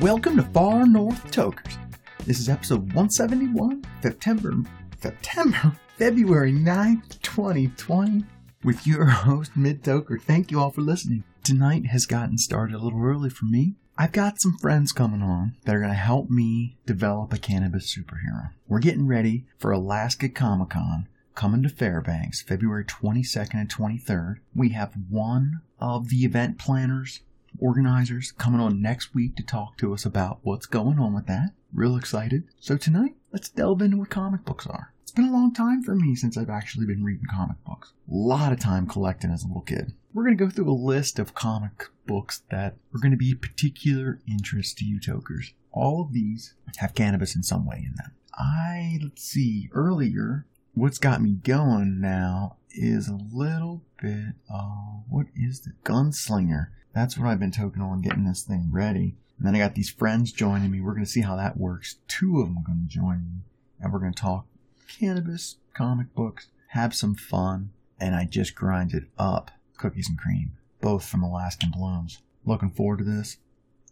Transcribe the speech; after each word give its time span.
Welcome 0.00 0.36
to 0.36 0.48
Far 0.54 0.86
North 0.86 1.28
Tokers. 1.32 1.76
This 2.24 2.38
is 2.38 2.48
episode 2.48 2.82
171, 2.94 3.84
September, 4.00 4.54
September, 5.00 5.76
February 5.96 6.52
9th, 6.52 7.20
2020, 7.22 8.24
with 8.62 8.86
your 8.86 9.06
host, 9.06 9.56
Mid 9.56 9.82
Toker. 9.82 10.22
Thank 10.22 10.52
you 10.52 10.60
all 10.60 10.70
for 10.70 10.82
listening. 10.82 11.24
Tonight 11.42 11.86
has 11.86 12.06
gotten 12.06 12.38
started 12.38 12.76
a 12.76 12.78
little 12.78 13.02
early 13.02 13.30
for 13.30 13.46
me. 13.46 13.74
I've 13.98 14.12
got 14.12 14.40
some 14.40 14.56
friends 14.58 14.92
coming 14.92 15.22
on 15.22 15.56
that 15.64 15.74
are 15.74 15.80
going 15.80 15.90
to 15.90 15.96
help 15.96 16.30
me 16.30 16.76
develop 16.86 17.32
a 17.32 17.38
cannabis 17.38 17.92
superhero. 17.92 18.50
We're 18.68 18.78
getting 18.78 19.08
ready 19.08 19.46
for 19.58 19.72
Alaska 19.72 20.28
Comic 20.28 20.70
Con 20.70 21.08
coming 21.40 21.62
to 21.62 21.70
Fairbanks 21.70 22.42
February 22.42 22.84
22nd 22.84 23.54
and 23.54 23.74
23rd. 23.74 24.40
We 24.54 24.68
have 24.72 24.92
one 25.08 25.62
of 25.78 26.10
the 26.10 26.18
event 26.18 26.58
planners 26.58 27.20
organizers 27.58 28.30
coming 28.32 28.60
on 28.60 28.82
next 28.82 29.14
week 29.14 29.36
to 29.36 29.42
talk 29.42 29.78
to 29.78 29.94
us 29.94 30.04
about 30.04 30.40
what's 30.42 30.66
going 30.66 30.98
on 30.98 31.14
with 31.14 31.26
that. 31.28 31.52
Real 31.72 31.96
excited. 31.96 32.44
So 32.60 32.76
tonight, 32.76 33.14
let's 33.32 33.48
delve 33.48 33.80
into 33.80 33.96
what 33.96 34.10
comic 34.10 34.44
books 34.44 34.66
are. 34.66 34.92
It's 35.00 35.12
been 35.12 35.30
a 35.30 35.32
long 35.32 35.54
time 35.54 35.82
for 35.82 35.94
me 35.94 36.14
since 36.14 36.36
I've 36.36 36.50
actually 36.50 36.84
been 36.84 37.04
reading 37.04 37.24
comic 37.32 37.56
books. 37.64 37.94
A 38.06 38.14
lot 38.14 38.52
of 38.52 38.60
time 38.60 38.86
collecting 38.86 39.30
as 39.30 39.42
a 39.42 39.46
little 39.46 39.62
kid. 39.62 39.94
We're 40.12 40.24
going 40.24 40.36
to 40.36 40.44
go 40.44 40.50
through 40.50 40.70
a 40.70 40.76
list 40.76 41.18
of 41.18 41.32
comic 41.32 41.86
books 42.06 42.42
that 42.50 42.76
are 42.94 43.00
going 43.00 43.12
to 43.12 43.16
be 43.16 43.32
of 43.32 43.40
particular 43.40 44.20
interest 44.28 44.76
to 44.76 44.84
you 44.84 45.00
tokers. 45.00 45.54
All 45.72 46.02
of 46.02 46.12
these 46.12 46.52
have 46.76 46.94
cannabis 46.94 47.34
in 47.34 47.42
some 47.42 47.64
way 47.64 47.78
in 47.78 47.94
them. 47.96 48.12
I, 48.34 48.98
let's 49.02 49.22
see, 49.22 49.68
earlier, 49.72 50.46
what's 50.74 50.98
got 50.98 51.22
me 51.22 51.32
going 51.32 52.00
now 52.00 52.56
is 52.70 53.08
a 53.08 53.18
little 53.32 53.82
bit 54.00 54.34
of, 54.48 55.04
what 55.08 55.26
is 55.34 55.60
the 55.60 55.72
Gunslinger? 55.84 56.68
That's 56.94 57.18
what 57.18 57.28
I've 57.28 57.40
been 57.40 57.50
token 57.50 57.82
on 57.82 58.02
getting 58.02 58.24
this 58.24 58.42
thing 58.42 58.68
ready. 58.70 59.16
And 59.38 59.46
then 59.46 59.54
I 59.54 59.58
got 59.58 59.74
these 59.74 59.90
friends 59.90 60.32
joining 60.32 60.70
me. 60.70 60.80
We're 60.80 60.92
going 60.92 61.04
to 61.04 61.10
see 61.10 61.22
how 61.22 61.36
that 61.36 61.56
works. 61.56 61.96
Two 62.08 62.40
of 62.40 62.46
them 62.46 62.58
are 62.58 62.66
going 62.66 62.86
to 62.86 62.94
join 62.94 63.24
me. 63.24 63.42
And 63.80 63.92
we're 63.92 63.98
going 63.98 64.12
to 64.12 64.20
talk 64.20 64.46
cannabis, 64.88 65.56
comic 65.74 66.14
books, 66.14 66.48
have 66.68 66.94
some 66.94 67.14
fun. 67.14 67.70
And 67.98 68.14
I 68.14 68.24
just 68.24 68.54
grinded 68.54 69.06
up 69.18 69.50
cookies 69.76 70.08
and 70.08 70.18
cream, 70.18 70.52
both 70.80 71.04
from 71.06 71.22
Alaskan 71.22 71.70
Blooms. 71.70 72.18
Looking 72.44 72.70
forward 72.70 72.98
to 72.98 73.04
this. 73.04 73.38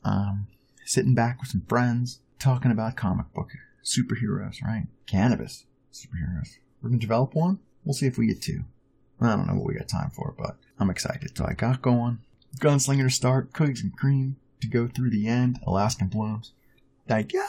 Um, 0.05 0.47
sitting 0.85 1.15
back 1.15 1.41
with 1.41 1.51
some 1.51 1.65
friends, 1.69 2.21
talking 2.39 2.71
about 2.71 2.97
comic 2.97 3.33
book 3.35 3.51
superheroes, 3.85 4.63
right? 4.63 4.87
Cannabis 5.07 5.67
superheroes. 5.93 6.59
We're 6.83 6.91
to 6.91 6.97
develop 6.97 7.35
one. 7.35 7.59
We'll 7.85 7.95
see 7.95 8.07
if 8.07 8.19
we 8.19 8.27
get 8.27 8.43
two. 8.43 8.65
I 9.21 9.35
don't 9.35 9.47
know 9.47 9.55
what 9.55 9.67
we 9.67 9.75
got 9.75 9.89
time 9.89 10.11
for, 10.11 10.35
but 10.39 10.57
I'm 10.79 10.91
excited. 10.91 11.37
So 11.37 11.45
I 11.45 11.55
got 11.55 11.83
going. 11.83 12.19
Gunslinger 12.61 13.05
to 13.05 13.11
start, 13.11 13.53
cookies 13.53 13.83
and 13.83 13.97
cream 13.97 14.37
to 14.61 14.69
go 14.69 14.87
through 14.87 15.11
the 15.11 15.27
end, 15.27 15.59
Alaskan 15.67 16.09
Blooms. 16.09 16.53
Thank 17.07 17.33
you. 17.33 17.45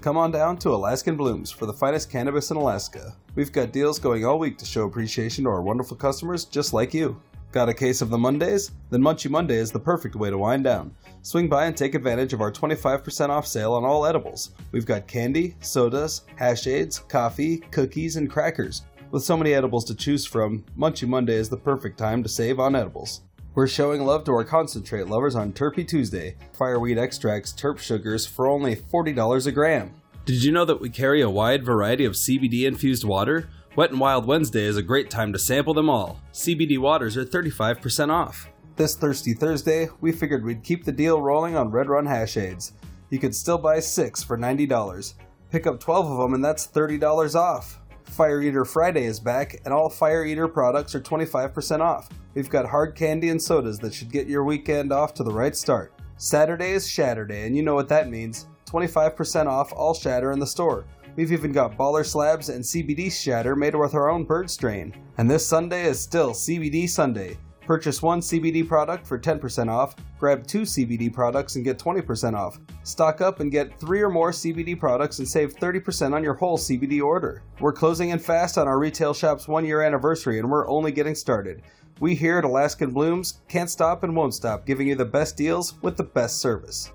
Come 0.00 0.16
on 0.16 0.30
down 0.30 0.56
to 0.58 0.70
Alaskan 0.70 1.16
Blooms 1.16 1.50
for 1.50 1.66
the 1.66 1.72
finest 1.72 2.10
cannabis 2.10 2.52
in 2.52 2.56
Alaska. 2.56 3.16
We've 3.34 3.50
got 3.50 3.72
deals 3.72 3.98
going 3.98 4.24
all 4.24 4.38
week 4.38 4.56
to 4.58 4.64
show 4.64 4.84
appreciation 4.84 5.44
to 5.44 5.50
our 5.50 5.62
wonderful 5.62 5.96
customers 5.96 6.44
just 6.44 6.72
like 6.72 6.94
you. 6.94 7.20
Got 7.56 7.70
a 7.70 7.74
case 7.74 8.02
of 8.02 8.10
the 8.10 8.18
Mondays? 8.18 8.72
Then 8.90 9.00
Munchie 9.00 9.30
Monday 9.30 9.56
is 9.56 9.72
the 9.72 9.80
perfect 9.80 10.14
way 10.14 10.28
to 10.28 10.36
wind 10.36 10.64
down. 10.64 10.94
Swing 11.22 11.48
by 11.48 11.64
and 11.64 11.74
take 11.74 11.94
advantage 11.94 12.34
of 12.34 12.42
our 12.42 12.52
25% 12.52 13.30
off 13.30 13.46
sale 13.46 13.72
on 13.72 13.82
all 13.82 14.04
edibles. 14.04 14.50
We've 14.72 14.84
got 14.84 15.06
candy, 15.06 15.56
sodas, 15.60 16.26
hash 16.36 16.66
aids, 16.66 16.98
coffee, 16.98 17.56
cookies, 17.70 18.16
and 18.16 18.30
crackers. 18.30 18.82
With 19.10 19.22
so 19.22 19.38
many 19.38 19.54
edibles 19.54 19.86
to 19.86 19.94
choose 19.94 20.26
from, 20.26 20.66
Munchie 20.76 21.08
Monday 21.08 21.36
is 21.36 21.48
the 21.48 21.56
perfect 21.56 21.96
time 21.96 22.22
to 22.22 22.28
save 22.28 22.60
on 22.60 22.76
edibles. 22.76 23.22
We're 23.54 23.68
showing 23.68 24.04
love 24.04 24.24
to 24.24 24.32
our 24.32 24.44
concentrate 24.44 25.08
lovers 25.08 25.34
on 25.34 25.54
Terpy 25.54 25.88
Tuesday. 25.88 26.36
Fireweed 26.52 26.98
extracts, 26.98 27.54
terp 27.54 27.78
sugars 27.78 28.26
for 28.26 28.48
only 28.48 28.76
$40 28.76 29.46
a 29.46 29.52
gram. 29.52 29.94
Did 30.26 30.44
you 30.44 30.52
know 30.52 30.66
that 30.66 30.82
we 30.82 30.90
carry 30.90 31.22
a 31.22 31.30
wide 31.30 31.64
variety 31.64 32.04
of 32.04 32.16
CBD 32.16 32.66
infused 32.66 33.04
water? 33.04 33.48
Wet 33.76 33.90
and 33.90 34.00
Wild 34.00 34.24
Wednesday 34.24 34.64
is 34.64 34.78
a 34.78 34.82
great 34.82 35.10
time 35.10 35.34
to 35.34 35.38
sample 35.38 35.74
them 35.74 35.90
all. 35.90 36.18
CBD 36.32 36.78
waters 36.78 37.14
are 37.18 37.26
35% 37.26 38.08
off. 38.08 38.48
This 38.74 38.96
Thirsty 38.96 39.34
Thursday, 39.34 39.90
we 40.00 40.12
figured 40.12 40.42
we'd 40.42 40.62
keep 40.62 40.82
the 40.82 40.92
deal 40.92 41.20
rolling 41.20 41.56
on 41.56 41.70
Red 41.70 41.90
Run 41.90 42.06
hash 42.06 42.38
aids. 42.38 42.72
You 43.10 43.18
could 43.18 43.34
still 43.34 43.58
buy 43.58 43.80
6 43.80 44.22
for 44.22 44.38
$90. 44.38 45.12
Pick 45.50 45.66
up 45.66 45.78
12 45.78 46.10
of 46.10 46.16
them 46.16 46.32
and 46.32 46.42
that's 46.42 46.66
$30 46.66 47.34
off. 47.34 47.78
Fire 48.04 48.40
Eater 48.40 48.64
Friday 48.64 49.04
is 49.04 49.20
back, 49.20 49.60
and 49.66 49.74
all 49.74 49.90
Fire 49.90 50.24
Eater 50.24 50.48
products 50.48 50.94
are 50.94 51.00
25% 51.00 51.80
off. 51.80 52.08
We've 52.32 52.48
got 52.48 52.64
hard 52.64 52.94
candy 52.94 53.28
and 53.28 53.42
sodas 53.42 53.78
that 53.80 53.92
should 53.92 54.10
get 54.10 54.26
your 54.26 54.44
weekend 54.44 54.90
off 54.90 55.12
to 55.14 55.22
the 55.22 55.32
right 55.32 55.54
start. 55.54 55.92
Saturday 56.16 56.70
is 56.70 56.88
Shatter 56.88 57.26
Day, 57.26 57.46
and 57.46 57.54
you 57.54 57.62
know 57.62 57.74
what 57.74 57.90
that 57.90 58.08
means 58.08 58.46
25% 58.64 59.46
off 59.46 59.70
all 59.74 59.92
shatter 59.92 60.32
in 60.32 60.38
the 60.38 60.46
store. 60.46 60.86
We've 61.16 61.32
even 61.32 61.50
got 61.50 61.78
baller 61.78 62.04
slabs 62.04 62.50
and 62.50 62.62
CBD 62.62 63.10
shatter 63.10 63.56
made 63.56 63.74
with 63.74 63.94
our 63.94 64.10
own 64.10 64.24
bird 64.24 64.50
strain. 64.50 64.94
And 65.16 65.30
this 65.30 65.46
Sunday 65.46 65.86
is 65.86 65.98
still 65.98 66.32
CBD 66.32 66.86
Sunday. 66.88 67.38
Purchase 67.62 68.02
one 68.02 68.20
CBD 68.20 68.68
product 68.68 69.06
for 69.06 69.18
10% 69.18 69.68
off, 69.68 69.96
grab 70.20 70.46
two 70.46 70.62
CBD 70.62 71.12
products 71.12 71.56
and 71.56 71.64
get 71.64 71.78
20% 71.78 72.34
off. 72.34 72.60
Stock 72.84 73.22
up 73.22 73.40
and 73.40 73.50
get 73.50 73.80
three 73.80 74.02
or 74.02 74.10
more 74.10 74.30
CBD 74.30 74.78
products 74.78 75.18
and 75.18 75.26
save 75.26 75.56
30% 75.56 76.14
on 76.14 76.22
your 76.22 76.34
whole 76.34 76.58
CBD 76.58 77.02
order. 77.02 77.42
We're 77.60 77.72
closing 77.72 78.10
in 78.10 78.18
fast 78.18 78.58
on 78.58 78.68
our 78.68 78.78
retail 78.78 79.14
shop's 79.14 79.48
one 79.48 79.64
year 79.64 79.80
anniversary 79.80 80.38
and 80.38 80.48
we're 80.48 80.68
only 80.68 80.92
getting 80.92 81.14
started. 81.14 81.62
We 81.98 82.14
here 82.14 82.36
at 82.36 82.44
Alaskan 82.44 82.90
Blooms 82.90 83.40
can't 83.48 83.70
stop 83.70 84.04
and 84.04 84.14
won't 84.14 84.34
stop 84.34 84.66
giving 84.66 84.86
you 84.86 84.94
the 84.94 85.06
best 85.06 85.34
deals 85.34 85.80
with 85.82 85.96
the 85.96 86.04
best 86.04 86.40
service. 86.40 86.92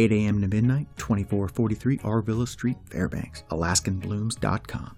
8 0.00 0.12
a.m. 0.12 0.40
to 0.40 0.48
midnight, 0.48 0.86
2443 0.96 1.98
Arvilla 1.98 2.48
Street, 2.48 2.78
Fairbanks, 2.86 3.44
AlaskanBlooms.com. 3.50 4.96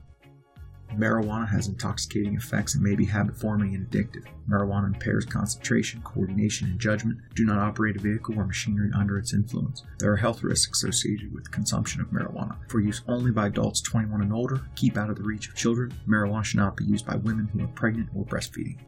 Marijuana 0.97 1.49
has 1.49 1.69
intoxicating 1.69 2.37
effects 2.37 2.75
and 2.75 2.85
may 2.85 2.95
be 2.95 3.07
habit 3.07 3.37
forming 3.37 3.75
and 3.75 3.91
addictive. 3.91 4.27
Marijuana 4.49 4.89
impairs 4.89 5.25
concentration, 5.25 6.03
coordination, 6.03 6.69
and 6.69 6.79
judgment. 6.79 7.19
Do 7.35 7.45
not 7.45 7.59
operate 7.59 7.97
a 7.97 8.01
vehicle 8.01 8.39
or 8.39 8.45
machinery 8.45 8.91
under 8.95 9.19
its 9.19 9.33
influence. 9.33 9.85
There 9.99 10.13
are 10.13 10.17
health 10.17 10.43
risks 10.43 10.85
associated 10.85 11.33
with 11.33 11.51
consumption 11.51 12.03
of 12.03 12.09
marijuana. 12.09 12.59
For 12.69 12.81
use 12.81 13.03
only 13.09 13.31
by 13.31 13.47
adults 13.47 13.81
21 13.81 14.21
and 14.21 14.33
older, 14.33 14.61
keep 14.77 14.99
out 14.99 15.11
of 15.11 15.17
the 15.17 15.23
reach 15.23 15.49
of 15.49 15.57
children. 15.57 15.95
Marijuana 16.07 16.45
should 16.45 16.61
not 16.61 16.77
be 16.77 16.85
used 16.85 17.07
by 17.07 17.17
women 17.17 17.49
who 17.49 17.65
are 17.65 17.69
pregnant 17.69 18.11
or 18.15 18.27
breastfeeding. 18.27 18.79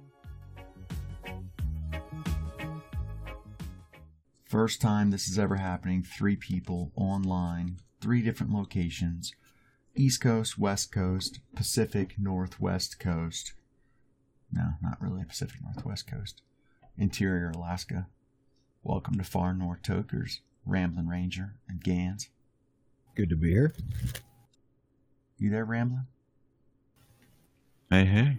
First 4.54 4.80
time 4.80 5.10
this 5.10 5.26
is 5.26 5.36
ever 5.36 5.56
happening, 5.56 6.04
three 6.04 6.36
people 6.36 6.92
online, 6.94 7.78
three 8.00 8.22
different 8.22 8.52
locations 8.52 9.34
East 9.96 10.20
Coast, 10.20 10.56
West 10.56 10.92
Coast, 10.92 11.40
Pacific 11.56 12.14
Northwest 12.20 13.00
Coast. 13.00 13.54
No, 14.52 14.74
not 14.80 15.02
really 15.02 15.24
Pacific 15.24 15.56
Northwest 15.60 16.08
Coast. 16.08 16.40
Interior 16.96 17.50
Alaska. 17.50 18.06
Welcome 18.84 19.18
to 19.18 19.24
Far 19.24 19.54
North 19.54 19.82
Tokers, 19.82 20.38
Ramblin' 20.64 21.08
Ranger, 21.08 21.56
and 21.68 21.82
Gans. 21.82 22.28
Good 23.16 23.30
to 23.30 23.36
be 23.36 23.50
here. 23.50 23.74
You 25.36 25.50
there, 25.50 25.64
Ramblin'? 25.64 26.06
Hey, 27.90 28.04
hey. 28.04 28.38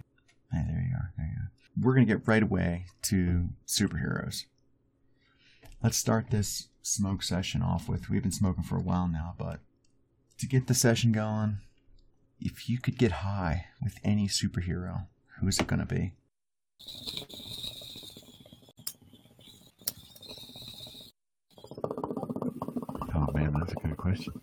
Hey, 0.50 0.64
there 0.66 0.88
you 0.88 0.96
are. 0.96 1.12
There 1.18 1.26
you 1.26 1.42
are. 1.42 1.50
We're 1.78 1.94
going 1.94 2.06
to 2.06 2.14
get 2.14 2.26
right 2.26 2.42
away 2.42 2.86
to 3.02 3.50
superheroes. 3.66 4.46
Let's 5.82 5.98
start 5.98 6.30
this 6.30 6.68
smoke 6.82 7.22
session 7.22 7.62
off 7.62 7.88
with. 7.88 8.08
We've 8.08 8.22
been 8.22 8.32
smoking 8.32 8.64
for 8.64 8.76
a 8.76 8.82
while 8.82 9.08
now, 9.08 9.34
but 9.38 9.60
to 10.38 10.46
get 10.46 10.66
the 10.66 10.74
session 10.74 11.12
going, 11.12 11.58
if 12.40 12.68
you 12.68 12.78
could 12.78 12.98
get 12.98 13.12
high 13.12 13.66
with 13.82 13.98
any 14.02 14.26
superhero, 14.26 15.06
who 15.38 15.48
is 15.48 15.58
it 15.58 15.66
going 15.66 15.80
to 15.80 15.86
be? 15.86 16.14
Oh 23.14 23.32
man, 23.32 23.54
that's 23.58 23.72
a 23.72 23.76
good 23.76 23.96
question. 23.96 24.40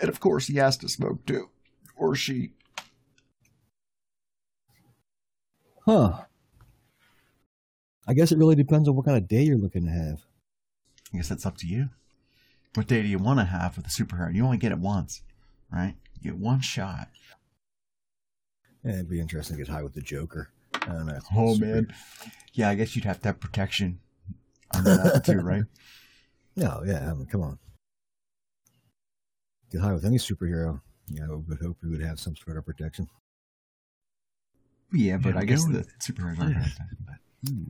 And 0.00 0.08
of 0.08 0.20
course, 0.20 0.46
he 0.46 0.56
has 0.56 0.76
to 0.78 0.88
smoke 0.88 1.26
too, 1.26 1.50
or 1.96 2.14
she. 2.14 2.52
Huh. 5.84 6.24
I 8.06 8.14
guess 8.14 8.32
it 8.32 8.38
really 8.38 8.54
depends 8.56 8.88
on 8.88 8.96
what 8.96 9.04
kind 9.04 9.16
of 9.16 9.28
day 9.28 9.42
you're 9.42 9.58
looking 9.58 9.84
to 9.84 9.90
have. 9.92 10.20
I 11.12 11.18
guess 11.18 11.28
that's 11.28 11.46
up 11.46 11.56
to 11.58 11.66
you. 11.66 11.90
What 12.74 12.86
day 12.86 13.02
do 13.02 13.08
you 13.08 13.18
want 13.18 13.38
to 13.38 13.44
have 13.44 13.76
with 13.76 13.86
a 13.86 13.90
superhero? 13.90 14.34
You 14.34 14.44
only 14.44 14.56
get 14.56 14.72
it 14.72 14.78
once, 14.78 15.22
right? 15.70 15.94
You 16.20 16.30
get 16.32 16.40
one 16.40 16.60
shot. 16.60 17.08
Yeah, 18.84 18.94
it'd 18.94 19.10
be 19.10 19.20
interesting 19.20 19.56
to 19.58 19.62
get 19.64 19.70
high 19.72 19.82
with 19.82 19.92
the 19.94 20.00
Joker. 20.00 20.48
I 20.74 20.86
don't 20.86 21.06
know. 21.06 21.18
Oh 21.36 21.54
Super- 21.54 21.66
man, 21.66 21.94
yeah. 22.54 22.68
I 22.70 22.74
guess 22.74 22.96
you'd 22.96 23.04
have 23.04 23.20
to 23.22 23.28
have 23.28 23.40
protection 23.40 24.00
under 24.74 24.96
that 24.96 25.24
too, 25.26 25.38
right? 25.40 25.64
No, 26.56 26.82
yeah. 26.84 27.10
I 27.10 27.14
mean, 27.14 27.26
come 27.26 27.42
on. 27.42 27.58
get 29.70 29.80
high 29.82 29.92
with 29.92 30.04
any 30.04 30.16
superhero, 30.16 30.80
Yeah, 31.08 31.26
know, 31.26 31.44
would 31.48 31.60
hope 31.60 31.76
he 31.82 31.88
would 31.88 32.02
have 32.02 32.18
some 32.18 32.34
sort 32.36 32.56
of 32.56 32.64
protection. 32.66 33.06
Yeah, 34.92 35.18
but 35.18 35.34
Yeah, 35.34 35.40
I 35.40 35.44
guess 35.44 35.64
the 35.66 35.72
with 35.78 35.98
superheroes 35.98 36.40
aren't 36.40 36.56
Earth, 36.56 36.78
but, 37.06 37.14
hmm. 37.46 37.64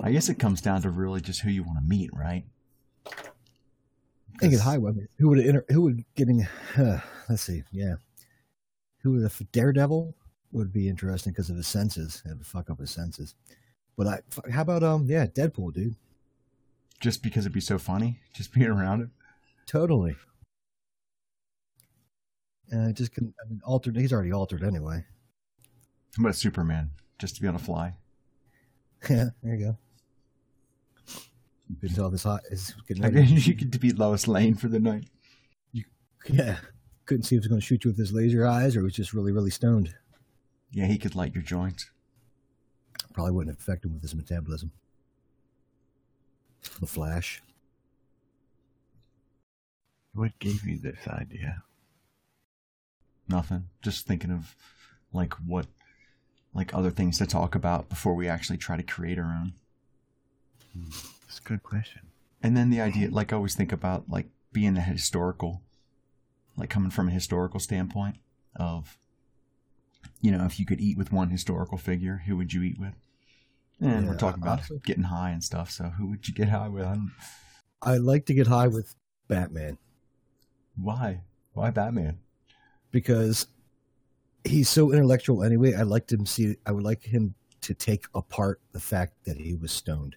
I 0.00 0.12
guess 0.12 0.28
it 0.28 0.38
comes 0.38 0.60
down 0.60 0.82
to 0.82 0.90
really 0.90 1.20
just 1.20 1.40
who 1.40 1.50
you 1.50 1.62
want 1.62 1.78
to 1.78 1.84
meet, 1.84 2.10
right? 2.14 2.44
I 3.06 4.40
think 4.40 4.52
it's 4.52 4.62
high 4.62 4.78
with. 4.78 4.98
Who 5.18 5.28
would 5.30 5.40
inter- 5.40 5.64
who 5.68 5.82
would 5.82 6.04
getting? 6.14 6.46
Uh, 6.76 7.00
let's 7.28 7.42
see. 7.42 7.64
Yeah, 7.72 7.96
who 9.02 9.12
would 9.12 9.24
if 9.24 9.42
Daredevil 9.52 10.14
would 10.52 10.72
be 10.72 10.88
interesting 10.88 11.32
because 11.32 11.50
of 11.50 11.56
his 11.56 11.66
senses. 11.66 12.22
It 12.24 12.36
would 12.36 12.46
fuck 12.46 12.70
up 12.70 12.78
his 12.78 12.90
senses. 12.90 13.34
But 13.96 14.06
I, 14.06 14.20
how 14.50 14.62
about 14.62 14.82
um? 14.82 15.06
Yeah, 15.08 15.26
Deadpool, 15.26 15.74
dude. 15.74 15.96
Just 17.00 17.22
because 17.22 17.44
it'd 17.44 17.52
be 17.52 17.60
so 17.60 17.78
funny, 17.78 18.20
just 18.32 18.52
being 18.52 18.68
around 18.68 19.02
it. 19.02 19.08
Totally. 19.66 20.16
Uh, 22.74 22.92
just 22.92 23.12
can, 23.12 23.34
I 23.44 23.48
mean, 23.48 23.60
altered. 23.64 23.96
He's 23.96 24.12
already 24.12 24.32
altered 24.32 24.62
anyway. 24.62 25.04
How 26.16 26.22
about 26.22 26.36
Superman, 26.36 26.90
just 27.18 27.36
to 27.36 27.42
be 27.42 27.48
able 27.48 27.58
to 27.58 27.64
fly? 27.64 27.94
Yeah, 29.08 29.26
there 29.44 29.54
you 29.54 29.64
go. 29.66 29.78
Been 31.80 31.94
tell 31.94 32.10
this 32.10 32.24
hot 32.24 32.40
is 32.50 32.74
getting 32.88 33.04
I 33.04 33.10
ready. 33.10 33.32
guess 33.34 33.46
you 33.46 33.54
could 33.54 33.70
defeat 33.70 33.96
Lois 33.96 34.26
Lane 34.26 34.56
for 34.56 34.66
the 34.66 34.80
night. 34.80 35.04
You, 35.70 35.84
Yeah, 36.28 36.56
couldn't 37.06 37.22
see 37.22 37.36
if 37.36 37.42
he 37.42 37.44
was 37.44 37.46
going 37.46 37.60
to 37.60 37.64
shoot 37.66 37.84
you 37.84 37.90
with 37.90 37.98
his 37.98 38.12
laser 38.12 38.44
eyes 38.44 38.74
or 38.74 38.80
he 38.80 38.84
was 38.84 38.94
just 38.94 39.12
really, 39.12 39.30
really 39.30 39.50
stoned. 39.50 39.94
Yeah, 40.72 40.86
he 40.86 40.98
could 40.98 41.14
light 41.14 41.32
your 41.34 41.44
joints. 41.44 41.90
Probably 43.12 43.30
wouldn't 43.32 43.56
affect 43.56 43.84
him 43.84 43.92
with 43.92 44.02
his 44.02 44.16
metabolism. 44.16 44.72
The 46.80 46.86
Flash. 46.86 47.40
What 50.12 50.36
gave 50.40 50.66
you 50.66 50.78
this 50.78 51.06
idea? 51.06 51.62
Nothing. 53.28 53.68
Just 53.82 54.06
thinking 54.08 54.32
of 54.32 54.56
like 55.12 55.34
what, 55.34 55.66
like 56.58 56.74
other 56.74 56.90
things 56.90 57.18
to 57.18 57.26
talk 57.26 57.54
about 57.54 57.88
before 57.88 58.14
we 58.14 58.28
actually 58.28 58.58
try 58.58 58.76
to 58.76 58.82
create 58.82 59.18
our 59.18 59.24
own. 59.24 59.52
Hmm. 60.72 60.90
That's 61.22 61.38
a 61.38 61.42
good 61.42 61.62
question. 61.62 62.02
And 62.42 62.56
then 62.56 62.70
the 62.70 62.80
idea, 62.80 63.10
like 63.10 63.32
I 63.32 63.36
always 63.36 63.54
think 63.54 63.72
about 63.72 64.08
like 64.08 64.26
being 64.52 64.76
a 64.76 64.80
historical, 64.80 65.62
like 66.56 66.68
coming 66.68 66.90
from 66.90 67.08
a 67.08 67.12
historical 67.12 67.60
standpoint 67.60 68.16
of, 68.56 68.98
you 70.20 70.30
know, 70.30 70.44
if 70.44 70.58
you 70.58 70.66
could 70.66 70.80
eat 70.80 70.98
with 70.98 71.12
one 71.12 71.30
historical 71.30 71.78
figure, 71.78 72.22
who 72.26 72.36
would 72.36 72.52
you 72.52 72.62
eat 72.62 72.78
with? 72.78 72.94
And 73.80 74.08
we're 74.08 74.16
talking 74.16 74.42
about 74.42 74.58
honestly- 74.58 74.80
getting 74.84 75.04
high 75.04 75.30
and 75.30 75.44
stuff. 75.44 75.70
So 75.70 75.84
who 75.84 76.06
would 76.08 76.26
you 76.26 76.34
get 76.34 76.48
high 76.48 76.68
with? 76.68 76.86
I 77.80 77.96
like 77.96 78.26
to 78.26 78.34
get 78.34 78.48
high 78.48 78.66
with 78.66 78.96
Batman 79.28 79.78
why? 80.80 81.22
Why 81.52 81.70
Batman? 81.70 82.18
because 82.90 83.46
he's 84.44 84.68
so 84.68 84.92
intellectual 84.92 85.42
anyway. 85.42 85.74
I'd 85.74 85.86
like 85.86 86.06
to 86.08 86.26
see. 86.26 86.56
I 86.66 86.72
would 86.72 86.84
like 86.84 87.02
him 87.04 87.34
to 87.60 87.74
take 87.74 88.06
apart 88.14 88.60
the 88.72 88.80
fact 88.80 89.24
that 89.24 89.38
he 89.38 89.54
was 89.54 89.72
stoned. 89.72 90.16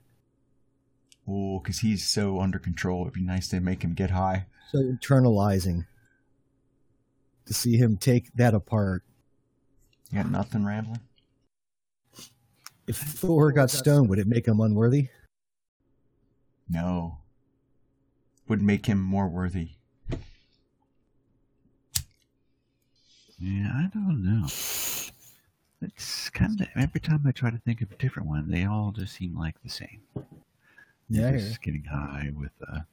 Oh, 1.28 1.60
because 1.60 1.80
he's 1.80 2.08
so 2.08 2.40
under 2.40 2.60
control. 2.60 3.02
It'd 3.04 3.14
be 3.14 3.22
nice 3.22 3.48
to 3.50 3.60
make 3.60 3.84
him 3.84 3.94
get 3.94 4.12
high. 4.12 4.48
So 4.72 4.80
internalizing 4.80 5.86
to 7.46 7.54
see 7.54 7.78
him 7.78 7.98
take 7.98 8.34
that 8.36 8.54
apart. 8.54 9.04
You 10.12 10.18
got 10.18 10.32
nothing 10.32 10.66
rambling? 10.66 11.02
If 12.88 12.98
Thor 12.98 13.52
got 13.52 13.70
stoned, 13.70 14.10
would 14.10 14.20
it 14.20 14.28
make 14.28 14.48
him 14.48 14.60
unworthy? 14.60 15.10
No. 16.68 17.20
Would 18.48 18.62
make 18.62 18.88
him 18.88 19.00
more 19.02 19.30
worthy. 19.30 19.72
Yeah, 23.42 23.72
I 23.74 23.90
don't 23.94 24.24
know. 24.24 24.48
It's 25.82 26.30
kind 26.30 26.62
of 26.62 26.68
every 26.76 27.02
time 27.02 27.24
I 27.26 27.32
try 27.32 27.50
to 27.50 27.58
think 27.58 27.82
of 27.82 27.92
a 27.92 27.96
different 27.96 28.30
one, 28.30 28.50
they 28.50 28.66
all 28.66 28.92
just 28.92 29.16
seem 29.16 29.38
like 29.38 29.62
the 29.64 29.70
same. 29.70 30.02
Yeah, 31.10 31.32
just 31.32 31.62
getting 31.62 31.84
high 31.84 32.32
with 32.36 32.52
a 32.62 32.86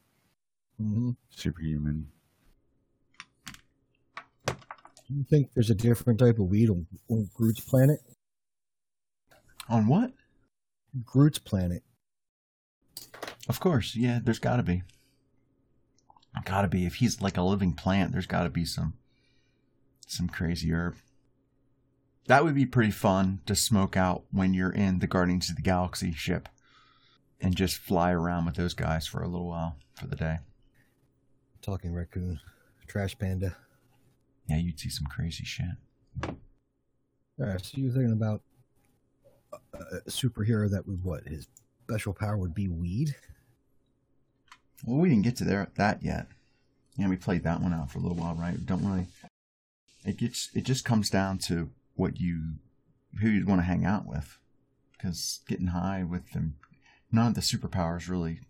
hmm 0.78 1.10
superhuman. 1.30 2.08
You 5.08 5.24
think 5.24 5.50
there's 5.54 5.70
a 5.70 5.74
different 5.74 6.18
type 6.18 6.38
of 6.38 6.46
weed 6.48 6.70
on, 6.70 6.86
on 7.08 7.30
Groot's 7.34 7.60
planet? 7.60 8.00
On 9.68 9.86
what? 9.86 10.12
Groot's 11.04 11.38
planet. 11.38 11.82
Of 13.48 13.60
course, 13.60 13.96
yeah, 13.96 14.20
there's 14.22 14.38
got 14.38 14.56
to 14.56 14.62
be. 14.62 14.82
Got 16.44 16.62
to 16.62 16.68
be. 16.68 16.86
If 16.86 16.96
he's 16.96 17.20
like 17.20 17.36
a 17.36 17.42
living 17.42 17.74
plant, 17.74 18.12
there's 18.12 18.26
got 18.26 18.44
to 18.44 18.50
be 18.50 18.64
some 18.64 18.94
some 20.08 20.28
crazy 20.28 20.72
herb. 20.72 20.96
That 22.26 22.44
would 22.44 22.54
be 22.54 22.66
pretty 22.66 22.90
fun 22.90 23.40
to 23.46 23.54
smoke 23.54 23.96
out 23.96 24.24
when 24.30 24.52
you're 24.52 24.72
in 24.72 24.98
the 24.98 25.06
Guardians 25.06 25.48
of 25.48 25.56
the 25.56 25.62
Galaxy 25.62 26.12
ship 26.12 26.48
and 27.40 27.54
just 27.54 27.78
fly 27.78 28.12
around 28.12 28.44
with 28.44 28.56
those 28.56 28.74
guys 28.74 29.06
for 29.06 29.22
a 29.22 29.28
little 29.28 29.48
while 29.48 29.76
for 29.94 30.06
the 30.06 30.16
day. 30.16 30.38
Talking 31.62 31.94
raccoon. 31.94 32.40
Trash 32.86 33.18
panda. 33.18 33.56
Yeah, 34.48 34.56
you'd 34.56 34.80
see 34.80 34.88
some 34.88 35.06
crazy 35.06 35.44
shit. 35.44 35.66
All 36.24 36.36
right, 37.38 37.64
so 37.64 37.78
you 37.78 37.86
were 37.86 37.92
thinking 37.92 38.12
about 38.12 38.42
a, 39.74 40.10
superhero 40.10 40.70
that 40.70 40.86
would 40.86 41.04
what? 41.04 41.26
His 41.26 41.46
special 41.84 42.12
power 42.12 42.36
would 42.36 42.54
be 42.54 42.68
weed? 42.68 43.14
Well, 44.84 44.98
we 44.98 45.08
didn't 45.08 45.24
get 45.24 45.36
to 45.36 45.44
there 45.44 45.68
that 45.76 46.02
yet. 46.02 46.26
Yeah, 46.96 47.08
we 47.08 47.16
played 47.16 47.44
that 47.44 47.60
one 47.60 47.72
out 47.72 47.90
for 47.90 47.98
a 47.98 48.02
little 48.02 48.16
while, 48.16 48.34
right? 48.34 48.54
We 48.54 48.64
don't 48.64 48.84
really. 48.84 49.06
It 50.04 50.16
gets. 50.16 50.50
It 50.54 50.64
just 50.64 50.84
comes 50.84 51.10
down 51.10 51.38
to 51.38 51.70
what 51.94 52.20
you, 52.20 52.54
who 53.20 53.28
you'd 53.28 53.48
want 53.48 53.60
to 53.60 53.66
hang 53.66 53.84
out 53.84 54.06
with, 54.06 54.38
because 54.92 55.40
getting 55.48 55.68
high 55.68 56.04
with 56.04 56.32
them, 56.32 56.56
none 57.10 57.28
of 57.28 57.34
the 57.34 57.40
superpowers 57.40 58.08
really. 58.08 58.40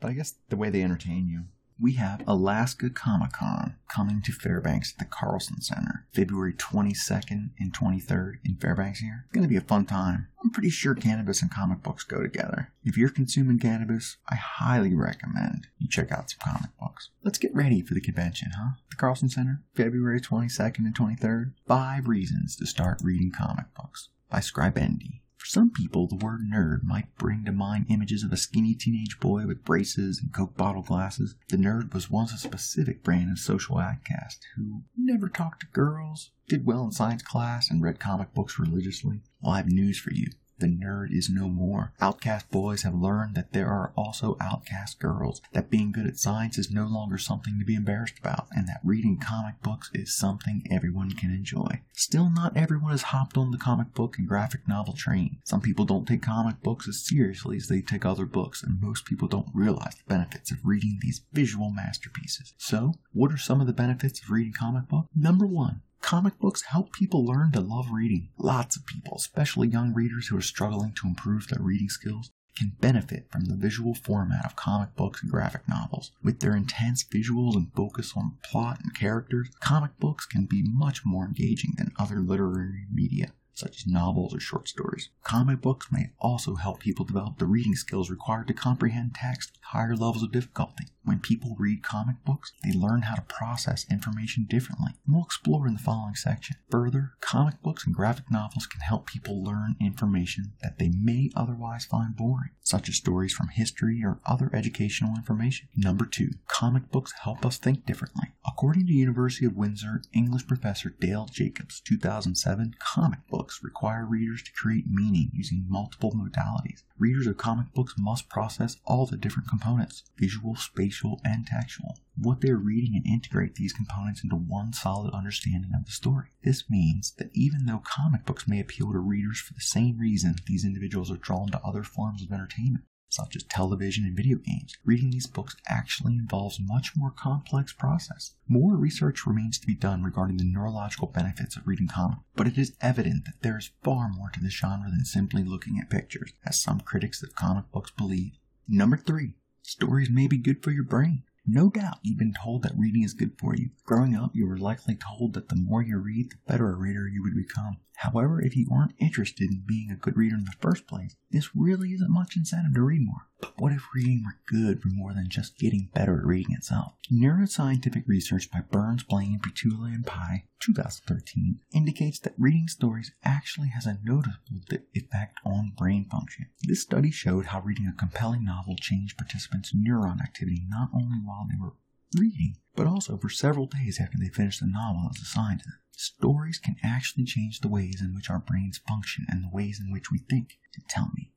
But 0.00 0.10
I 0.10 0.14
guess 0.14 0.34
the 0.48 0.56
way 0.56 0.70
they 0.70 0.82
entertain 0.82 1.28
you. 1.28 1.44
We 1.78 1.94
have 1.94 2.22
Alaska 2.26 2.88
Comic 2.88 3.32
Con 3.32 3.74
coming 3.88 4.22
to 4.22 4.32
Fairbanks 4.32 4.92
at 4.92 4.98
the 4.98 5.04
Carlson 5.04 5.60
Center, 5.60 6.06
February 6.12 6.52
22nd 6.52 7.50
and 7.58 7.74
23rd 7.74 8.34
in 8.44 8.56
Fairbanks 8.56 9.00
here. 9.00 9.24
It's 9.24 9.34
going 9.34 9.42
to 9.42 9.48
be 9.48 9.56
a 9.56 9.60
fun 9.60 9.84
time. 9.84 10.28
I'm 10.42 10.50
pretty 10.50 10.70
sure 10.70 10.94
cannabis 10.94 11.42
and 11.42 11.50
comic 11.50 11.82
books 11.82 12.04
go 12.04 12.22
together. 12.22 12.72
If 12.84 12.96
you're 12.96 13.08
consuming 13.08 13.58
cannabis, 13.58 14.18
I 14.28 14.36
highly 14.36 14.94
recommend 14.94 15.66
you 15.78 15.88
check 15.88 16.12
out 16.12 16.30
some 16.30 16.38
comic 16.44 16.70
books. 16.78 17.10
Let's 17.24 17.38
get 17.38 17.54
ready 17.54 17.82
for 17.82 17.94
the 17.94 18.00
convention, 18.00 18.52
huh? 18.56 18.74
The 18.90 18.96
Carlson 18.96 19.28
Center, 19.28 19.62
February 19.74 20.20
22nd 20.20 20.78
and 20.78 20.94
23rd. 20.94 21.54
Five 21.66 22.06
reasons 22.06 22.54
to 22.56 22.66
start 22.66 23.00
reading 23.02 23.32
comic 23.36 23.66
books 23.74 24.10
by 24.30 24.38
Scribendi. 24.38 25.22
For 25.44 25.50
some 25.50 25.70
people, 25.70 26.06
the 26.06 26.16
word 26.16 26.40
nerd 26.50 26.84
might 26.84 27.18
bring 27.18 27.44
to 27.44 27.52
mind 27.52 27.84
images 27.90 28.24
of 28.24 28.32
a 28.32 28.36
skinny 28.36 28.74
teenage 28.74 29.20
boy 29.20 29.46
with 29.46 29.62
braces 29.62 30.18
and 30.18 30.32
Coke 30.32 30.56
bottle 30.56 30.80
glasses. 30.80 31.34
The 31.50 31.58
nerd 31.58 31.92
was 31.92 32.10
once 32.10 32.32
a 32.32 32.38
specific 32.38 33.02
brand 33.02 33.30
of 33.30 33.38
social 33.38 33.76
outcast 33.76 34.42
who 34.56 34.84
never 34.96 35.28
talked 35.28 35.60
to 35.60 35.66
girls, 35.66 36.30
did 36.48 36.64
well 36.64 36.86
in 36.86 36.92
science 36.92 37.22
class, 37.22 37.70
and 37.70 37.82
read 37.82 38.00
comic 38.00 38.32
books 38.32 38.58
religiously. 38.58 39.20
Well, 39.42 39.52
I 39.52 39.56
have 39.58 39.68
news 39.68 39.98
for 39.98 40.14
you. 40.14 40.28
The 40.58 40.66
nerd 40.66 41.08
is 41.10 41.28
no 41.28 41.48
more. 41.48 41.92
Outcast 42.00 42.50
boys 42.50 42.82
have 42.82 42.94
learned 42.94 43.34
that 43.34 43.52
there 43.52 43.68
are 43.68 43.92
also 43.96 44.36
outcast 44.40 45.00
girls, 45.00 45.42
that 45.52 45.70
being 45.70 45.90
good 45.90 46.06
at 46.06 46.18
science 46.18 46.58
is 46.58 46.70
no 46.70 46.86
longer 46.86 47.18
something 47.18 47.58
to 47.58 47.64
be 47.64 47.74
embarrassed 47.74 48.18
about, 48.20 48.46
and 48.52 48.68
that 48.68 48.80
reading 48.84 49.18
comic 49.18 49.60
books 49.62 49.90
is 49.92 50.16
something 50.16 50.66
everyone 50.70 51.10
can 51.12 51.30
enjoy. 51.30 51.80
Still, 51.92 52.30
not 52.30 52.56
everyone 52.56 52.92
has 52.92 53.02
hopped 53.02 53.36
on 53.36 53.50
the 53.50 53.58
comic 53.58 53.94
book 53.94 54.16
and 54.18 54.28
graphic 54.28 54.68
novel 54.68 54.94
train. 54.94 55.38
Some 55.44 55.60
people 55.60 55.84
don't 55.84 56.06
take 56.06 56.22
comic 56.22 56.62
books 56.62 56.88
as 56.88 57.04
seriously 57.04 57.56
as 57.56 57.68
they 57.68 57.80
take 57.80 58.04
other 58.04 58.26
books, 58.26 58.62
and 58.62 58.80
most 58.80 59.04
people 59.04 59.28
don't 59.28 59.48
realize 59.52 59.96
the 59.96 60.14
benefits 60.14 60.52
of 60.52 60.58
reading 60.64 60.98
these 61.00 61.22
visual 61.32 61.70
masterpieces. 61.70 62.54
So, 62.58 62.94
what 63.12 63.32
are 63.32 63.36
some 63.36 63.60
of 63.60 63.66
the 63.66 63.72
benefits 63.72 64.22
of 64.22 64.30
reading 64.30 64.52
comic 64.52 64.88
book? 64.88 65.06
Number 65.14 65.46
one, 65.46 65.82
Comic 66.04 66.38
books 66.38 66.60
help 66.60 66.92
people 66.92 67.24
learn 67.24 67.50
to 67.52 67.62
love 67.62 67.90
reading. 67.90 68.28
Lots 68.36 68.76
of 68.76 68.84
people, 68.84 69.14
especially 69.16 69.68
young 69.68 69.94
readers 69.94 70.26
who 70.26 70.36
are 70.36 70.42
struggling 70.42 70.92
to 70.92 71.06
improve 71.06 71.48
their 71.48 71.62
reading 71.62 71.88
skills, 71.88 72.30
can 72.58 72.76
benefit 72.78 73.30
from 73.30 73.46
the 73.46 73.56
visual 73.56 73.94
format 73.94 74.44
of 74.44 74.54
comic 74.54 74.94
books 74.96 75.22
and 75.22 75.30
graphic 75.30 75.66
novels. 75.66 76.12
With 76.22 76.40
their 76.40 76.54
intense 76.54 77.02
visuals 77.02 77.54
and 77.54 77.72
focus 77.74 78.12
on 78.14 78.36
plot 78.42 78.80
and 78.82 78.94
characters, 78.94 79.48
comic 79.60 79.98
books 79.98 80.26
can 80.26 80.44
be 80.44 80.62
much 80.62 81.06
more 81.06 81.24
engaging 81.24 81.72
than 81.78 81.94
other 81.98 82.20
literary 82.20 82.84
media 82.92 83.32
such 83.54 83.76
as 83.78 83.86
novels 83.86 84.34
or 84.34 84.40
short 84.40 84.68
stories. 84.68 85.08
Comic 85.22 85.62
books 85.62 85.86
may 85.90 86.10
also 86.18 86.56
help 86.56 86.80
people 86.80 87.04
develop 87.04 87.38
the 87.38 87.46
reading 87.46 87.76
skills 87.76 88.10
required 88.10 88.48
to 88.48 88.52
comprehend 88.52 89.14
text 89.14 89.52
with 89.54 89.62
higher 89.62 89.96
levels 89.96 90.24
of 90.24 90.32
difficulty. 90.32 90.88
When 91.04 91.20
people 91.20 91.54
read 91.58 91.82
comic 91.82 92.16
books, 92.24 92.52
they 92.64 92.72
learn 92.72 93.02
how 93.02 93.14
to 93.14 93.22
process 93.22 93.84
information 93.90 94.46
differently. 94.48 94.92
And 95.04 95.14
we'll 95.14 95.24
explore 95.24 95.66
in 95.66 95.74
the 95.74 95.78
following 95.78 96.14
section. 96.14 96.56
Further, 96.70 97.12
comic 97.20 97.60
books 97.62 97.84
and 97.84 97.94
graphic 97.94 98.30
novels 98.30 98.66
can 98.66 98.80
help 98.80 99.06
people 99.06 99.44
learn 99.44 99.76
information 99.80 100.52
that 100.62 100.78
they 100.78 100.88
may 100.88 101.30
otherwise 101.36 101.84
find 101.84 102.16
boring, 102.16 102.50
such 102.62 102.88
as 102.88 102.96
stories 102.96 103.34
from 103.34 103.48
history 103.48 104.02
or 104.02 104.20
other 104.24 104.50
educational 104.54 105.14
information. 105.14 105.68
Number 105.76 106.06
two, 106.06 106.30
comic 106.46 106.90
books 106.90 107.12
help 107.22 107.44
us 107.44 107.58
think 107.58 107.84
differently. 107.84 108.28
According 108.46 108.86
to 108.86 108.92
University 108.92 109.44
of 109.44 109.56
Windsor 109.56 110.02
English 110.14 110.46
professor 110.46 110.94
Dale 111.00 111.26
Jacobs, 111.30 111.80
2007, 111.80 112.76
comic 112.78 113.20
books 113.28 113.60
require 113.62 114.06
readers 114.06 114.42
to 114.42 114.52
create 114.52 114.86
meaning 114.88 115.30
using 115.34 115.66
multiple 115.68 116.12
modalities. 116.12 116.82
Readers 116.98 117.26
of 117.26 117.36
comic 117.36 117.74
books 117.74 117.94
must 117.98 118.28
process 118.28 118.76
all 118.86 119.04
the 119.04 119.16
different 119.16 119.48
components 119.48 120.04
visual, 120.16 120.54
spatial, 120.54 120.93
and 121.24 121.46
textual. 121.46 121.98
What 122.16 122.40
they're 122.40 122.56
reading 122.56 122.94
and 122.94 123.06
integrate 123.06 123.56
these 123.56 123.72
components 123.72 124.22
into 124.22 124.36
one 124.36 124.72
solid 124.72 125.12
understanding 125.12 125.72
of 125.74 125.84
the 125.84 125.92
story. 125.92 126.28
This 126.42 126.70
means 126.70 127.12
that 127.18 127.30
even 127.34 127.66
though 127.66 127.82
comic 127.84 128.24
books 128.24 128.46
may 128.46 128.60
appeal 128.60 128.92
to 128.92 128.98
readers 128.98 129.40
for 129.40 129.54
the 129.54 129.60
same 129.60 129.98
reason 129.98 130.36
these 130.46 130.64
individuals 130.64 131.10
are 131.10 131.16
drawn 131.16 131.48
to 131.48 131.60
other 131.62 131.82
forms 131.82 132.22
of 132.22 132.30
entertainment, 132.30 132.84
such 133.08 133.36
as 133.36 133.44
television 133.44 134.04
and 134.04 134.16
video 134.16 134.38
games, 134.38 134.76
reading 134.84 135.10
these 135.10 135.26
books 135.26 135.54
actually 135.68 136.14
involves 136.14 136.58
much 136.60 136.92
more 136.96 137.12
complex 137.12 137.72
process. 137.72 138.34
More 138.48 138.76
research 138.76 139.24
remains 139.26 139.58
to 139.58 139.66
be 139.66 139.74
done 139.74 140.02
regarding 140.02 140.36
the 140.36 140.44
neurological 140.44 141.08
benefits 141.08 141.56
of 141.56 141.66
reading 141.66 141.86
comics, 141.86 142.22
but 142.34 142.48
it 142.48 142.58
is 142.58 142.76
evident 142.80 143.24
that 143.24 143.42
there 143.42 143.56
is 143.56 143.70
far 143.82 144.08
more 144.08 144.30
to 144.30 144.40
this 144.40 144.54
genre 144.54 144.90
than 144.90 145.04
simply 145.04 145.44
looking 145.44 145.78
at 145.78 145.90
pictures, 145.90 146.32
as 146.44 146.60
some 146.60 146.80
critics 146.80 147.22
of 147.22 147.36
comic 147.36 147.70
books 147.70 147.92
believe. 147.92 148.32
Number 148.66 148.96
three, 148.96 149.34
stories 149.64 150.10
may 150.10 150.28
be 150.28 150.36
good 150.36 150.62
for 150.62 150.70
your 150.70 150.84
brain. 150.84 151.22
No 151.46 151.68
doubt 151.68 151.98
you've 152.02 152.18
been 152.18 152.34
told 152.42 152.62
that 152.62 152.76
reading 152.76 153.02
is 153.02 153.12
good 153.12 153.32
for 153.38 153.54
you. 153.54 153.70
Growing 153.84 154.14
up, 154.14 154.30
you 154.34 154.46
were 154.46 154.56
likely 154.56 154.96
told 154.96 155.34
that 155.34 155.48
the 155.48 155.56
more 155.56 155.82
you 155.82 155.98
read, 155.98 156.30
the 156.30 156.36
better 156.46 156.70
a 156.70 156.74
reader 156.74 157.08
you 157.08 157.22
would 157.22 157.34
become. 157.34 157.78
However, 157.96 158.40
if 158.40 158.56
you 158.56 158.66
aren't 158.72 158.94
interested 158.98 159.50
in 159.50 159.64
being 159.66 159.90
a 159.90 159.96
good 159.96 160.16
reader 160.16 160.36
in 160.36 160.44
the 160.44 160.56
first 160.60 160.86
place, 160.86 161.16
this 161.34 161.50
really 161.56 161.90
isn't 161.92 162.12
much 162.12 162.36
incentive 162.36 162.74
to 162.74 162.80
read 162.80 163.04
more. 163.04 163.26
But 163.40 163.54
what 163.58 163.72
if 163.72 163.88
reading 163.92 164.22
were 164.24 164.38
good 164.46 164.80
for 164.80 164.88
more 164.88 165.12
than 165.12 165.28
just 165.28 165.58
getting 165.58 165.90
better 165.92 166.18
at 166.18 166.24
reading 166.24 166.54
itself? 166.54 166.94
Neuroscientific 167.12 168.04
research 168.06 168.50
by 168.52 168.60
Berns, 168.60 169.02
Blaine, 169.02 169.40
Prietula, 169.40 169.92
and 169.92 170.06
Pye, 170.06 170.44
2013, 170.60 171.58
indicates 171.74 172.20
that 172.20 172.34
reading 172.38 172.68
stories 172.68 173.10
actually 173.24 173.68
has 173.68 173.84
a 173.84 173.98
noticeable 174.04 174.60
effect 174.94 175.40
on 175.44 175.72
brain 175.76 176.04
function. 176.04 176.46
This 176.62 176.82
study 176.82 177.10
showed 177.10 177.46
how 177.46 177.60
reading 177.60 177.88
a 177.88 177.98
compelling 177.98 178.44
novel 178.44 178.76
changed 178.76 179.18
participants' 179.18 179.74
neuron 179.74 180.22
activity 180.22 180.64
not 180.68 180.90
only 180.94 181.18
while 181.18 181.48
they 181.50 181.60
were 181.60 181.74
reading, 182.16 182.58
but 182.76 182.86
also 182.86 183.16
for 183.16 183.28
several 183.28 183.66
days 183.66 183.98
after 184.00 184.16
they 184.18 184.28
finished 184.28 184.60
the 184.60 184.66
novel 184.66 185.10
as 185.10 185.20
assigned 185.20 185.60
to 185.60 185.66
them. 185.66 185.78
Stories 185.96 186.58
can 186.58 186.76
actually 186.82 187.24
change 187.24 187.60
the 187.60 187.68
ways 187.68 188.00
in 188.00 188.14
which 188.14 188.28
our 188.28 188.40
brains 188.40 188.78
function 188.78 189.26
and 189.28 189.44
the 189.44 189.54
ways 189.54 189.80
in 189.80 189.92
which 189.92 190.10
we 190.10 190.18
think. 190.18 190.58
Tell 190.88 191.10
me, 191.14 191.30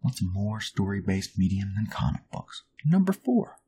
what's 0.00 0.22
more 0.22 0.60
story 0.60 1.00
based 1.00 1.38
medium 1.38 1.74
than 1.76 1.86
comic 1.86 2.22
books? 2.32 2.62
Number 2.84 3.12
four, 3.12 3.58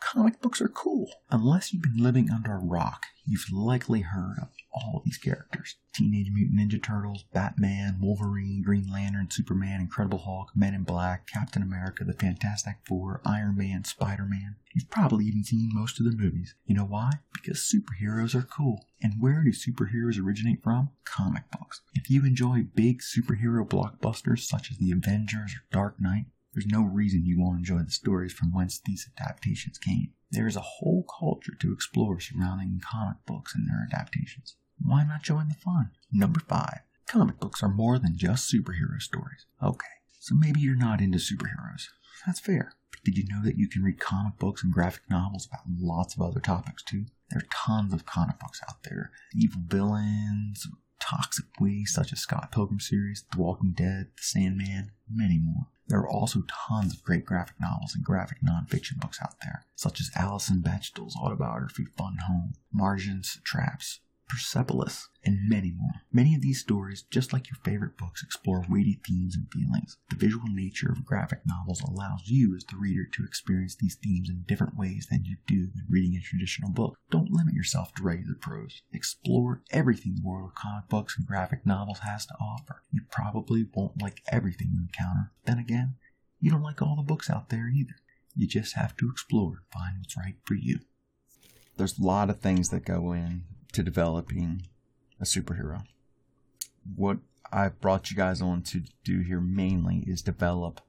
comic 0.00 0.40
books 0.40 0.60
are 0.62 0.68
cool. 0.68 1.10
Unless 1.30 1.72
you've 1.72 1.82
been 1.82 2.02
living 2.02 2.30
under 2.30 2.54
a 2.54 2.58
rock, 2.58 3.04
you've 3.26 3.52
likely 3.52 4.00
heard 4.00 4.38
of 4.40 4.48
all 4.72 5.02
these 5.04 5.18
characters 5.18 5.76
Teenage 5.92 6.30
Mutant 6.32 6.58
Ninja 6.58 6.82
Turtles, 6.82 7.24
Batman, 7.34 7.98
Wolverine, 8.00 8.62
Green 8.62 8.90
Lantern, 8.90 9.28
Superman, 9.30 9.80
Incredible 9.80 10.20
Hulk, 10.20 10.52
Men 10.56 10.72
in 10.74 10.84
Black, 10.84 11.26
Captain 11.26 11.62
America, 11.62 12.04
The 12.04 12.14
Fantastic 12.14 12.76
Four, 12.86 13.20
Iron 13.26 13.56
Man, 13.58 13.84
Spider 13.84 14.24
Man. 14.24 14.56
You've 14.74 14.90
probably 14.90 15.26
even 15.26 15.44
seen 15.44 15.70
most 15.72 16.00
of 16.00 16.06
the 16.06 16.16
movies. 16.16 16.54
You 16.64 16.76
know 16.76 16.86
why? 16.86 17.10
Because 17.42 17.58
superheroes 17.58 18.34
are 18.34 18.42
cool. 18.42 18.86
And 19.02 19.14
where 19.18 19.42
do 19.42 19.50
superheroes 19.50 20.22
originate 20.22 20.62
from? 20.62 20.90
Comic 21.04 21.50
books. 21.50 21.80
If 21.92 22.08
you 22.08 22.24
enjoy 22.24 22.62
big 22.62 23.00
superhero 23.00 23.66
blockbusters 23.68 24.40
such 24.40 24.70
as 24.70 24.78
The 24.78 24.92
Avengers 24.92 25.54
or 25.54 25.64
Dark 25.72 26.00
Knight, 26.00 26.26
there's 26.54 26.66
no 26.66 26.82
reason 26.82 27.26
you 27.26 27.40
won't 27.40 27.58
enjoy 27.58 27.80
the 27.80 27.90
stories 27.90 28.32
from 28.32 28.52
whence 28.52 28.78
these 28.78 29.08
adaptations 29.18 29.78
came. 29.78 30.12
There 30.30 30.46
is 30.46 30.56
a 30.56 30.60
whole 30.60 31.04
culture 31.18 31.54
to 31.60 31.72
explore 31.72 32.20
surrounding 32.20 32.80
comic 32.84 33.16
books 33.26 33.54
and 33.54 33.68
their 33.68 33.88
adaptations. 33.90 34.56
Why 34.78 35.04
not 35.04 35.22
join 35.22 35.48
the 35.48 35.54
fun? 35.54 35.90
Number 36.12 36.40
five, 36.40 36.80
comic 37.08 37.40
books 37.40 37.62
are 37.62 37.68
more 37.68 37.98
than 37.98 38.16
just 38.16 38.52
superhero 38.52 39.00
stories. 39.00 39.46
Okay, 39.62 39.86
so 40.20 40.34
maybe 40.34 40.60
you're 40.60 40.76
not 40.76 41.00
into 41.00 41.18
superheroes. 41.18 41.88
That's 42.26 42.40
fair. 42.40 42.72
But 42.90 43.04
did 43.04 43.16
you 43.16 43.24
know 43.28 43.42
that 43.42 43.56
you 43.56 43.68
can 43.68 43.82
read 43.82 43.98
comic 43.98 44.38
books 44.38 44.62
and 44.62 44.72
graphic 44.72 45.02
novels 45.10 45.46
about 45.46 45.62
lots 45.78 46.14
of 46.14 46.22
other 46.22 46.40
topics 46.40 46.82
too? 46.82 47.06
There 47.30 47.40
are 47.40 47.48
tons 47.52 47.92
of 47.92 48.06
comic 48.06 48.38
books 48.38 48.60
out 48.68 48.82
there. 48.84 49.10
Evil 49.34 49.62
villains, 49.66 50.66
toxic 51.00 51.46
waste 51.58 51.94
such 51.94 52.12
as 52.12 52.20
Scott 52.20 52.52
Pilgrim 52.52 52.80
series, 52.80 53.24
The 53.32 53.38
Walking 53.38 53.72
Dead, 53.72 54.08
The 54.16 54.22
Sandman, 54.22 54.92
many 55.10 55.38
more. 55.38 55.66
There 55.88 55.98
are 55.98 56.08
also 56.08 56.44
tons 56.68 56.94
of 56.94 57.02
great 57.02 57.24
graphic 57.26 57.56
novels 57.60 57.94
and 57.94 58.04
graphic 58.04 58.38
nonfiction 58.40 59.00
books 59.00 59.18
out 59.20 59.34
there, 59.42 59.64
such 59.74 60.00
as 60.00 60.10
Alison 60.14 60.62
Bechdel's 60.62 61.16
autobiography 61.16 61.84
Fun 61.98 62.18
Home, 62.28 62.54
Marjane 62.74 63.24
Satrapi's, 63.24 64.00
Persepolis, 64.32 65.10
and 65.26 65.46
many 65.46 65.72
more. 65.72 66.00
Many 66.10 66.34
of 66.34 66.40
these 66.40 66.58
stories, 66.58 67.02
just 67.10 67.34
like 67.34 67.50
your 67.50 67.58
favorite 67.62 67.98
books, 67.98 68.22
explore 68.22 68.64
weighty 68.66 68.98
themes 69.06 69.36
and 69.36 69.46
feelings. 69.52 69.98
The 70.08 70.16
visual 70.16 70.46
nature 70.48 70.90
of 70.90 71.04
graphic 71.04 71.40
novels 71.44 71.82
allows 71.82 72.22
you 72.24 72.56
as 72.56 72.64
the 72.64 72.78
reader 72.78 73.04
to 73.04 73.24
experience 73.24 73.74
these 73.74 73.96
themes 73.96 74.30
in 74.30 74.44
different 74.48 74.74
ways 74.74 75.08
than 75.10 75.26
you 75.26 75.36
do 75.46 75.68
when 75.74 75.84
reading 75.86 76.16
a 76.16 76.22
traditional 76.22 76.70
book. 76.70 76.96
Don't 77.10 77.30
limit 77.30 77.52
yourself 77.52 77.94
to 77.96 78.02
regular 78.02 78.34
prose. 78.34 78.80
Explore 78.90 79.60
everything 79.70 80.14
the 80.14 80.26
world 80.26 80.48
of 80.48 80.54
comic 80.54 80.88
books 80.88 81.14
and 81.18 81.26
graphic 81.26 81.66
novels 81.66 81.98
has 81.98 82.24
to 82.24 82.34
offer. 82.40 82.84
You 82.90 83.02
probably 83.10 83.66
won't 83.74 84.00
like 84.00 84.22
everything 84.32 84.70
you 84.72 84.80
encounter. 84.80 85.30
Then 85.44 85.58
again, 85.58 85.96
you 86.40 86.50
don't 86.50 86.62
like 86.62 86.80
all 86.80 86.96
the 86.96 87.02
books 87.02 87.28
out 87.28 87.50
there 87.50 87.68
either. 87.68 87.96
You 88.34 88.46
just 88.46 88.76
have 88.76 88.96
to 88.96 89.10
explore 89.10 89.56
and 89.56 89.66
find 89.70 89.98
what's 89.98 90.16
right 90.16 90.36
for 90.42 90.54
you. 90.54 90.78
There's 91.76 91.98
a 91.98 92.02
lot 92.02 92.30
of 92.30 92.40
things 92.40 92.70
that 92.70 92.86
go 92.86 93.12
in 93.12 93.44
to 93.72 93.82
developing 93.82 94.62
a 95.20 95.24
superhero. 95.24 95.84
What 96.96 97.18
I've 97.52 97.80
brought 97.80 98.10
you 98.10 98.16
guys 98.16 98.40
on 98.40 98.62
to 98.62 98.82
do 99.04 99.20
here 99.20 99.40
mainly 99.40 100.04
is 100.06 100.22
develop 100.22 100.80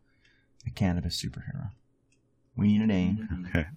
a 0.65 0.69
cannabis 0.69 1.21
superhero. 1.21 1.71
We 2.55 2.67
need 2.67 2.81
a 2.81 2.87
name. 2.87 3.45
Okay. 3.49 3.67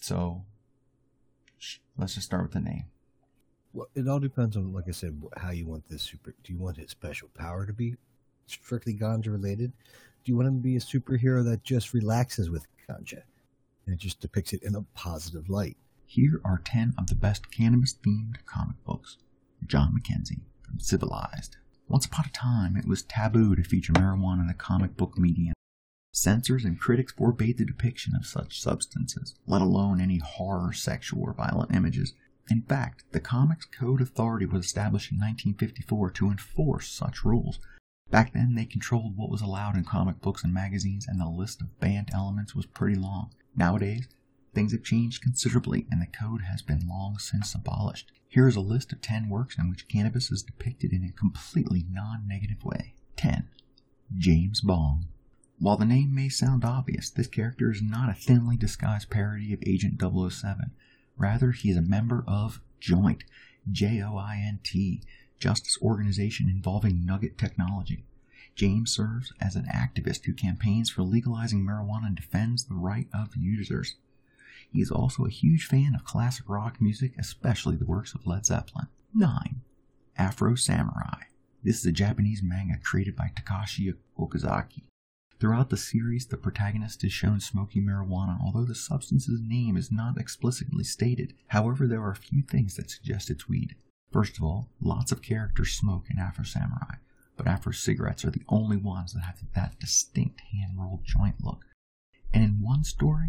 So 0.00 0.42
let's 1.96 2.14
just 2.14 2.26
start 2.26 2.42
with 2.42 2.52
the 2.52 2.60
name. 2.60 2.84
Well, 3.72 3.88
it 3.94 4.08
all 4.08 4.18
depends 4.18 4.56
on, 4.56 4.72
like 4.72 4.88
I 4.88 4.90
said, 4.90 5.22
how 5.36 5.50
you 5.50 5.66
want 5.66 5.88
this 5.88 6.02
super. 6.02 6.34
Do 6.42 6.52
you 6.52 6.58
want 6.58 6.76
his 6.76 6.90
special 6.90 7.28
power 7.34 7.66
to 7.66 7.72
be 7.72 7.96
strictly 8.46 8.94
ganja 8.94 9.28
related? 9.28 9.72
Do 10.24 10.32
you 10.32 10.36
want 10.36 10.48
him 10.48 10.56
to 10.56 10.62
be 10.62 10.76
a 10.76 10.80
superhero 10.80 11.44
that 11.44 11.62
just 11.62 11.94
relaxes 11.94 12.50
with 12.50 12.66
ganja 12.88 13.22
and 13.86 13.98
just 13.98 14.20
depicts 14.20 14.52
it 14.52 14.62
in 14.62 14.74
a 14.74 14.82
positive 14.94 15.48
light? 15.48 15.76
Here 16.14 16.42
are 16.44 16.60
10 16.62 16.92
of 16.98 17.06
the 17.06 17.14
best 17.14 17.50
cannabis 17.50 17.94
themed 17.94 18.44
comic 18.44 18.76
books. 18.84 19.16
John 19.64 19.94
Mackenzie 19.94 20.42
from 20.60 20.78
Civilized. 20.78 21.56
Once 21.88 22.04
upon 22.04 22.26
a 22.26 22.30
time, 22.32 22.76
it 22.76 22.84
was 22.84 23.02
taboo 23.02 23.56
to 23.56 23.62
feature 23.62 23.94
marijuana 23.94 24.42
in 24.42 24.46
the 24.46 24.52
comic 24.52 24.94
book 24.94 25.16
medium. 25.16 25.54
Censors 26.12 26.66
and 26.66 26.78
critics 26.78 27.14
forbade 27.14 27.56
the 27.56 27.64
depiction 27.64 28.14
of 28.14 28.26
such 28.26 28.60
substances, 28.60 29.36
let 29.46 29.62
alone 29.62 30.02
any 30.02 30.18
horror, 30.18 30.74
sexual, 30.74 31.22
or 31.22 31.32
violent 31.32 31.74
images. 31.74 32.12
In 32.50 32.60
fact, 32.60 33.04
the 33.12 33.18
Comics 33.18 33.64
Code 33.64 34.02
Authority 34.02 34.44
was 34.44 34.66
established 34.66 35.10
in 35.10 35.16
1954 35.16 36.10
to 36.10 36.30
enforce 36.30 36.90
such 36.90 37.24
rules. 37.24 37.58
Back 38.10 38.34
then, 38.34 38.54
they 38.54 38.66
controlled 38.66 39.16
what 39.16 39.30
was 39.30 39.40
allowed 39.40 39.76
in 39.76 39.84
comic 39.84 40.20
books 40.20 40.44
and 40.44 40.52
magazines, 40.52 41.08
and 41.08 41.18
the 41.18 41.26
list 41.26 41.62
of 41.62 41.80
banned 41.80 42.10
elements 42.12 42.54
was 42.54 42.66
pretty 42.66 42.96
long. 42.96 43.30
Nowadays, 43.56 44.08
Things 44.54 44.72
have 44.72 44.84
changed 44.84 45.22
considerably, 45.22 45.86
and 45.90 46.02
the 46.02 46.06
code 46.06 46.42
has 46.42 46.60
been 46.60 46.86
long 46.86 47.18
since 47.18 47.54
abolished. 47.54 48.12
Here 48.28 48.48
is 48.48 48.56
a 48.56 48.60
list 48.60 48.92
of 48.92 49.00
10 49.00 49.28
works 49.28 49.56
in 49.58 49.70
which 49.70 49.88
cannabis 49.88 50.30
is 50.30 50.42
depicted 50.42 50.92
in 50.92 51.04
a 51.04 51.12
completely 51.12 51.86
non 51.88 52.28
negative 52.28 52.64
way. 52.64 52.94
10. 53.16 53.48
James 54.16 54.60
Bong. 54.60 55.06
While 55.58 55.76
the 55.76 55.84
name 55.86 56.14
may 56.14 56.28
sound 56.28 56.64
obvious, 56.64 57.08
this 57.08 57.28
character 57.28 57.70
is 57.70 57.80
not 57.80 58.10
a 58.10 58.14
thinly 58.14 58.56
disguised 58.56 59.10
parody 59.10 59.52
of 59.52 59.62
Agent 59.64 60.00
007. 60.00 60.72
Rather, 61.16 61.52
he 61.52 61.70
is 61.70 61.76
a 61.76 61.82
member 61.82 62.24
of 62.26 62.60
Joint, 62.80 63.24
J 63.70 64.02
O 64.02 64.16
I 64.16 64.42
N 64.44 64.60
T, 64.64 65.02
justice 65.38 65.78
organization 65.80 66.48
involving 66.48 67.06
nugget 67.06 67.38
technology. 67.38 68.04
James 68.54 68.92
serves 68.94 69.32
as 69.40 69.56
an 69.56 69.66
activist 69.66 70.24
who 70.24 70.34
campaigns 70.34 70.90
for 70.90 71.02
legalizing 71.02 71.64
marijuana 71.64 72.08
and 72.08 72.16
defends 72.16 72.64
the 72.64 72.74
right 72.74 73.08
of 73.14 73.36
users. 73.36 73.94
He 74.72 74.80
is 74.80 74.90
also 74.90 75.26
a 75.26 75.30
huge 75.30 75.66
fan 75.66 75.94
of 75.94 76.04
classic 76.04 76.48
rock 76.48 76.80
music, 76.80 77.12
especially 77.18 77.76
the 77.76 77.84
works 77.84 78.14
of 78.14 78.26
Led 78.26 78.46
Zeppelin. 78.46 78.86
9. 79.14 79.60
Afro 80.16 80.54
Samurai. 80.54 81.24
This 81.62 81.80
is 81.80 81.86
a 81.86 81.92
Japanese 81.92 82.42
manga 82.42 82.78
created 82.82 83.14
by 83.14 83.30
Takashi 83.36 83.94
Okazaki. 84.18 84.84
Throughout 85.38 85.68
the 85.68 85.76
series, 85.76 86.26
the 86.26 86.38
protagonist 86.38 87.04
is 87.04 87.12
shown 87.12 87.40
smoking 87.40 87.84
marijuana, 87.84 88.40
although 88.40 88.64
the 88.64 88.74
substance's 88.74 89.40
name 89.42 89.76
is 89.76 89.92
not 89.92 90.16
explicitly 90.16 90.84
stated. 90.84 91.34
However, 91.48 91.86
there 91.86 92.02
are 92.02 92.12
a 92.12 92.16
few 92.16 92.42
things 92.42 92.76
that 92.76 92.90
suggest 92.90 93.28
it's 93.28 93.48
weed. 93.48 93.74
First 94.10 94.38
of 94.38 94.44
all, 94.44 94.68
lots 94.80 95.12
of 95.12 95.20
characters 95.20 95.72
smoke 95.72 96.06
in 96.10 96.18
Afro 96.18 96.44
Samurai, 96.44 96.96
but 97.36 97.46
Afro 97.46 97.72
cigarettes 97.72 98.24
are 98.24 98.30
the 98.30 98.44
only 98.48 98.76
ones 98.76 99.12
that 99.12 99.24
have 99.24 99.42
that 99.54 99.78
distinct 99.80 100.40
hand 100.52 100.78
rolled 100.78 101.04
joint 101.04 101.44
look. 101.44 101.66
And 102.32 102.42
in 102.42 102.62
one 102.62 102.84
story, 102.84 103.28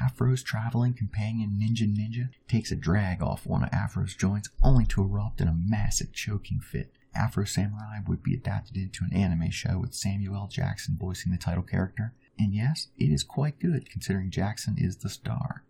Afro's 0.00 0.42
traveling 0.42 0.94
companion 0.94 1.58
Ninja 1.60 1.86
Ninja 1.86 2.30
takes 2.48 2.72
a 2.72 2.76
drag 2.76 3.22
off 3.22 3.46
one 3.46 3.62
of 3.62 3.72
Afro's 3.72 4.14
joints 4.14 4.48
only 4.62 4.86
to 4.86 5.02
erupt 5.02 5.40
in 5.40 5.48
a 5.48 5.52
massive 5.54 6.12
choking 6.12 6.60
fit. 6.60 6.92
Afro 7.14 7.44
Samurai 7.44 7.98
would 8.06 8.22
be 8.22 8.34
adapted 8.34 8.76
into 8.76 9.04
an 9.04 9.12
anime 9.12 9.50
show 9.50 9.78
with 9.78 9.94
Samuel 9.94 10.36
L. 10.36 10.48
Jackson 10.50 10.96
voicing 10.98 11.32
the 11.32 11.38
title 11.38 11.62
character. 11.62 12.14
And 12.38 12.54
yes, 12.54 12.88
it 12.96 13.10
is 13.10 13.22
quite 13.22 13.58
good 13.58 13.90
considering 13.90 14.30
Jackson 14.30 14.76
is 14.78 14.98
the 14.98 15.10
star. 15.10 15.64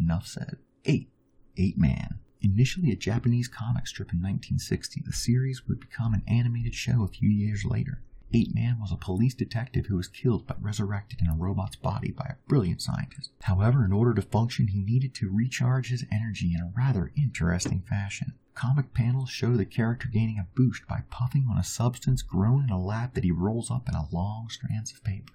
Enough 0.00 0.26
said. 0.26 0.56
8. 0.84 1.08
8 1.56 1.78
Man. 1.78 2.18
Initially 2.40 2.92
a 2.92 2.96
Japanese 2.96 3.48
comic 3.48 3.86
strip 3.86 4.12
in 4.12 4.18
1960, 4.18 5.02
the 5.04 5.12
series 5.12 5.66
would 5.66 5.80
become 5.80 6.14
an 6.14 6.22
animated 6.28 6.74
show 6.74 7.02
a 7.02 7.08
few 7.08 7.28
years 7.28 7.64
later. 7.64 8.02
Eight 8.32 8.54
Man 8.54 8.78
was 8.80 8.90
a 8.90 8.96
police 8.96 9.34
detective 9.34 9.86
who 9.86 9.96
was 9.96 10.08
killed 10.08 10.46
but 10.46 10.60
resurrected 10.62 11.20
in 11.20 11.28
a 11.28 11.34
robot's 11.34 11.76
body 11.76 12.10
by 12.10 12.24
a 12.24 12.48
brilliant 12.48 12.82
scientist. 12.82 13.30
However, 13.42 13.84
in 13.84 13.92
order 13.92 14.14
to 14.14 14.22
function, 14.22 14.68
he 14.68 14.80
needed 14.80 15.14
to 15.14 15.30
recharge 15.30 15.90
his 15.90 16.04
energy 16.10 16.52
in 16.52 16.60
a 16.60 16.72
rather 16.76 17.12
interesting 17.16 17.82
fashion. 17.82 18.34
Comic 18.54 18.92
panels 18.94 19.30
show 19.30 19.56
the 19.56 19.64
character 19.64 20.08
gaining 20.08 20.38
a 20.38 20.48
boost 20.54 20.86
by 20.88 21.04
puffing 21.10 21.46
on 21.48 21.56
a 21.56 21.64
substance 21.64 22.22
grown 22.22 22.64
in 22.64 22.70
a 22.70 22.80
lab 22.82 23.14
that 23.14 23.24
he 23.24 23.30
rolls 23.30 23.70
up 23.70 23.88
in 23.88 23.94
a 23.94 24.08
long 24.10 24.48
strands 24.48 24.92
of 24.92 25.04
paper. 25.04 25.34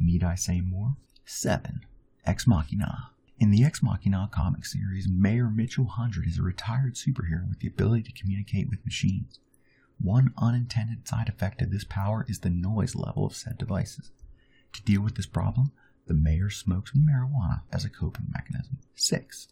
Need 0.00 0.24
I 0.24 0.34
say 0.34 0.60
more? 0.60 0.96
7. 1.24 1.82
Ex 2.24 2.46
Machina. 2.46 3.10
In 3.38 3.50
the 3.52 3.64
Ex 3.64 3.82
Machina 3.82 4.28
comic 4.32 4.64
series, 4.66 5.06
Mayor 5.08 5.50
Mitchell 5.50 5.86
Hundred 5.86 6.26
is 6.26 6.38
a 6.38 6.42
retired 6.42 6.94
superhero 6.94 7.48
with 7.48 7.60
the 7.60 7.68
ability 7.68 8.02
to 8.04 8.20
communicate 8.20 8.68
with 8.68 8.84
machines. 8.84 9.38
One 10.00 10.32
unintended 10.38 11.08
side 11.08 11.28
effect 11.28 11.60
of 11.60 11.70
this 11.70 11.84
power 11.84 12.24
is 12.28 12.40
the 12.40 12.50
noise 12.50 12.94
level 12.94 13.26
of 13.26 13.34
said 13.34 13.58
devices. 13.58 14.10
To 14.74 14.82
deal 14.82 15.02
with 15.02 15.16
this 15.16 15.26
problem, 15.26 15.72
the 16.06 16.14
mayor 16.14 16.50
smokes 16.50 16.92
marijuana 16.92 17.62
as 17.72 17.84
a 17.84 17.90
coping 17.90 18.26
mechanism. 18.32 18.78
6. 18.94 19.48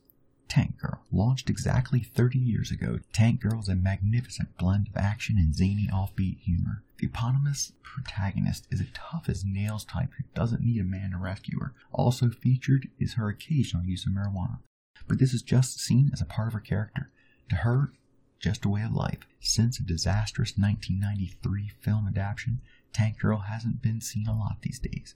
Tank 0.48 0.78
Girl. 0.78 1.02
Launched 1.10 1.50
exactly 1.50 2.00
30 2.00 2.38
years 2.38 2.70
ago, 2.70 3.00
Tank 3.12 3.40
Girl 3.40 3.60
is 3.60 3.68
a 3.68 3.74
magnificent 3.74 4.56
blend 4.56 4.88
of 4.88 4.96
action 4.96 5.36
and 5.36 5.54
zany 5.54 5.88
offbeat 5.92 6.38
humor. 6.40 6.84
The 6.98 7.06
eponymous 7.06 7.72
protagonist 7.82 8.66
is 8.70 8.80
a 8.80 8.86
tough 8.94 9.28
as 9.28 9.44
nails 9.44 9.84
type 9.84 10.12
who 10.16 10.24
doesn't 10.34 10.62
need 10.62 10.80
a 10.80 10.84
man 10.84 11.10
to 11.10 11.18
rescue 11.18 11.58
her. 11.60 11.74
Also 11.92 12.30
featured 12.30 12.88
is 12.98 13.14
her 13.14 13.28
occasional 13.28 13.84
use 13.84 14.06
of 14.06 14.12
marijuana. 14.12 14.60
But 15.08 15.18
this 15.18 15.34
is 15.34 15.42
just 15.42 15.80
seen 15.80 16.10
as 16.12 16.20
a 16.20 16.26
part 16.26 16.48
of 16.48 16.54
her 16.54 16.60
character. 16.60 17.10
To 17.50 17.56
her, 17.56 17.92
just 18.38 18.64
a 18.64 18.69
way 18.69 18.83
of 18.83 18.93
life. 18.93 19.26
Since 19.40 19.78
a 19.78 19.83
disastrous 19.83 20.57
1993 20.57 21.71
film 21.81 22.07
adaptation, 22.09 22.61
Tank 22.93 23.19
Girl 23.19 23.38
hasn't 23.38 23.83
been 23.83 24.00
seen 24.00 24.26
a 24.26 24.37
lot 24.37 24.59
these 24.62 24.78
days. 24.78 25.14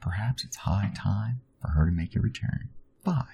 Perhaps 0.00 0.44
it's 0.44 0.56
high 0.56 0.92
time 0.94 1.40
for 1.60 1.68
her 1.68 1.86
to 1.86 1.92
make 1.92 2.16
a 2.16 2.20
return. 2.20 2.70
5. 3.04 3.24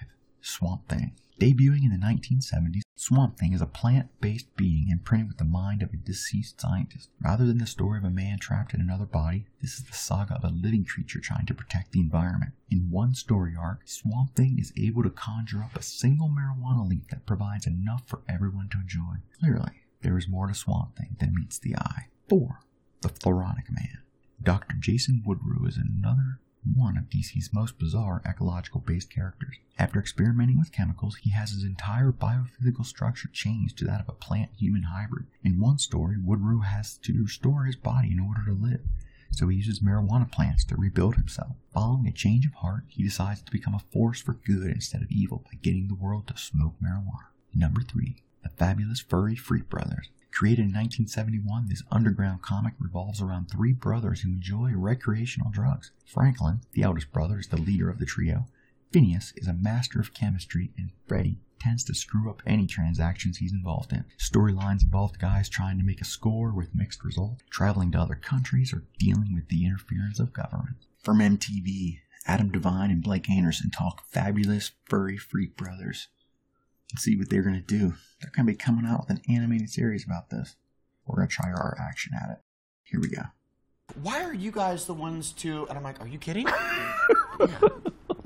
Swamp 0.40 0.88
Thing. 0.88 1.12
Debuting 1.40 1.84
in 1.84 1.90
the 1.90 1.98
1970s, 2.04 2.82
Swamp 3.06 3.38
Thing 3.38 3.52
is 3.52 3.62
a 3.62 3.66
plant 3.66 4.08
based 4.20 4.56
being 4.56 4.88
imprinted 4.90 5.28
with 5.28 5.38
the 5.38 5.44
mind 5.44 5.80
of 5.80 5.92
a 5.92 5.96
deceased 5.96 6.60
scientist. 6.60 7.08
Rather 7.20 7.46
than 7.46 7.58
the 7.58 7.64
story 7.66 7.98
of 7.98 8.04
a 8.04 8.10
man 8.10 8.36
trapped 8.40 8.74
in 8.74 8.80
another 8.80 9.06
body, 9.06 9.46
this 9.62 9.74
is 9.74 9.84
the 9.84 9.92
saga 9.92 10.34
of 10.34 10.42
a 10.42 10.48
living 10.48 10.84
creature 10.84 11.20
trying 11.20 11.46
to 11.46 11.54
protect 11.54 11.92
the 11.92 12.00
environment. 12.00 12.50
In 12.68 12.90
one 12.90 13.14
story 13.14 13.54
arc, 13.56 13.82
Swamp 13.84 14.34
Thing 14.34 14.58
is 14.58 14.72
able 14.76 15.04
to 15.04 15.10
conjure 15.10 15.62
up 15.62 15.76
a 15.76 15.82
single 15.82 16.28
marijuana 16.28 16.88
leaf 16.88 17.06
that 17.10 17.26
provides 17.26 17.64
enough 17.64 18.02
for 18.06 18.22
everyone 18.28 18.68
to 18.70 18.80
enjoy. 18.80 19.22
Clearly, 19.38 19.82
there 20.02 20.18
is 20.18 20.26
more 20.26 20.48
to 20.48 20.54
Swamp 20.54 20.96
Thing 20.96 21.14
than 21.20 21.32
meets 21.32 21.60
the 21.60 21.76
eye. 21.76 22.08
4. 22.28 22.58
The 23.02 23.10
Floronic 23.10 23.70
Man. 23.70 23.98
Dr. 24.42 24.74
Jason 24.80 25.22
Woodrue 25.24 25.68
is 25.68 25.76
another 25.76 26.40
one 26.74 26.96
of 26.96 27.10
DC's 27.10 27.52
most 27.52 27.78
bizarre 27.78 28.22
ecological 28.26 28.80
based 28.80 29.10
characters. 29.10 29.56
After 29.78 30.00
experimenting 30.00 30.58
with 30.58 30.72
chemicals, 30.72 31.16
he 31.16 31.30
has 31.30 31.50
his 31.50 31.64
entire 31.64 32.12
biophysical 32.12 32.84
structure 32.84 33.28
changed 33.32 33.78
to 33.78 33.84
that 33.84 34.00
of 34.00 34.08
a 34.08 34.12
plant 34.12 34.50
human 34.58 34.84
hybrid. 34.84 35.26
In 35.44 35.60
one 35.60 35.78
story, 35.78 36.16
Woodrue 36.16 36.64
has 36.64 36.96
to 36.98 37.22
restore 37.22 37.64
his 37.64 37.76
body 37.76 38.10
in 38.10 38.20
order 38.20 38.42
to 38.46 38.52
live, 38.52 38.80
so 39.30 39.48
he 39.48 39.58
uses 39.58 39.80
marijuana 39.80 40.30
plants 40.30 40.64
to 40.64 40.76
rebuild 40.76 41.16
himself. 41.16 41.56
Following 41.72 42.06
a 42.06 42.12
change 42.12 42.46
of 42.46 42.54
heart, 42.54 42.84
he 42.88 43.02
decides 43.02 43.42
to 43.42 43.52
become 43.52 43.74
a 43.74 43.92
force 43.92 44.20
for 44.20 44.34
good 44.34 44.70
instead 44.70 45.02
of 45.02 45.10
evil 45.10 45.44
by 45.44 45.58
getting 45.62 45.88
the 45.88 45.94
world 45.94 46.26
to 46.28 46.36
smoke 46.36 46.74
marijuana. 46.82 47.28
Number 47.54 47.82
3. 47.82 48.16
The 48.42 48.48
Fabulous 48.50 49.00
Furry 49.00 49.36
Freak 49.36 49.68
Brothers. 49.68 50.08
Created 50.36 50.66
in 50.66 50.74
1971, 50.74 51.68
this 51.70 51.82
underground 51.90 52.42
comic 52.42 52.74
revolves 52.78 53.22
around 53.22 53.46
three 53.46 53.72
brothers 53.72 54.20
who 54.20 54.28
enjoy 54.28 54.70
recreational 54.74 55.50
drugs. 55.50 55.92
Franklin, 56.04 56.60
the 56.72 56.82
eldest 56.82 57.10
brother, 57.10 57.38
is 57.38 57.46
the 57.46 57.56
leader 57.56 57.88
of 57.88 57.98
the 57.98 58.04
trio. 58.04 58.44
Phineas 58.92 59.32
is 59.36 59.48
a 59.48 59.54
master 59.54 59.98
of 59.98 60.12
chemistry, 60.12 60.72
and 60.76 60.90
Freddy 61.06 61.38
tends 61.58 61.84
to 61.84 61.94
screw 61.94 62.28
up 62.28 62.42
any 62.44 62.66
transactions 62.66 63.38
he's 63.38 63.54
involved 63.54 63.94
in. 63.94 64.04
Storylines 64.18 64.82
involve 64.82 65.18
guys 65.18 65.48
trying 65.48 65.78
to 65.78 65.84
make 65.84 66.02
a 66.02 66.04
score 66.04 66.52
with 66.52 66.74
mixed 66.74 67.02
results, 67.02 67.42
traveling 67.48 67.90
to 67.92 67.98
other 67.98 68.14
countries, 68.14 68.74
or 68.74 68.84
dealing 68.98 69.34
with 69.34 69.48
the 69.48 69.64
interference 69.64 70.20
of 70.20 70.34
government. 70.34 70.76
From 71.02 71.20
MTV, 71.20 72.00
Adam 72.26 72.52
Devine 72.52 72.90
and 72.90 73.02
Blake 73.02 73.30
Anderson 73.30 73.70
talk 73.70 74.06
fabulous 74.10 74.72
furry 74.84 75.16
freak 75.16 75.56
brothers 75.56 76.08
see 76.96 77.16
what 77.16 77.28
they're 77.30 77.42
going 77.42 77.56
to 77.56 77.60
do. 77.60 77.94
They're 78.20 78.30
going 78.34 78.46
to 78.46 78.52
be 78.52 78.56
coming 78.56 78.86
out 78.86 79.00
with 79.00 79.10
an 79.10 79.22
animated 79.28 79.70
series 79.70 80.04
about 80.04 80.30
this. 80.30 80.56
We're 81.06 81.16
going 81.16 81.28
to 81.28 81.34
try 81.34 81.50
our 81.50 81.76
action 81.80 82.12
at 82.14 82.30
it. 82.30 82.38
Here 82.84 83.00
we 83.00 83.08
go. 83.08 83.22
Why 84.02 84.22
are 84.22 84.34
you 84.34 84.50
guys 84.50 84.86
the 84.86 84.94
ones 84.94 85.32
to? 85.34 85.66
And 85.68 85.78
I'm 85.78 85.84
like, 85.84 86.00
are 86.00 86.08
you 86.08 86.18
kidding? 86.18 86.46
Yeah. 87.40 87.58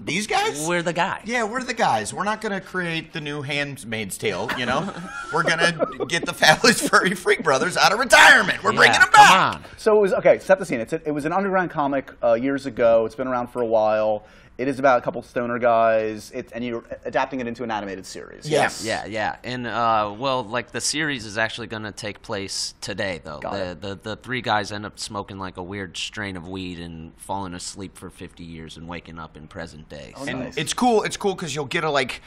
These 0.05 0.27
guys? 0.27 0.67
We're 0.67 0.83
the 0.83 0.95
guys. 0.95 1.23
Yeah, 1.27 1.45
we're 1.45 1.63
the 1.63 1.75
guys. 1.75 2.15
We're 2.15 2.25
not 2.25 2.41
gonna 2.41 2.61
create 2.61 3.13
the 3.13 3.21
new 3.21 3.43
Handmaid's 3.43 4.17
Tale. 4.17 4.49
You 4.57 4.65
know, 4.67 4.93
we're 5.33 5.43
gonna 5.43 5.87
get 6.09 6.25
the 6.25 6.33
Fabulous 6.33 6.87
Furry 6.89 7.15
Freak 7.15 7.45
Brothers 7.45 7.77
out 7.77 7.93
of 7.93 7.99
retirement. 7.99 8.65
We're 8.65 8.73
bringing 8.73 8.99
them 8.99 9.11
back. 9.13 9.29
Come 9.29 9.39
on. 9.39 9.65
So 9.77 9.99
it 9.99 10.01
was 10.01 10.13
okay. 10.15 10.39
Set 10.39 10.59
the 10.59 10.65
scene. 10.65 10.81
It's 10.81 10.93
a, 10.95 11.07
it 11.07 11.11
was 11.11 11.27
an 11.27 11.33
underground 11.33 11.71
comic 11.71 12.11
uh, 12.25 12.33
years 12.33 12.67
ago. 12.67 13.05
It's 13.05 13.15
been 13.15 13.29
around 13.29 13.49
for 13.49 13.61
a 13.61 13.67
while. 13.67 14.25
It 14.61 14.69
is 14.69 14.79
about 14.79 14.99
a 14.99 15.01
couple 15.03 15.23
stoner 15.23 15.59
guys. 15.59 16.31
It, 16.33 16.51
and 16.53 16.63
you're 16.63 16.85
adapting 17.07 17.41
it 17.41 17.47
into 17.47 17.65
an 17.65 17.71
animated 17.71 18.05
series. 18.05 18.47
Yes. 18.47 18.85
Yeah, 18.85 19.07
yeah, 19.07 19.37
and 19.43 19.67
uh, 19.67 20.15
well, 20.19 20.45
like 20.45 20.71
the 20.71 20.83
series 20.83 21.25
is 21.25 21.39
actually 21.39 21.67
going 21.69 21.85
to 21.85 21.93
take 21.93 22.21
place 22.21 22.75
today, 22.83 23.23
though. 23.25 23.39
Got 23.39 23.53
The, 23.55 23.71
it. 23.71 23.81
the 23.81 23.95
the 23.95 24.17
three 24.17 24.43
guys 24.43 24.71
end 24.71 24.85
up 24.85 24.99
smoking 24.99 25.39
like 25.39 25.57
a 25.57 25.63
weird 25.63 25.97
strain 25.97 26.37
of 26.37 26.47
weed 26.47 26.79
and 26.79 27.13
falling 27.17 27.55
asleep 27.55 27.97
for 27.97 28.11
50 28.11 28.45
years 28.45 28.77
and 28.77 28.87
waking 28.87 29.19
up 29.19 29.35
in 29.35 29.49
present 29.49 29.89
day. 29.89 30.13
Oh, 30.15 30.25
So- 30.27 30.31
And 30.31 30.41
Nice. 30.41 30.57
it's 30.59 30.75
cool. 30.75 31.05
It's 31.05 31.17
cool 31.17 31.35
because 31.35 31.55
you'll 31.55 31.65
get 31.65 31.83
a 31.85 31.91
like. 31.91 32.21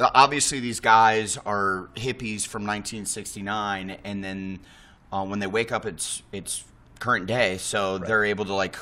Obviously, 0.00 0.60
these 0.60 0.80
guys 0.80 1.38
are 1.38 1.88
hippies 1.96 2.46
from 2.46 2.66
1969, 2.66 3.96
and 4.04 4.22
then 4.22 4.60
uh, 5.12 5.24
when 5.24 5.38
they 5.38 5.46
wake 5.46 5.72
up, 5.72 5.86
it's 5.86 6.22
it's 6.30 6.62
current 7.00 7.26
day, 7.26 7.56
so 7.58 7.96
they're 7.98 8.24
able 8.24 8.44
to 8.44 8.54
like 8.54 8.74
t- 8.74 8.78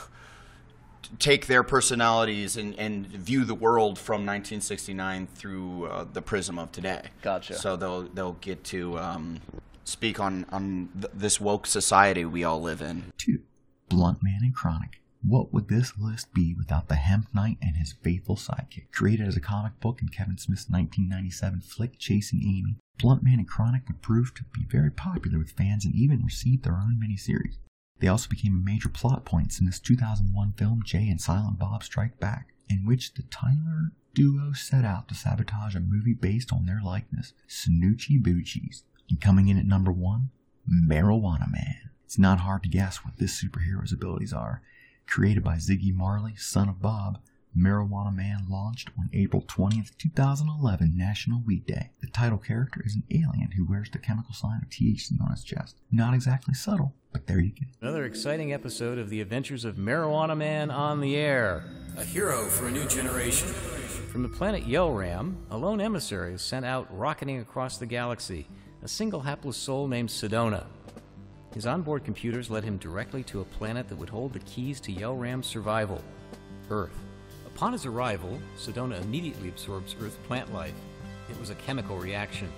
take 1.18 1.46
their 1.46 1.62
personalities 1.62 2.56
and, 2.56 2.78
and 2.78 3.06
view 3.06 3.44
the 3.44 3.54
world 3.54 3.98
from 3.98 4.26
1969 4.26 5.28
through 5.34 5.86
uh, 5.86 6.06
the 6.12 6.22
prism 6.22 6.58
of 6.58 6.72
today. 6.72 7.08
Gotcha. 7.22 7.54
So 7.54 7.76
they'll 7.76 8.02
they'll 8.02 8.32
get 8.34 8.64
to 8.64 8.98
um, 8.98 9.40
speak 9.84 10.20
on 10.20 10.46
on 10.50 10.88
th- 11.00 11.12
this 11.14 11.40
woke 11.40 11.66
society 11.66 12.24
we 12.24 12.44
all 12.44 12.60
live 12.60 12.82
in. 12.82 13.12
2. 13.18 13.40
Blunt 13.88 14.22
Man 14.22 14.40
and 14.42 14.54
Chronic. 14.54 15.00
What 15.26 15.52
would 15.52 15.68
this 15.68 15.92
list 15.98 16.32
be 16.32 16.54
without 16.54 16.88
the 16.88 16.94
Hemp 16.94 17.34
Knight 17.34 17.58
and 17.60 17.76
his 17.76 17.92
faithful 17.92 18.36
sidekick? 18.36 18.92
Created 18.92 19.26
as 19.26 19.36
a 19.36 19.40
comic 19.40 19.80
book 19.80 20.00
in 20.00 20.08
Kevin 20.08 20.38
Smith's 20.38 20.68
1997 20.68 21.62
flick 21.62 21.98
Chasing 21.98 22.42
Amy, 22.44 22.78
Blunt 22.98 23.22
Man 23.22 23.38
and 23.38 23.48
Chronic 23.48 23.88
would 23.88 24.02
prove 24.02 24.34
to 24.34 24.44
be 24.52 24.64
very 24.70 24.90
popular 24.90 25.38
with 25.38 25.50
fans 25.50 25.84
and 25.84 25.94
even 25.94 26.24
received 26.24 26.64
their 26.64 26.74
own 26.74 27.00
miniseries. 27.02 27.56
They 27.98 28.08
also 28.08 28.28
became 28.28 28.64
major 28.64 28.88
plot 28.88 29.24
points 29.24 29.58
in 29.58 29.66
this 29.66 29.80
2001 29.80 30.52
film 30.52 30.82
Jay 30.84 31.08
and 31.08 31.20
Silent 31.20 31.58
Bob 31.58 31.82
Strike 31.82 32.20
Back, 32.20 32.48
in 32.68 32.84
which 32.84 33.14
the 33.14 33.22
Tyler 33.22 33.92
duo 34.14 34.52
set 34.52 34.84
out 34.84 35.08
to 35.08 35.14
sabotage 35.14 35.74
a 35.74 35.80
movie 35.80 36.14
based 36.14 36.52
on 36.52 36.66
their 36.66 36.80
likeness, 36.84 37.32
Snoochie 37.48 38.22
Boochies. 38.22 38.82
And 39.08 39.20
coming 39.20 39.48
in 39.48 39.58
at 39.58 39.66
number 39.66 39.92
one, 39.92 40.30
Marijuana 40.68 41.50
Man. 41.50 41.90
It's 42.04 42.18
not 42.18 42.40
hard 42.40 42.62
to 42.64 42.68
guess 42.68 42.98
what 42.98 43.18
this 43.18 43.42
superhero's 43.42 43.92
abilities 43.92 44.32
are. 44.32 44.62
Created 45.06 45.44
by 45.44 45.56
Ziggy 45.56 45.94
Marley, 45.94 46.34
son 46.36 46.68
of 46.68 46.82
Bob, 46.82 47.18
Marijuana 47.56 48.14
Man 48.14 48.46
launched 48.50 48.90
on 48.98 49.08
April 49.14 49.42
20th, 49.42 49.96
2011, 49.96 50.92
National 50.94 51.40
Weed 51.46 51.64
Day. 51.64 51.90
The 52.00 52.08
title 52.08 52.36
character 52.36 52.82
is 52.84 52.94
an 52.94 53.04
alien 53.10 53.52
who 53.52 53.64
wears 53.64 53.88
the 53.90 53.98
chemical 53.98 54.34
sign 54.34 54.60
of 54.62 54.68
THC 54.68 55.20
on 55.22 55.30
his 55.30 55.42
chest. 55.42 55.76
Not 55.90 56.12
exactly 56.12 56.52
subtle, 56.52 56.94
but 57.12 57.26
there 57.26 57.40
you 57.40 57.52
go. 57.52 57.66
Another 57.80 58.04
exciting 58.04 58.52
episode 58.52 58.98
of 58.98 59.08
the 59.08 59.22
adventures 59.22 59.64
of 59.64 59.76
Marijuana 59.76 60.36
Man 60.36 60.70
on 60.70 61.00
the 61.00 61.16
air. 61.16 61.64
A 61.96 62.04
hero 62.04 62.44
for 62.44 62.66
a 62.66 62.70
new 62.70 62.86
generation. 62.88 63.48
From 63.48 64.22
the 64.22 64.28
planet 64.28 64.66
Yelram, 64.66 65.36
a 65.50 65.56
lone 65.56 65.80
emissary 65.80 66.34
is 66.34 66.42
sent 66.42 66.66
out 66.66 66.94
rocketing 66.94 67.38
across 67.40 67.78
the 67.78 67.86
galaxy, 67.86 68.46
a 68.82 68.88
single 68.88 69.20
hapless 69.20 69.56
soul 69.56 69.88
named 69.88 70.10
Sedona. 70.10 70.66
His 71.54 71.66
onboard 71.66 72.04
computers 72.04 72.50
led 72.50 72.64
him 72.64 72.76
directly 72.76 73.22
to 73.24 73.40
a 73.40 73.44
planet 73.44 73.88
that 73.88 73.96
would 73.96 74.10
hold 74.10 74.34
the 74.34 74.40
keys 74.40 74.78
to 74.80 74.92
Yelram's 74.92 75.46
survival 75.46 76.02
Earth. 76.68 77.05
Upon 77.56 77.72
his 77.72 77.86
arrival, 77.86 78.38
Sedona 78.58 79.00
immediately 79.00 79.48
absorbs 79.48 79.96
Earth 80.02 80.22
plant 80.24 80.52
life. 80.52 80.74
It 81.30 81.40
was 81.40 81.48
a 81.48 81.54
chemical 81.54 81.96
reaction. 81.96 82.52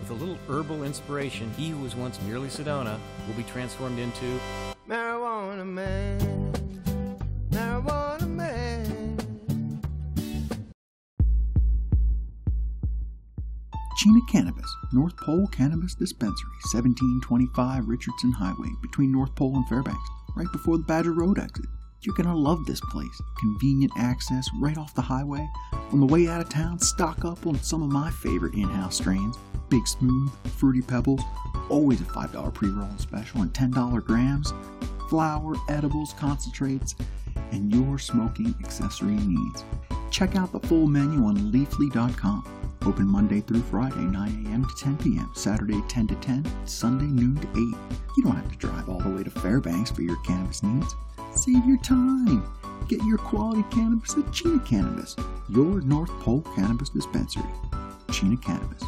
With 0.00 0.10
a 0.10 0.14
little 0.14 0.36
herbal 0.48 0.82
inspiration, 0.82 1.48
he 1.56 1.68
who 1.68 1.78
was 1.78 1.94
once 1.94 2.20
merely 2.22 2.48
Sedona 2.48 2.98
will 3.28 3.34
be 3.36 3.44
transformed 3.44 4.00
into 4.00 4.40
Marijuana 4.88 5.64
Man. 5.64 6.52
Marijuana 7.52 8.28
Man. 8.28 9.16
Chena 14.04 14.28
Cannabis, 14.28 14.74
North 14.92 15.16
Pole 15.18 15.46
Cannabis 15.52 15.94
Dispensary, 15.94 16.50
1725 16.72 17.86
Richardson 17.86 18.32
Highway, 18.32 18.70
between 18.82 19.12
North 19.12 19.36
Pole 19.36 19.54
and 19.54 19.68
Fairbanks, 19.68 20.10
right 20.34 20.50
before 20.50 20.78
the 20.78 20.84
Badger 20.84 21.12
Road 21.12 21.38
exit. 21.38 21.66
You're 22.04 22.16
gonna 22.16 22.34
love 22.34 22.66
this 22.66 22.80
place. 22.80 23.20
Convenient 23.38 23.92
access 23.96 24.48
right 24.60 24.76
off 24.76 24.94
the 24.94 25.02
highway. 25.02 25.48
On 25.92 26.00
the 26.00 26.06
way 26.06 26.26
out 26.26 26.40
of 26.40 26.48
town, 26.48 26.78
stock 26.80 27.24
up 27.24 27.46
on 27.46 27.62
some 27.62 27.82
of 27.82 27.90
my 27.90 28.10
favorite 28.10 28.54
in 28.54 28.68
house 28.68 28.96
strains 28.96 29.36
Big 29.68 29.86
Smooth, 29.86 30.30
Fruity 30.56 30.82
Pebbles, 30.82 31.22
always 31.70 32.00
a 32.00 32.04
$5 32.04 32.52
pre 32.52 32.68
roll 32.68 32.88
special, 32.98 33.42
and 33.42 33.52
$10 33.54 34.04
grams, 34.04 34.52
flour, 35.08 35.54
edibles, 35.68 36.12
concentrates, 36.18 36.94
and 37.52 37.72
your 37.72 37.98
smoking 37.98 38.54
accessory 38.62 39.14
needs. 39.14 39.64
Check 40.10 40.36
out 40.36 40.52
the 40.52 40.60
full 40.60 40.86
menu 40.86 41.24
on 41.24 41.36
leafly.com. 41.52 42.44
Open 42.84 43.06
Monday 43.06 43.40
through 43.40 43.62
Friday, 43.62 44.00
9 44.00 44.46
a.m. 44.46 44.66
to 44.66 44.74
10 44.76 44.96
p.m., 44.98 45.30
Saturday 45.34 45.80
10 45.88 46.08
to 46.08 46.14
10, 46.16 46.66
Sunday 46.66 47.06
noon 47.06 47.36
to 47.36 47.48
8. 47.48 47.56
You 48.16 48.24
don't 48.24 48.36
have 48.36 48.50
to 48.50 48.58
drive 48.58 48.88
all 48.88 48.98
the 48.98 49.10
way 49.10 49.22
to 49.22 49.30
Fairbanks 49.30 49.90
for 49.90 50.02
your 50.02 50.20
cannabis 50.24 50.62
needs. 50.62 50.94
Save 51.34 51.64
your 51.66 51.78
time. 51.78 52.44
Get 52.88 53.02
your 53.04 53.18
quality 53.18 53.64
cannabis 53.70 54.12
at 54.12 54.24
Chena 54.26 54.64
Cannabis, 54.66 55.16
your 55.48 55.80
North 55.80 56.10
Pole 56.20 56.42
Cannabis 56.54 56.90
Dispensary. 56.90 57.44
Chena 58.08 58.40
Cannabis. 58.40 58.82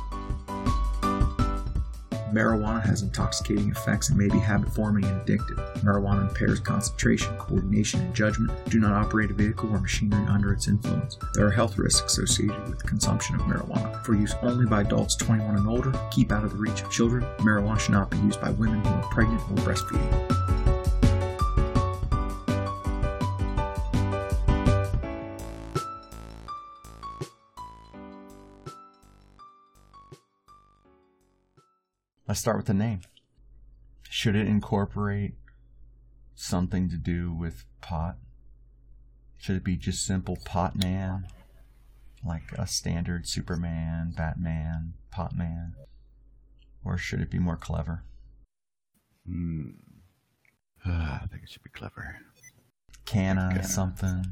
Marijuana 2.35 2.85
has 2.85 3.03
intoxicating 3.03 3.71
effects 3.71 4.09
and 4.09 4.19
may 4.19 4.29
be 4.29 4.39
habit 4.39 4.69
forming 4.75 5.05
and 5.05 5.21
addictive. 5.25 5.57
Marijuana 5.83 6.29
impairs 6.29 6.59
concentration, 6.59 7.35
coordination, 7.39 8.01
and 8.01 8.15
judgment. 8.15 8.53
Do 8.69 8.81
not 8.81 8.93
operate 8.93 9.31
a 9.31 9.35
vehicle 9.35 9.71
or 9.71 9.79
machinery 9.79 10.27
under 10.27 10.53
its 10.53 10.67
influence. 10.67 11.17
There 11.35 11.47
are 11.47 11.53
health 11.53 11.79
risks 11.79 12.03
associated 12.19 12.69
with 12.69 12.85
consumption 12.85 13.37
of 13.37 13.43
marijuana. 13.43 14.05
For 14.05 14.15
use 14.15 14.35
only 14.43 14.67
by 14.67 14.81
adults 14.81 15.15
21 15.17 15.57
and 15.57 15.69
older, 15.69 15.93
keep 16.11 16.33
out 16.33 16.45
of 16.45 16.51
the 16.51 16.59
reach 16.59 16.83
of 16.83 16.91
children. 16.91 17.25
Marijuana 17.39 17.79
should 17.79 17.93
not 17.93 18.11
be 18.11 18.19
used 18.19 18.41
by 18.41 18.51
women 18.51 18.85
who 18.85 18.91
are 18.91 19.11
pregnant 19.11 19.41
or 19.43 19.55
breastfeeding. 19.63 20.64
Let's 32.35 32.41
start 32.41 32.57
with 32.57 32.67
the 32.67 32.75
name. 32.75 33.03
Should 34.11 34.35
it 34.35 34.49
incorporate 34.49 35.35
something 36.35 36.89
to 36.89 36.97
do 36.97 37.33
with 37.33 37.65
pot? 37.81 38.17
Should 39.37 39.55
it 39.55 39.63
be 39.63 39.77
just 39.77 40.05
simple 40.05 40.37
Pot 40.45 40.75
Man? 40.75 41.29
Like 42.27 42.43
a 42.59 42.67
standard 42.67 43.29
Superman, 43.29 44.15
Batman, 44.17 44.95
Pot 45.13 45.37
Man? 45.37 45.75
Or 46.85 46.99
should 46.99 47.21
it 47.21 47.31
be 47.31 47.39
more 47.39 47.57
clever? 47.57 48.03
Hmm. 49.25 49.69
Ah, 50.85 51.21
I 51.23 51.27
think 51.29 51.45
it 51.45 51.51
should 51.51 51.63
be 51.63 51.71
clever. 51.71 52.17
Canna, 53.05 53.51
Canna. 53.53 53.63
something. 53.63 54.25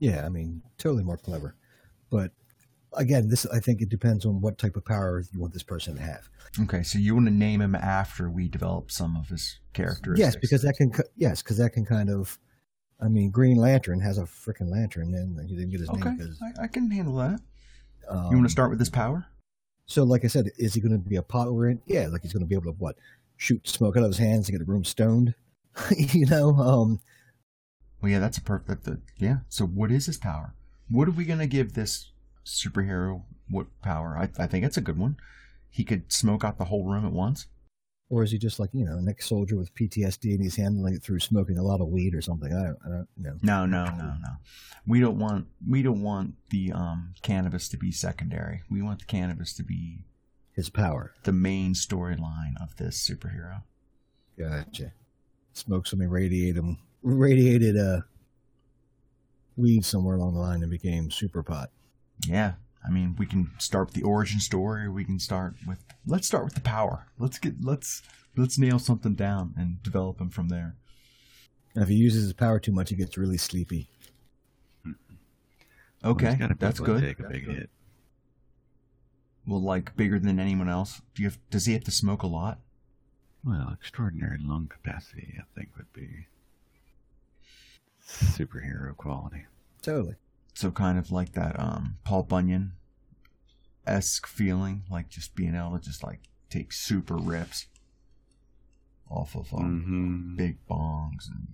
Yeah, 0.00 0.26
I 0.26 0.30
mean, 0.30 0.62
totally 0.78 1.04
more 1.04 1.16
clever. 1.16 1.54
But 2.10 2.32
again, 2.96 3.28
this 3.28 3.46
I 3.46 3.60
think 3.60 3.80
it 3.80 3.88
depends 3.88 4.24
on 4.26 4.40
what 4.40 4.58
type 4.58 4.76
of 4.76 4.84
power 4.84 5.22
you 5.32 5.40
want 5.40 5.52
this 5.52 5.62
person 5.62 5.96
to 5.96 6.02
have. 6.02 6.28
Okay, 6.60 6.82
so 6.82 6.98
you 6.98 7.14
want 7.14 7.26
to 7.26 7.32
name 7.32 7.60
him 7.60 7.74
after 7.74 8.30
we 8.30 8.48
develop 8.48 8.90
some 8.90 9.16
of 9.16 9.28
his 9.28 9.58
characteristics. 9.72 10.34
Yes, 10.34 10.36
because 10.36 10.62
that 10.62 10.74
can. 10.76 10.92
Yes, 11.16 11.42
because 11.42 11.58
that 11.58 11.70
can 11.70 11.84
kind 11.84 12.10
of. 12.10 12.38
I 13.00 13.08
mean, 13.08 13.30
Green 13.30 13.58
Lantern 13.58 14.00
has 14.00 14.16
a 14.16 14.22
freaking 14.22 14.70
lantern, 14.70 15.14
and 15.14 15.38
he 15.48 15.54
didn't 15.54 15.70
get 15.70 15.80
his 15.80 15.90
Okay, 15.90 16.00
name 16.00 16.16
because. 16.16 16.40
I, 16.58 16.64
I 16.64 16.66
can 16.66 16.90
handle 16.90 17.16
that. 17.16 17.40
Um, 18.08 18.30
you 18.30 18.36
want 18.36 18.46
to 18.46 18.52
start 18.52 18.70
with 18.70 18.78
his 18.78 18.88
power? 18.88 19.26
So, 19.86 20.02
like 20.04 20.24
I 20.24 20.28
said, 20.28 20.50
is 20.56 20.74
he 20.74 20.80
going 20.80 20.92
to 20.92 20.98
be 20.98 21.16
a 21.16 21.22
pot 21.22 21.52
wearing? 21.52 21.80
Yeah, 21.86 22.08
like 22.08 22.22
he's 22.22 22.32
going 22.32 22.44
to 22.44 22.48
be 22.48 22.54
able 22.54 22.72
to 22.72 22.78
what? 22.78 22.96
Shoot 23.36 23.68
smoke 23.68 23.96
out 23.96 24.02
of 24.02 24.08
his 24.08 24.18
hands 24.18 24.48
and 24.48 24.58
get 24.58 24.66
a 24.66 24.70
room 24.70 24.84
stoned. 24.84 25.34
you 25.98 26.24
know, 26.26 26.56
um, 26.56 27.00
Well, 28.00 28.10
yeah, 28.10 28.18
that's 28.18 28.38
a 28.38 28.42
perfect. 28.42 28.84
The, 28.84 29.00
yeah. 29.18 29.38
So, 29.48 29.66
what 29.66 29.90
is 29.92 30.06
his 30.06 30.16
power? 30.16 30.54
What 30.88 31.06
are 31.06 31.12
we 31.12 31.24
gonna 31.24 31.46
give 31.46 31.74
this 31.74 32.12
superhero? 32.46 33.22
What 33.50 33.66
power? 33.82 34.16
I, 34.18 34.42
I 34.42 34.46
think 34.46 34.64
it's 34.64 34.76
a 34.76 34.80
good 34.80 34.98
one. 34.98 35.16
He 35.68 35.84
could 35.84 36.10
smoke 36.10 36.44
out 36.44 36.56
the 36.58 36.64
whole 36.66 36.84
room 36.84 37.04
at 37.04 37.12
once. 37.12 37.46
or 38.08 38.22
is 38.22 38.30
he 38.30 38.38
just 38.38 38.58
like 38.58 38.70
you 38.72 38.84
know, 38.84 38.96
an 38.96 39.08
ex-soldier 39.08 39.56
with 39.56 39.74
PTSD 39.74 40.32
and 40.34 40.42
he's 40.42 40.56
handling 40.56 40.94
it 40.94 41.02
through 41.02 41.18
smoking 41.18 41.58
a 41.58 41.62
lot 41.62 41.80
of 41.80 41.88
weed 41.88 42.14
or 42.14 42.22
something? 42.22 42.52
I 42.54 42.62
don't, 42.64 42.78
I 42.84 42.88
don't 42.88 43.08
know. 43.18 43.36
No, 43.42 43.66
no, 43.66 43.84
no, 43.84 44.14
no. 44.22 44.30
We 44.86 45.00
don't 45.00 45.18
want. 45.18 45.46
We 45.68 45.82
don't 45.82 46.02
want 46.02 46.34
the 46.50 46.72
um, 46.72 47.14
cannabis 47.22 47.68
to 47.70 47.76
be 47.76 47.90
secondary. 47.92 48.62
We 48.70 48.80
want 48.80 49.00
the 49.00 49.04
cannabis 49.06 49.52
to 49.54 49.64
be 49.64 50.04
His 50.52 50.70
power. 50.70 51.12
the 51.24 51.32
main 51.32 51.74
storyline 51.74 52.54
of 52.62 52.76
this 52.76 52.96
superhero. 53.08 53.62
Gotcha. 54.38 54.92
Smoke 55.54 55.86
some 55.86 56.00
irradiated, 56.02 56.62
radiated 57.02 57.76
uh, 57.76 58.00
weed 59.56 59.84
somewhere 59.84 60.16
along 60.16 60.34
the 60.34 60.40
line 60.40 60.62
and 60.62 60.70
became 60.70 61.10
super 61.10 61.42
pot. 61.42 61.70
Yeah. 62.26 62.54
I 62.86 62.90
mean, 62.90 63.16
we 63.18 63.26
can 63.26 63.50
start 63.58 63.88
with 63.88 63.94
the 63.94 64.02
origin 64.02 64.38
story. 64.38 64.88
We 64.88 65.04
can 65.04 65.18
start 65.18 65.54
with. 65.66 65.84
Let's 66.06 66.26
start 66.26 66.44
with 66.44 66.54
the 66.54 66.60
power. 66.60 67.06
Let's 67.18 67.38
get. 67.38 67.64
Let's 67.64 68.02
let's 68.36 68.58
nail 68.58 68.78
something 68.78 69.14
down 69.14 69.54
and 69.56 69.82
develop 69.82 70.20
him 70.20 70.30
from 70.30 70.48
there. 70.48 70.76
And 71.74 71.82
if 71.82 71.88
he 71.88 71.96
uses 71.96 72.22
his 72.22 72.32
power 72.32 72.60
too 72.60 72.72
much, 72.72 72.90
he 72.90 72.96
gets 72.96 73.18
really 73.18 73.38
sleepy. 73.38 73.88
Hmm. 74.84 74.92
Okay, 76.04 76.30
He's 76.30 76.38
gotta 76.38 76.54
be 76.54 76.64
that's 76.64 76.80
good. 76.80 77.02
Take 77.02 77.20
a 77.20 77.28
big 77.28 77.46
hit. 77.46 77.70
Well, 79.46 79.62
like 79.62 79.96
bigger 79.96 80.18
than 80.18 80.40
anyone 80.40 80.68
else. 80.68 81.00
Do 81.14 81.22
you 81.22 81.28
have, 81.28 81.38
does 81.50 81.66
he 81.66 81.72
have 81.74 81.84
to 81.84 81.90
smoke 81.90 82.22
a 82.22 82.26
lot? 82.26 82.58
Well, 83.44 83.70
extraordinary 83.72 84.38
lung 84.42 84.66
capacity, 84.66 85.38
I 85.38 85.44
think, 85.54 85.70
would 85.76 85.92
be 85.92 86.26
superhero 88.08 88.96
quality. 88.96 89.46
Totally. 89.82 90.16
So 90.56 90.70
kind 90.70 90.98
of 90.98 91.12
like 91.12 91.32
that 91.34 91.60
um, 91.60 91.98
Paul 92.02 92.22
Bunyan 92.22 92.72
esque 93.86 94.26
feeling, 94.26 94.84
like 94.90 95.10
just 95.10 95.34
being 95.36 95.54
able 95.54 95.78
to 95.78 95.84
just 95.84 96.02
like 96.02 96.20
take 96.48 96.72
super 96.72 97.14
rips 97.16 97.66
off 99.10 99.36
of 99.36 99.52
um, 99.52 99.84
Mhm. 99.86 100.36
big 100.38 100.56
bongs, 100.66 101.28
and 101.30 101.48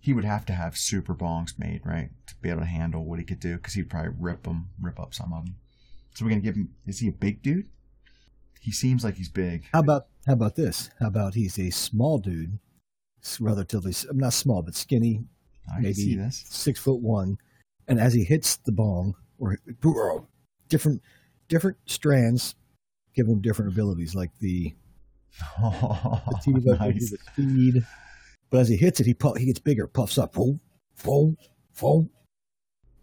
he 0.00 0.12
would 0.12 0.26
have 0.26 0.44
to 0.46 0.52
have 0.52 0.76
super 0.76 1.14
bongs 1.14 1.58
made, 1.58 1.80
right, 1.86 2.10
to 2.26 2.34
be 2.42 2.50
able 2.50 2.60
to 2.60 2.66
handle 2.66 3.06
what 3.06 3.18
he 3.18 3.24
could 3.24 3.40
do, 3.40 3.56
because 3.56 3.72
he'd 3.72 3.88
probably 3.88 4.12
rip 4.18 4.42
them, 4.42 4.68
rip 4.78 5.00
up 5.00 5.14
some 5.14 5.32
of 5.32 5.46
them. 5.46 5.56
So 6.14 6.26
we're 6.26 6.30
gonna 6.32 6.42
give 6.42 6.56
him. 6.56 6.74
Is 6.86 6.98
he 6.98 7.08
a 7.08 7.12
big 7.12 7.40
dude? 7.42 7.70
He 8.60 8.70
seems 8.70 9.02
like 9.02 9.14
he's 9.16 9.30
big. 9.30 9.64
How 9.72 9.80
about 9.80 10.08
how 10.26 10.34
about 10.34 10.56
this? 10.56 10.90
How 11.00 11.06
about 11.08 11.32
he's 11.34 11.58
a 11.58 11.70
small 11.70 12.18
dude, 12.18 12.58
s- 13.22 13.40
relatively 13.40 13.92
s- 13.92 14.04
not 14.12 14.34
small 14.34 14.60
but 14.60 14.74
skinny, 14.74 15.24
I 15.74 15.80
can 15.80 15.94
see 15.94 16.10
maybe 16.10 16.16
this. 16.24 16.44
six 16.50 16.78
foot 16.78 17.00
one, 17.00 17.38
and 17.90 18.00
as 18.00 18.14
he 18.14 18.24
hits 18.24 18.56
the 18.56 18.72
bong 18.72 19.14
or 19.38 19.58
different 20.68 21.02
different 21.48 21.76
strands 21.86 22.54
give 23.14 23.26
him 23.26 23.40
different 23.42 23.72
abilities, 23.72 24.14
like 24.14 24.30
the 24.38 24.72
sativa 25.58 26.32
gives 26.44 26.66
nice. 26.80 27.10
the 27.10 27.18
speed. 27.32 27.84
But 28.50 28.60
as 28.60 28.68
he 28.68 28.76
hits 28.76 29.00
it, 29.00 29.06
he 29.06 29.14
pu- 29.14 29.34
he 29.34 29.46
gets 29.46 29.58
bigger, 29.60 29.86
puffs 29.86 30.18
up, 30.18 30.32
boom, 30.34 30.60
boom, 31.04 31.36
boom. 31.80 32.10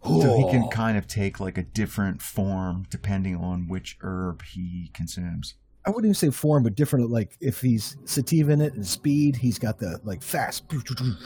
So 0.04 0.36
he 0.36 0.48
can 0.50 0.68
kind 0.68 0.96
of 0.96 1.06
take 1.06 1.40
like 1.40 1.58
a 1.58 1.62
different 1.62 2.22
form 2.22 2.86
depending 2.90 3.36
on 3.36 3.66
which 3.68 3.96
herb 4.00 4.42
he 4.42 4.90
consumes. 4.94 5.54
I 5.86 5.90
wouldn't 5.90 6.04
even 6.06 6.14
say 6.14 6.30
form, 6.30 6.62
but 6.62 6.74
different. 6.74 7.10
Like 7.10 7.36
if 7.40 7.60
he's 7.60 7.96
sativa 8.04 8.52
in 8.52 8.60
it 8.60 8.74
and 8.74 8.86
speed, 8.86 9.36
he's 9.36 9.58
got 9.58 9.78
the 9.78 9.98
like 10.04 10.22
fast. 10.22 10.68
Different 10.68 11.18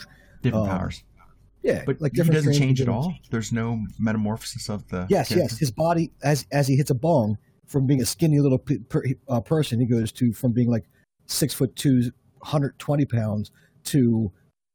Um, 0.55 0.67
powers. 0.69 1.03
Yeah, 1.63 1.85
But 1.87 2.01
like 2.01 2.13
he 2.15 2.23
doesn't 2.23 2.55
change 2.55 2.81
at 2.81 2.89
all. 2.89 3.15
There's 3.31 3.53
no 3.53 3.85
metamorphosis 3.99 4.69
of 4.69 4.89
the. 4.89 5.07
Yes, 5.09 5.29
character? 5.29 5.53
yes. 5.53 5.59
His 5.59 5.71
body, 5.71 6.11
as 6.23 6.45
as 6.51 6.67
he 6.67 6.77
hits 6.77 6.91
a 6.91 6.95
bong, 6.95 7.39
from 7.67 7.87
being 7.87 8.03
a 8.03 8.07
skinny 8.07 8.41
little 8.41 8.59
pe- 8.59 8.79
per, 8.79 9.03
uh, 9.29 9.41
person, 9.41 9.79
he 9.79 9.87
goes 9.87 10.11
to 10.13 10.33
from 10.33 10.53
being 10.53 10.69
like 10.71 10.85
six 11.27 11.55
foot 11.55 11.75
two, 11.77 12.11
120 12.39 13.05
pounds 13.05 13.53
to, 13.85 14.33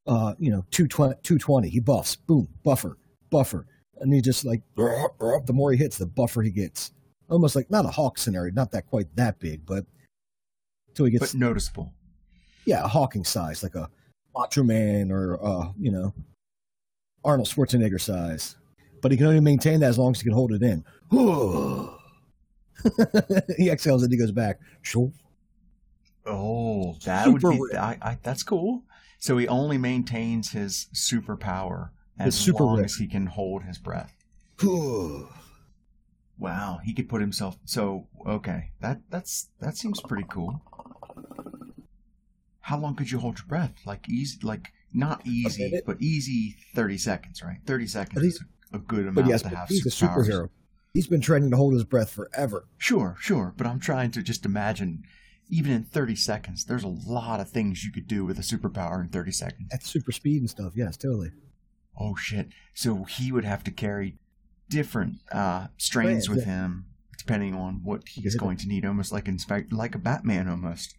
uh, 0.08 0.34
you 0.39 0.50
know, 0.50 0.65
220, 0.71 1.15
220. 1.23 1.69
He 1.69 1.80
buffs, 1.82 2.15
boom, 2.15 2.47
buffer, 2.63 2.97
buffer, 3.30 3.65
and 4.00 4.13
he 4.13 4.21
just 4.21 4.45
like 4.45 4.62
the 4.76 5.41
more 5.54 5.71
he 5.73 5.78
hits, 5.78 5.97
the 5.97 6.06
buffer 6.06 6.41
he 6.41 6.52
gets. 6.52 6.91
Almost 7.30 7.58
like 7.58 7.69
not 7.69 7.84
a 7.86 7.89
Hulk 7.89 8.17
scenario, 8.17 8.54
not 8.54 8.71
that 8.71 8.88
quite 8.88 9.13
that 9.17 9.39
big, 9.39 9.65
but 9.65 9.86
till 10.95 11.06
he 11.06 11.12
gets 11.12 11.34
but 11.34 11.39
noticeable. 11.39 11.91
yeah, 12.65 12.82
a 12.86 12.88
Hawking 12.88 13.26
size, 13.26 13.62
like 13.62 13.76
a 13.76 13.89
Macho 14.34 14.63
Man 14.63 15.12
or 15.12 15.38
uh, 15.45 15.71
you 15.78 15.91
know, 15.91 16.13
Arnold 17.23 17.47
Schwarzenegger 17.47 17.99
size. 17.99 18.56
But 19.01 19.12
he 19.12 19.17
can 19.17 19.27
only 19.27 19.39
maintain 19.39 19.80
that 19.82 19.89
as 19.89 19.97
long 19.97 20.12
as 20.12 20.21
he 20.21 20.23
can 20.23 20.34
hold 20.34 20.51
it 20.51 20.63
in. 20.63 20.84
he 23.58 23.69
exhales 23.69 24.03
and 24.03 24.12
he 24.12 24.17
goes 24.17 24.32
back. 24.32 24.60
Sure. 24.82 25.12
Oh, 26.25 26.95
that 27.06 27.27
would 27.27 27.41
be. 27.41 27.77
I, 27.77 27.97
I, 28.01 28.17
that's 28.21 28.43
cool. 28.43 28.84
So 29.19 29.38
he 29.38 29.47
only 29.47 29.77
maintains 29.77 30.51
his 30.51 30.88
superpower 30.93 31.89
as 32.19 32.36
His 32.36 32.45
super 32.45 32.63
long 32.63 32.77
rip. 32.77 32.86
as 32.86 32.95
he 32.95 33.08
can 33.08 33.27
hold 33.27 33.63
his 33.63 33.77
breath. 33.77 34.13
Wow, 36.39 36.80
he 36.84 36.93
could 36.93 37.10
put 37.10 37.19
himself. 37.19 37.58
So 37.65 38.06
okay, 38.27 38.69
that 38.80 39.01
that's 39.10 39.49
that 39.60 39.75
seems 39.75 39.99
pretty 40.01 40.25
cool. 40.30 40.62
How 42.60 42.77
long 42.77 42.95
could 42.95 43.10
you 43.10 43.17
hold 43.17 43.39
your 43.39 43.47
breath? 43.47 43.73
Like 43.88 44.08
easy, 44.08 44.38
like 44.43 44.71
not 44.93 45.26
easy, 45.26 45.82
but 45.86 46.02
easy. 46.02 46.56
Thirty 46.76 46.97
seconds, 46.97 47.43
right? 47.43 47.58
Thirty 47.65 47.88
seconds 47.88 48.21
he's- 48.21 48.36
is 48.36 48.43
a 48.73 48.80
good 48.80 49.02
amount 49.02 49.15
But 49.15 49.28
yes, 49.28 49.41
to 49.43 49.50
have 49.50 49.67
he's 49.69 49.86
a 49.86 49.89
superhero. 49.89 50.50
He's 50.93 51.08
been 51.08 51.21
training 51.21 51.52
to 51.52 51.58
hold 51.58 51.73
his 51.73 51.84
breath 51.84 52.10
forever. 52.10 52.67
Sure, 52.78 53.15
sure, 53.19 53.54
but 53.56 53.67
I'm 53.67 53.80
trying 53.80 54.12
to 54.12 54.21
just 54.23 54.45
imagine. 54.45 55.04
Even 55.50 55.71
in 55.71 55.84
30 55.86 56.15
seconds, 56.17 56.65
there's 56.65 56.84
a 56.84 56.89
lot 56.89 57.39
of 57.39 57.50
things 57.50 57.86
you 57.86 57.91
could 57.93 58.06
do 58.08 58.26
with 58.26 58.38
a 58.38 58.41
superpower 58.41 59.02
in 59.02 59.08
30 59.08 59.32
seconds. 59.32 59.69
That's 59.71 59.89
super 59.89 60.12
speed 60.12 60.41
and 60.41 60.50
stuff. 60.50 60.73
Yes, 60.76 60.97
totally. 60.97 61.32
Oh 61.97 62.15
shit! 62.17 62.50
So 62.73 63.06
he 63.06 63.32
would 63.32 63.45
have 63.45 63.63
to 63.63 63.71
carry 63.71 64.17
different 64.69 65.19
uh, 65.32 65.67
strains 65.78 66.28
with 66.30 66.39
yeah. 66.39 66.45
him, 66.63 66.88
depending 67.17 67.54
on 67.56 67.82
what 67.84 68.10
he 68.10 68.28
is 68.28 68.36
going 68.36 68.58
to 68.58 68.67
need. 68.67 68.86
Almost 68.86 69.13
like 69.13 69.28
inspect, 69.30 69.71
like 69.71 69.95
a 69.95 70.00
Batman, 70.00 70.50
almost 70.50 70.95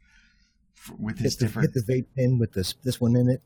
f- 0.79 0.95
with 0.99 1.19
his 1.19 1.35
Hit 1.35 1.39
the, 1.41 1.45
different. 1.45 1.75
hit 1.75 1.87
the 1.87 1.93
vape 1.93 2.07
pen 2.17 2.39
with 2.39 2.53
this 2.55 2.75
this 2.85 2.99
one 3.01 3.17
in 3.17 3.29
it. 3.29 3.43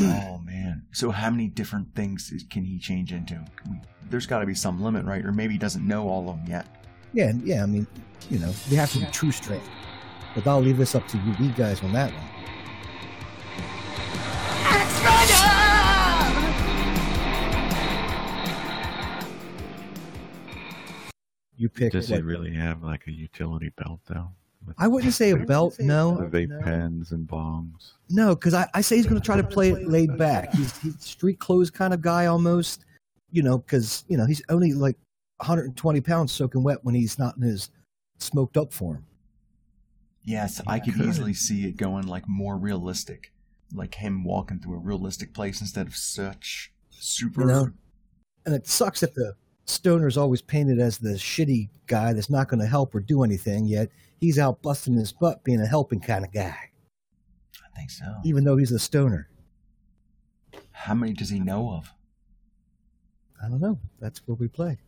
Oh 0.00 0.38
man! 0.44 0.82
So 0.92 1.10
how 1.10 1.30
many 1.30 1.48
different 1.48 1.94
things 1.94 2.32
can 2.50 2.64
he 2.64 2.78
change 2.78 3.12
into? 3.12 3.42
There's 4.10 4.26
got 4.26 4.40
to 4.40 4.46
be 4.46 4.54
some 4.54 4.82
limit, 4.82 5.04
right? 5.04 5.24
Or 5.24 5.32
maybe 5.32 5.54
he 5.54 5.58
doesn't 5.58 5.86
know 5.86 6.08
all 6.08 6.30
of 6.30 6.36
them 6.36 6.46
yet. 6.48 6.66
Yeah, 7.12 7.32
yeah. 7.42 7.62
I 7.62 7.66
mean, 7.66 7.86
you 8.30 8.38
know, 8.38 8.50
they 8.68 8.76
have 8.76 8.92
to 8.92 9.00
be 9.00 9.06
true 9.06 9.32
strength. 9.32 9.68
But 10.34 10.46
I'll 10.46 10.60
leave 10.60 10.76
this 10.76 10.94
up 10.94 11.06
to 11.08 11.18
you, 11.18 11.34
you 11.46 11.52
guys, 11.52 11.82
on 11.82 11.92
that 11.92 12.12
one. 12.12 12.24
You 21.56 21.68
pick. 21.68 21.92
Does 21.92 22.10
what- 22.10 22.16
he 22.18 22.22
really 22.22 22.54
have 22.54 22.82
like 22.82 23.06
a 23.06 23.12
utility 23.12 23.70
belt 23.70 24.00
though? 24.06 24.30
With 24.68 24.76
I 24.78 24.86
wouldn't 24.86 25.12
say 25.12 25.30
a 25.30 25.36
belt. 25.36 25.78
No, 25.80 26.28
vape 26.30 26.62
pens 26.62 27.12
and 27.12 27.26
bongs. 27.26 27.92
no, 28.08 28.34
because 28.34 28.54
I, 28.54 28.68
I 28.74 28.80
say 28.80 28.96
he's 28.96 29.06
going 29.06 29.20
to 29.20 29.24
try 29.24 29.36
to 29.36 29.44
play 29.44 29.70
it 29.70 29.88
laid 29.88 30.16
back. 30.16 30.54
He's 30.54 30.76
he's 30.78 31.00
street 31.00 31.38
clothes 31.38 31.70
kind 31.70 31.92
of 31.92 32.00
guy 32.00 32.26
almost. 32.26 32.84
You 33.30 33.42
know, 33.42 33.58
because 33.58 34.04
you 34.08 34.16
know 34.16 34.26
he's 34.26 34.42
only 34.48 34.72
like 34.72 34.96
120 35.38 36.00
pounds 36.00 36.32
soaking 36.32 36.62
wet 36.62 36.78
when 36.82 36.94
he's 36.94 37.18
not 37.18 37.36
in 37.36 37.42
his 37.42 37.70
smoked 38.18 38.56
up 38.56 38.72
form. 38.72 39.04
Yes, 40.24 40.60
I 40.66 40.78
could 40.78 40.96
easily 40.96 41.32
see 41.32 41.66
it 41.66 41.76
going 41.76 42.06
like 42.06 42.28
more 42.28 42.56
realistic, 42.56 43.32
like 43.72 43.94
him 43.94 44.24
walking 44.24 44.58
through 44.58 44.74
a 44.76 44.80
realistic 44.80 45.32
place 45.32 45.60
instead 45.60 45.86
of 45.86 45.96
such 45.96 46.72
super. 46.90 47.42
You 47.42 47.46
know, 47.46 47.72
and 48.44 48.54
it 48.54 48.66
sucks 48.66 49.00
that 49.00 49.14
the 49.14 49.34
stoner 49.64 50.06
is 50.06 50.18
always 50.18 50.42
painted 50.42 50.80
as 50.80 50.98
the 50.98 51.10
shitty 51.10 51.68
guy 51.86 52.12
that's 52.12 52.30
not 52.30 52.48
going 52.48 52.60
to 52.60 52.66
help 52.66 52.94
or 52.94 53.00
do 53.00 53.22
anything. 53.22 53.64
Yet 53.64 53.90
he's 54.18 54.38
out 54.38 54.62
busting 54.62 54.94
his 54.94 55.12
butt 55.12 55.42
being 55.44 55.60
a 55.60 55.66
helping 55.66 56.00
kind 56.00 56.24
of 56.24 56.32
guy, 56.32 56.56
I 57.64 57.76
think 57.76 57.90
so. 57.90 58.04
even 58.24 58.44
though 58.44 58.56
he's 58.56 58.72
a 58.72 58.78
stoner. 58.78 59.28
How 60.72 60.94
many 60.94 61.12
does 61.12 61.28
he 61.30 61.40
know 61.40 61.70
of? 61.70 61.92
I 63.42 63.48
don't 63.48 63.60
know. 63.60 63.78
That's 64.00 64.20
where 64.26 64.34
we 64.36 64.48
play. 64.48 64.78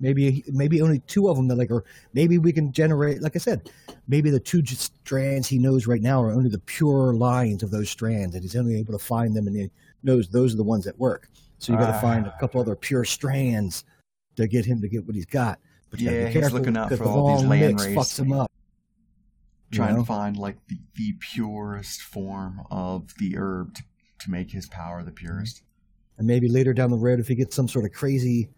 Maybe 0.00 0.42
maybe 0.48 0.82
only 0.82 0.98
two 1.00 1.28
of 1.28 1.36
them 1.36 1.46
that 1.48 1.56
like, 1.56 1.70
or 1.70 1.84
maybe 2.12 2.36
we 2.38 2.52
can 2.52 2.72
generate. 2.72 3.22
Like 3.22 3.36
I 3.36 3.38
said, 3.38 3.70
maybe 4.08 4.30
the 4.30 4.40
two 4.40 4.64
strands 4.66 5.46
he 5.46 5.58
knows 5.58 5.86
right 5.86 6.02
now 6.02 6.20
are 6.22 6.32
only 6.32 6.48
the 6.50 6.58
pure 6.58 7.14
lines 7.14 7.62
of 7.62 7.70
those 7.70 7.88
strands, 7.88 8.34
and 8.34 8.42
he's 8.42 8.56
only 8.56 8.76
able 8.78 8.92
to 8.92 8.98
find 8.98 9.34
them, 9.36 9.46
and 9.46 9.54
he 9.56 9.70
knows 10.02 10.28
those 10.28 10.54
are 10.54 10.56
the 10.56 10.64
ones 10.64 10.84
that 10.86 10.98
work. 10.98 11.28
So 11.58 11.72
you 11.72 11.78
got 11.78 11.86
to 11.86 11.96
Ah. 11.96 12.00
find 12.00 12.26
a 12.26 12.34
couple 12.40 12.60
other 12.60 12.74
pure 12.74 13.04
strands 13.04 13.84
to 14.34 14.48
get 14.48 14.64
him 14.64 14.80
to 14.80 14.88
get 14.88 15.06
what 15.06 15.14
he's 15.14 15.26
got. 15.26 15.60
But 15.92 16.00
you 16.00 16.10
Yeah, 16.10 16.26
be 16.32 16.40
he's 16.40 16.52
looking 16.52 16.76
out 16.76 16.88
'cause 16.88 16.98
for 16.98 17.04
the 17.04 17.10
all 17.10 17.36
these 17.36 17.42
wrong 17.44 17.50
land 17.50 17.74
mix 17.74 17.84
race. 17.86 17.96
fucks 17.96 18.18
him 18.18 18.32
up. 18.32 18.50
you 19.70 19.76
Trying 19.76 19.94
know? 19.94 20.00
to 20.00 20.06
find 20.06 20.36
like 20.36 20.56
the, 20.66 20.78
the 20.96 21.12
purest 21.20 22.02
form 22.02 22.62
of 22.70 23.14
the 23.18 23.36
herb 23.36 23.74
to, 23.74 23.82
to 24.20 24.30
make 24.30 24.50
his 24.50 24.66
power 24.66 25.02
the 25.04 25.12
purest. 25.12 25.62
and 26.18 26.26
maybe 26.26 26.48
later 26.48 26.72
down 26.74 26.90
the 26.90 26.96
road 26.98 27.20
if 27.20 27.28
he 27.28 27.34
gets 27.36 27.54
some 27.54 27.68
sort 27.68 27.84
of 27.84 27.92
crazy 27.92 28.48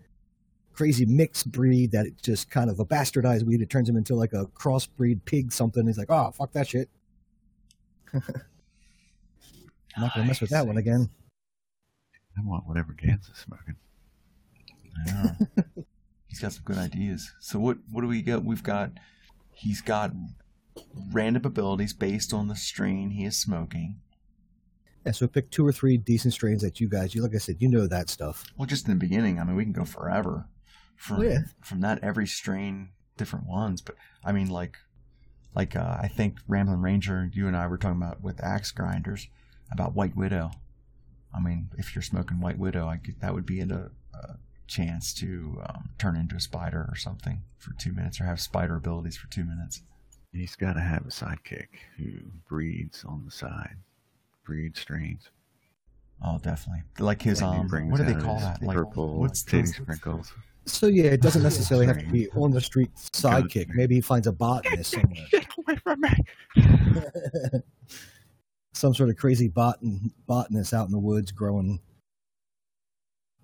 crazy 0.72 1.04
mixed 1.06 1.50
breed 1.52 1.92
that 1.92 2.06
it 2.06 2.20
just 2.22 2.50
kind 2.50 2.68
of 2.70 2.80
a 2.80 2.84
bastardized 2.84 3.42
weed 3.44 3.60
it 3.60 3.70
turns 3.70 3.88
him 3.88 3.96
into 3.96 4.14
like 4.16 4.32
a 4.32 4.46
crossbreed 4.58 5.20
pig 5.24 5.52
something 5.52 5.86
he's 5.86 5.96
like 5.98 6.10
oh 6.10 6.32
fuck 6.32 6.50
that 6.52 6.66
shit 6.66 6.88
i'm 8.12 8.22
not 9.98 10.12
gonna 10.14 10.26
mess 10.26 10.40
with 10.40 10.50
that 10.50 10.66
one 10.66 10.76
again 10.76 11.08
I 12.36 12.40
want 12.44 12.66
whatever 12.66 12.92
Gans 12.92 13.28
is 13.28 13.38
smoking. 13.38 13.76
I 15.06 15.12
know. 15.12 15.84
he's 16.34 16.40
got 16.42 16.52
some 16.52 16.64
good 16.64 16.78
ideas. 16.78 17.32
So 17.40 17.58
what 17.60 17.78
what 17.90 18.00
do 18.02 18.08
we 18.08 18.22
got? 18.22 18.44
We've 18.44 18.62
got 18.62 18.90
he's 19.52 19.80
got 19.80 20.10
random 21.12 21.44
abilities 21.44 21.92
based 21.92 22.32
on 22.34 22.48
the 22.48 22.56
strain 22.56 23.10
he 23.10 23.24
is 23.24 23.36
smoking. 23.38 24.00
yeah 25.06 25.12
so 25.12 25.28
pick 25.28 25.50
two 25.50 25.64
or 25.64 25.70
three 25.72 25.96
decent 25.96 26.34
strains 26.34 26.62
that 26.62 26.80
you 26.80 26.88
guys 26.88 27.14
you 27.14 27.22
like 27.22 27.34
i 27.34 27.38
said 27.38 27.56
you 27.60 27.68
know 27.68 27.86
that 27.86 28.08
stuff 28.10 28.44
Well, 28.56 28.66
just 28.66 28.88
in 28.88 28.92
the 28.94 28.98
beginning, 28.98 29.38
I 29.38 29.44
mean, 29.44 29.54
we 29.54 29.62
can 29.62 29.72
go 29.72 29.84
forever 29.84 30.48
from 30.96 31.20
Oh, 31.20 31.22
yeah. 31.22 31.38
from 31.62 31.80
that 31.82 32.02
every 32.02 32.26
strain, 32.26 32.88
different 33.16 33.46
ones. 33.46 33.80
But 33.82 33.94
I 34.24 34.32
mean, 34.32 34.48
like 34.48 34.76
like 35.54 35.76
uh, 35.76 35.98
I 36.02 36.08
think 36.08 36.38
Ramblin' 36.48 36.80
Ranger, 36.82 37.30
you 37.32 37.46
and 37.46 37.56
I 37.56 37.68
were 37.68 37.78
talking 37.78 38.02
about 38.02 38.20
with 38.22 38.42
axe 38.42 38.72
grinders 38.72 39.28
about 39.70 39.94
White 39.94 40.16
Widow. 40.16 40.50
I 41.32 41.40
mean, 41.40 41.68
if 41.78 41.94
you're 41.94 42.02
smoking 42.02 42.40
White 42.40 42.58
Widow, 42.58 42.88
I 42.88 42.96
could, 42.96 43.20
that 43.20 43.34
would 43.34 43.46
be 43.46 43.60
in 43.60 43.70
a, 43.70 43.90
a 44.14 44.36
chance 44.74 45.14
to 45.14 45.60
um, 45.68 45.88
turn 45.98 46.16
into 46.16 46.34
a 46.36 46.40
spider 46.40 46.86
or 46.90 46.96
something 46.96 47.40
for 47.58 47.72
two 47.74 47.92
minutes, 47.92 48.20
or 48.20 48.24
have 48.24 48.40
spider 48.40 48.76
abilities 48.76 49.16
for 49.16 49.28
two 49.30 49.44
minutes. 49.44 49.82
He's 50.32 50.56
got 50.56 50.72
to 50.74 50.80
have 50.80 51.02
a 51.06 51.10
sidekick 51.10 51.68
who 51.96 52.10
breeds 52.48 53.04
on 53.04 53.22
the 53.24 53.30
side, 53.30 53.76
breed 54.44 54.76
strains. 54.76 55.30
Oh, 56.24 56.38
definitely. 56.38 56.82
Like 56.98 57.22
his 57.22 57.40
Maybe 57.40 57.56
um, 57.58 57.90
what 57.90 57.98
do 57.98 58.04
they 58.04 58.14
call 58.14 58.34
his 58.36 58.44
that? 58.44 58.62
Like 58.62 58.76
purple 58.76 59.18
what's 59.20 59.42
titty 59.42 59.62
those- 59.62 59.76
sprinkles? 59.76 60.32
so 60.66 60.86
yeah 60.86 61.04
it 61.10 61.20
doesn't 61.20 61.42
necessarily 61.42 61.84
have 61.84 61.98
to 61.98 62.06
be 62.06 62.26
on 62.30 62.50
the 62.50 62.58
street 62.58 62.88
sidekick 63.12 63.66
maybe 63.74 63.96
he 63.96 64.00
finds 64.00 64.26
a 64.26 64.32
botanist 64.32 64.92
somewhere 64.92 65.26
Get 65.30 65.46
away 65.58 65.76
from 65.76 66.00
me! 66.00 66.10
some 68.72 68.94
sort 68.94 69.10
of 69.10 69.16
crazy 69.16 69.50
botan, 69.50 70.10
botanist 70.26 70.72
out 70.72 70.86
in 70.86 70.92
the 70.92 70.98
woods 70.98 71.30
growing 71.32 71.78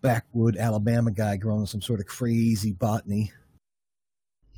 backwood 0.03 0.57
Alabama 0.57 1.11
guy 1.11 1.37
growing 1.37 1.67
some 1.67 1.81
sort 1.81 2.01
of 2.01 2.07
crazy 2.07 2.73
botany. 2.73 3.33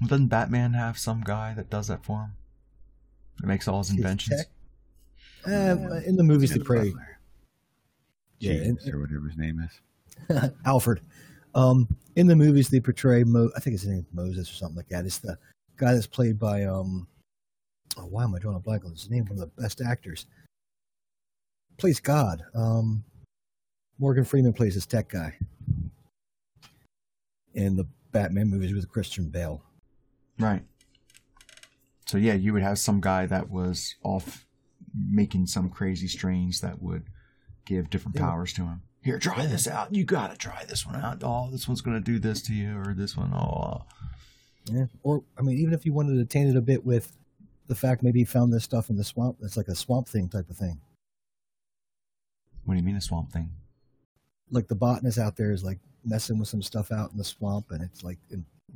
Doesn't 0.07 0.29
Batman 0.29 0.73
have 0.75 0.99
some 0.99 1.21
guy 1.23 1.55
that 1.55 1.71
does 1.71 1.89
that 1.89 2.05
for 2.05 2.23
him? 2.23 2.33
That 3.41 3.47
makes 3.47 3.69
all 3.69 3.79
his 3.79 3.89
His 3.89 3.99
inventions. 3.99 4.45
Uh, 5.47 6.01
in 6.07 6.17
the 6.17 6.23
movies, 6.23 6.53
they 6.53 6.59
pray. 6.61 6.93
Yeah, 8.39 8.53
in- 8.53 8.63
James 8.77 8.89
or 8.89 9.01
whatever 9.01 9.29
his 9.29 9.37
name 9.37 9.61
is. 9.61 10.51
Alfred. 10.65 11.01
Um, 11.55 11.89
in 12.17 12.27
the 12.27 12.37
movies, 12.37 12.69
they 12.69 12.81
portray 12.81 13.25
Mo. 13.25 13.51
I 13.57 13.61
think 13.61 13.73
his 13.73 13.87
name 13.87 13.99
is 13.99 14.05
Moses 14.13 14.51
or 14.51 14.55
something 14.55 14.77
like 14.77 14.89
that. 14.89 15.05
It's 15.05 15.19
the 15.19 15.39
guy 15.77 15.93
that's 15.95 16.07
played 16.07 16.39
by 16.39 16.65
um. 16.65 17.07
Oh, 17.97 18.07
why 18.07 18.25
am 18.25 18.35
I 18.35 18.39
drawing 18.39 18.57
a 18.57 18.61
blank 18.61 18.85
on 18.85 18.93
his 18.93 19.11
name? 19.11 19.25
One 19.27 19.39
of 19.39 19.39
the 19.55 19.63
best 19.63 19.81
actors. 19.83 20.27
Plays 21.77 22.01
God. 22.01 22.43
Um, 22.55 23.05
Morgan 24.03 24.25
Freeman 24.25 24.53
plays 24.53 24.75
this 24.75 24.85
tech 24.85 25.09
guy. 25.09 25.39
In 27.55 27.77
the 27.77 27.87
Batman 28.11 28.49
movies 28.49 28.75
with 28.75 28.89
Christian 28.91 29.29
Bale. 29.29 29.63
Right. 30.41 30.65
So 32.07 32.19
yeah, 32.19 32.33
you 32.35 32.53
would 32.53 32.65
have 32.65 32.81
some 32.81 33.01
guy 33.01 33.27
that 33.27 33.49
was 33.49 33.95
off 34.03 34.45
making 34.93 35.47
some 35.47 35.71
crazy 35.71 36.09
strains 36.09 36.61
that 36.63 36.83
would 36.83 37.05
give 37.65 37.91
different 37.91 38.17
Yeah. 38.17 38.23
powers 38.27 38.53
to 38.55 38.63
him. 38.63 38.83
Here, 39.05 39.21
try 39.21 39.47
this 39.47 39.69
out. 39.69 39.95
You 39.95 40.05
gotta 40.05 40.37
try 40.37 40.65
this 40.65 40.85
one 40.85 40.97
out. 40.97 41.23
Oh, 41.23 41.49
this 41.53 41.69
one's 41.69 41.81
gonna 41.81 42.01
do 42.01 42.19
this 42.19 42.43
to 42.43 42.55
you, 42.55 42.77
or 42.79 42.95
this 42.95 43.17
one. 43.17 43.33
Oh, 43.33 43.85
Yeah. 44.65 44.87
Or 45.05 45.23
I 45.39 45.43
mean, 45.43 45.59
even 45.59 45.75
if 45.75 45.87
you 45.87 45.93
wanted 45.93 46.17
to 46.17 46.25
taint 46.25 46.51
it 46.51 46.57
a 46.57 46.61
bit 46.61 46.85
with 46.85 47.17
the 47.69 47.77
fact 47.77 48.03
maybe 48.03 48.19
he 48.19 48.25
found 48.25 48.53
this 48.53 48.65
stuff 48.65 48.91
in 48.91 48.97
the 48.97 49.05
swamp, 49.05 49.39
it's 49.43 49.57
like 49.57 49.69
a 49.69 49.77
swamp 49.77 50.09
thing 50.09 50.29
type 50.29 50.51
of 50.51 50.57
thing. 50.57 50.81
what 52.65 52.75
do 52.75 52.81
you 52.81 52.85
mean 52.87 52.97
a 52.97 53.01
swamp 53.01 53.31
thing? 53.33 53.51
Like 54.53 54.69
the 54.69 54.75
botanist 54.77 55.19
out 55.19 55.37
there 55.37 55.51
is 55.51 55.65
like 55.65 55.79
messing 56.05 56.39
with 56.39 56.49
some 56.49 56.63
stuff 56.63 56.93
out 56.93 57.11
in 57.11 57.19
the 57.19 57.25
swamp, 57.25 57.71
and 57.71 57.83
it's 57.83 58.05
like 58.05 58.19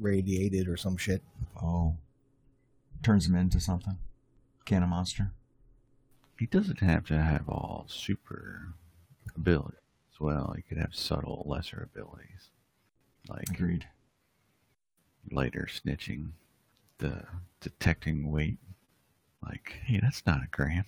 radiated 0.01 0.67
or 0.69 0.77
some 0.77 0.97
shit. 0.97 1.23
Oh, 1.63 1.95
turns 3.03 3.27
him 3.27 3.37
into 3.37 3.61
something. 3.61 3.97
Can 4.65 4.83
a 4.83 4.87
monster? 4.87 5.31
He 6.39 6.47
doesn't 6.47 6.81
have 6.81 7.05
to 7.07 7.23
have 7.23 7.49
all 7.49 7.87
super 7.89 8.75
abilities 9.37 9.79
as 10.13 10.21
well. 10.21 10.53
He 10.57 10.63
could 10.63 10.79
have 10.79 10.95
subtle, 10.95 11.45
lesser 11.47 11.89
abilities. 11.95 12.51
Like 13.29 13.49
Agreed. 13.51 13.87
later 15.31 15.69
snitching, 15.71 16.31
the 16.99 17.25
detecting 17.61 18.31
weight. 18.31 18.59
Like, 19.43 19.77
hey, 19.85 20.01
that's 20.03 20.25
not 20.27 20.43
a 20.43 20.49
gram. 20.51 20.85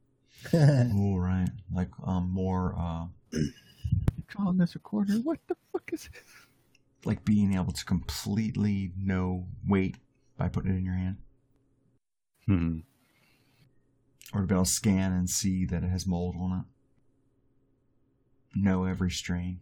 oh, 0.54 1.16
right. 1.16 1.48
Like 1.74 1.90
um, 2.04 2.30
more 2.30 2.74
uh, 2.78 3.06
You 4.30 4.36
calling 4.36 4.58
this 4.58 4.74
a 4.74 4.78
quarter? 4.78 5.14
What 5.14 5.38
the 5.48 5.56
fuck 5.72 5.90
is 5.92 6.06
it? 6.06 6.22
like 7.06 7.24
being 7.24 7.54
able 7.54 7.72
to 7.72 7.84
completely 7.86 8.92
know 8.94 9.46
weight 9.66 9.96
by 10.36 10.50
putting 10.50 10.70
it 10.70 10.76
in 10.76 10.84
your 10.84 10.94
hand, 10.96 11.16
Hmm. 12.46 12.78
or 14.34 14.42
to 14.42 14.46
be 14.46 14.54
able 14.54 14.64
to 14.66 14.70
scan 14.70 15.12
and 15.14 15.28
see 15.30 15.64
that 15.64 15.82
it 15.82 15.88
has 15.88 16.06
mold 16.06 16.36
on 16.38 16.60
it. 16.60 18.58
Know 18.58 18.84
every 18.84 19.10
strain. 19.10 19.60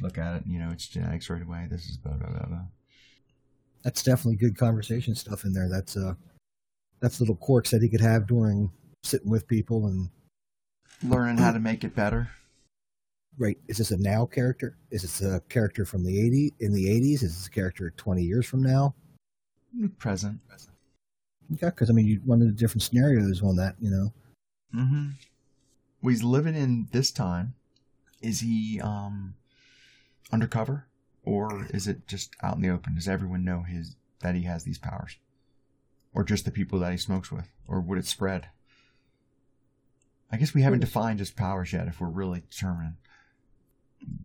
Look 0.00 0.18
at 0.18 0.34
it, 0.38 0.42
you 0.46 0.58
know 0.58 0.70
its 0.70 0.88
genetics 0.88 1.30
right 1.30 1.40
away. 1.42 1.68
This 1.70 1.86
is 1.88 1.96
blah 1.98 2.14
blah 2.14 2.30
blah 2.30 2.46
blah. 2.46 2.64
That's 3.84 4.02
definitely 4.02 4.36
good 4.36 4.58
conversation 4.58 5.14
stuff 5.14 5.44
in 5.44 5.52
there. 5.52 5.68
That's 5.68 5.96
uh, 5.96 6.14
that's 6.98 7.20
little 7.20 7.36
quirks 7.36 7.70
that 7.70 7.80
he 7.82 7.88
could 7.88 8.00
have 8.00 8.26
during 8.26 8.72
sitting 9.04 9.30
with 9.30 9.46
people 9.46 9.86
and 9.86 10.08
Learning 11.02 11.36
how 11.36 11.52
to 11.52 11.60
make 11.60 11.84
it 11.84 11.94
better. 11.94 12.30
Right. 13.38 13.58
Is 13.68 13.78
this 13.78 13.90
a 13.90 13.96
now 13.96 14.26
character? 14.26 14.76
Is 14.90 15.02
this 15.02 15.22
a 15.22 15.40
character 15.48 15.84
from 15.84 16.04
the 16.04 16.20
eighty 16.20 16.52
in 16.60 16.72
the 16.72 16.90
eighties? 16.90 17.22
Is 17.22 17.36
this 17.36 17.46
a 17.46 17.50
character 17.50 17.92
twenty 17.96 18.22
years 18.22 18.46
from 18.46 18.62
now? 18.62 18.94
Present. 19.98 20.40
Okay, 21.54 21.66
because 21.66 21.90
I 21.90 21.92
mean, 21.92 22.06
you 22.06 22.20
run 22.24 22.40
into 22.40 22.54
different 22.54 22.82
scenarios 22.82 23.42
on 23.42 23.56
that. 23.56 23.76
You 23.80 23.90
know, 23.90 24.12
Mm-hmm. 24.74 25.08
Well, 26.02 26.10
he's 26.10 26.22
living 26.22 26.54
in 26.54 26.88
this 26.92 27.10
time. 27.10 27.54
Is 28.20 28.40
he 28.40 28.80
um 28.80 29.34
undercover, 30.32 30.86
or 31.24 31.66
is 31.70 31.86
it 31.86 32.06
just 32.06 32.34
out 32.42 32.56
in 32.56 32.62
the 32.62 32.70
open? 32.70 32.94
Does 32.94 33.08
everyone 33.08 33.44
know 33.44 33.62
his 33.62 33.96
that 34.20 34.34
he 34.34 34.42
has 34.42 34.64
these 34.64 34.78
powers, 34.78 35.16
or 36.12 36.24
just 36.24 36.44
the 36.44 36.50
people 36.50 36.78
that 36.80 36.92
he 36.92 36.98
smokes 36.98 37.30
with, 37.30 37.48
or 37.68 37.80
would 37.80 37.98
it 37.98 38.06
spread? 38.06 38.48
I 40.32 40.36
guess 40.36 40.54
we 40.54 40.62
haven't 40.62 40.80
defined 40.80 41.20
his 41.20 41.30
powers 41.30 41.72
yet. 41.72 41.86
If 41.86 42.00
we're 42.00 42.08
really 42.08 42.40
determining, 42.40 42.96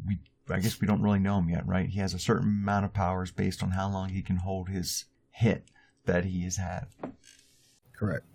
we 0.08 0.20
I 0.50 0.60
guess 0.60 0.82
we 0.82 0.88
don't 0.88 1.02
really 1.02 1.20
know 1.20 1.38
him 1.40 1.50
yet, 1.50 1.68
right? 1.68 1.88
He 1.90 2.00
has 2.00 2.14
a 2.14 2.20
certain 2.20 2.48
amount 2.48 2.86
of 2.86 2.94
powers 2.94 3.32
based 3.32 3.62
on 3.62 3.72
how 3.72 3.90
long 3.90 4.10
he 4.10 4.22
can 4.24 4.38
hold 4.38 4.70
his 4.70 5.06
hit 5.32 5.66
that 6.06 6.26
he 6.26 6.44
has 6.44 6.58
had. 6.58 6.88
correct. 7.94 8.26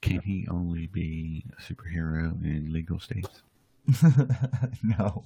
Can 0.00 0.20
he 0.20 0.46
only 0.48 0.86
be 0.86 1.44
a 1.58 1.60
superhero 1.62 2.40
in 2.44 2.72
legal 2.72 3.00
states? 3.00 3.42
no. 4.82 5.24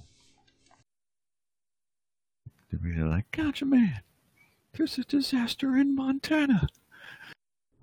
They're 2.71 2.79
really 2.81 3.07
like, 3.07 3.29
gotcha, 3.31 3.65
man. 3.65 4.01
There's 4.73 4.97
a 4.97 5.03
disaster 5.03 5.75
in 5.75 5.93
Montana. 5.93 6.67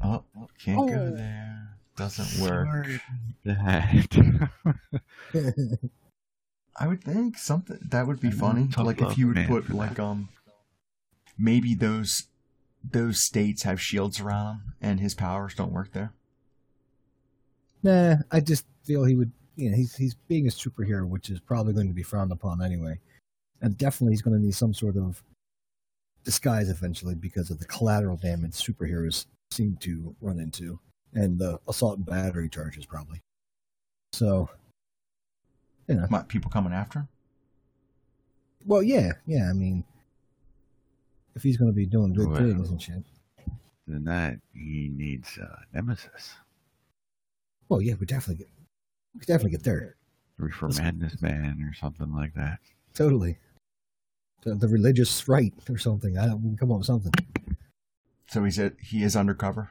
Oh, 0.02 0.24
can't 0.58 0.88
go 0.88 0.94
Oh. 0.94 1.10
there. 1.14 1.68
Doesn't 1.96 2.42
work. 2.48 2.66
Sorry. 2.66 3.00
That. 3.44 4.50
I 6.76 6.86
would 6.86 7.02
think 7.02 7.38
something 7.38 7.78
that 7.90 8.06
would 8.06 8.20
be 8.20 8.28
I 8.28 8.32
funny. 8.32 8.68
tough 8.68 8.86
Like 8.86 9.00
if 9.02 9.18
you 9.18 9.28
would 9.28 9.46
put 9.46 9.70
like 9.70 9.94
that. 9.96 10.04
um 10.04 10.28
maybe 11.38 11.74
those 11.74 12.28
those 12.82 13.22
states 13.22 13.62
have 13.62 13.80
shields 13.80 14.20
around 14.20 14.46
them 14.46 14.74
and 14.80 15.00
his 15.00 15.14
powers 15.14 15.54
don't 15.54 15.72
work 15.72 15.92
there. 15.92 16.12
Nah, 17.82 18.16
I 18.30 18.40
just 18.40 18.66
feel 18.84 19.04
he 19.04 19.14
would. 19.14 19.32
You 19.56 19.70
know, 19.70 19.76
he's 19.76 19.96
he's 19.96 20.14
being 20.14 20.46
a 20.46 20.50
superhero, 20.50 21.06
which 21.06 21.30
is 21.30 21.40
probably 21.40 21.72
going 21.72 21.88
to 21.88 21.94
be 21.94 22.02
frowned 22.02 22.30
upon 22.32 22.62
anyway, 22.62 22.98
and 23.60 23.76
definitely 23.76 24.12
he's 24.12 24.22
going 24.22 24.38
to 24.38 24.44
need 24.44 24.54
some 24.54 24.72
sort 24.72 24.96
of 24.96 25.22
disguise 26.24 26.68
eventually 26.68 27.14
because 27.14 27.50
of 27.50 27.58
the 27.58 27.64
collateral 27.64 28.16
damage 28.16 28.52
superheroes 28.52 29.26
seem 29.50 29.76
to 29.80 30.14
run 30.20 30.38
into, 30.38 30.78
and 31.12 31.38
the 31.38 31.58
assault 31.66 31.96
and 31.96 32.06
battery 32.06 32.48
charges 32.48 32.86
probably. 32.86 33.20
So, 34.12 34.48
you 35.88 35.94
know, 35.96 36.06
What 36.08 36.28
people 36.28 36.50
coming 36.50 36.72
after 36.72 37.00
him? 37.00 37.08
well, 38.66 38.82
yeah, 38.82 39.12
yeah. 39.26 39.48
I 39.48 39.52
mean, 39.52 39.84
if 41.34 41.42
he's 41.42 41.56
going 41.56 41.70
to 41.70 41.74
be 41.76 41.86
doing 41.86 42.12
good 42.12 42.28
Well. 42.28 42.36
things 42.38 42.70
and 42.70 42.80
shit, 42.82 43.02
Than 43.86 44.04
that, 44.04 44.38
he 44.52 44.90
needs 44.94 45.38
uh, 45.38 45.56
Nemesis. 45.72 46.34
well, 47.68 47.80
yeah, 47.80 47.94
we 47.98 48.06
definitely 48.06 48.44
get, 48.44 48.52
we 49.14 49.20
definitely 49.20 49.50
get 49.52 49.62
there. 49.64 49.96
Reefer 50.36 50.66
Let's- 50.66 50.78
Madness 50.78 51.20
Man 51.22 51.66
or 51.68 51.74
something 51.74 52.12
like 52.14 52.34
that. 52.34 52.58
Totally. 52.94 53.38
The, 54.42 54.54
the 54.54 54.68
religious 54.68 55.26
right 55.26 55.52
or 55.68 55.78
something. 55.78 56.16
I 56.18 56.26
don't 56.26 56.42
we 56.42 56.50
can 56.50 56.56
come 56.58 56.70
up 56.72 56.78
with 56.78 56.86
something. 56.86 57.12
So 58.28 58.44
he 58.44 58.50
said 58.50 58.76
he 58.80 59.02
is 59.02 59.16
undercover. 59.16 59.70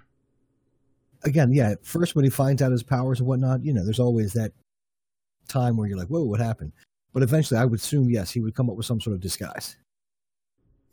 again, 1.24 1.52
yeah, 1.54 1.76
first 1.84 2.16
when 2.16 2.26
he 2.26 2.30
finds 2.32 2.62
out 2.62 2.72
his 2.72 2.84
powers 2.84 3.20
and 3.20 3.28
whatnot, 3.28 3.64
you 3.64 3.72
know, 3.74 3.84
there's 3.86 4.00
always 4.00 4.34
that 4.34 4.52
time 5.48 5.78
where 5.78 5.88
you're 5.88 5.98
like, 5.98 6.08
whoa, 6.08 6.24
what 6.24 6.40
happened? 6.40 6.72
But 7.14 7.24
eventually, 7.24 7.60
I 7.60 7.66
would 7.66 7.80
assume, 7.80 8.10
yes, 8.10 8.32
he 8.32 8.40
would 8.40 8.56
come 8.56 8.70
up 8.70 8.76
with 8.76 8.86
some 8.86 9.02
sort 9.02 9.16
of 9.16 9.22
disguise. 9.22 9.78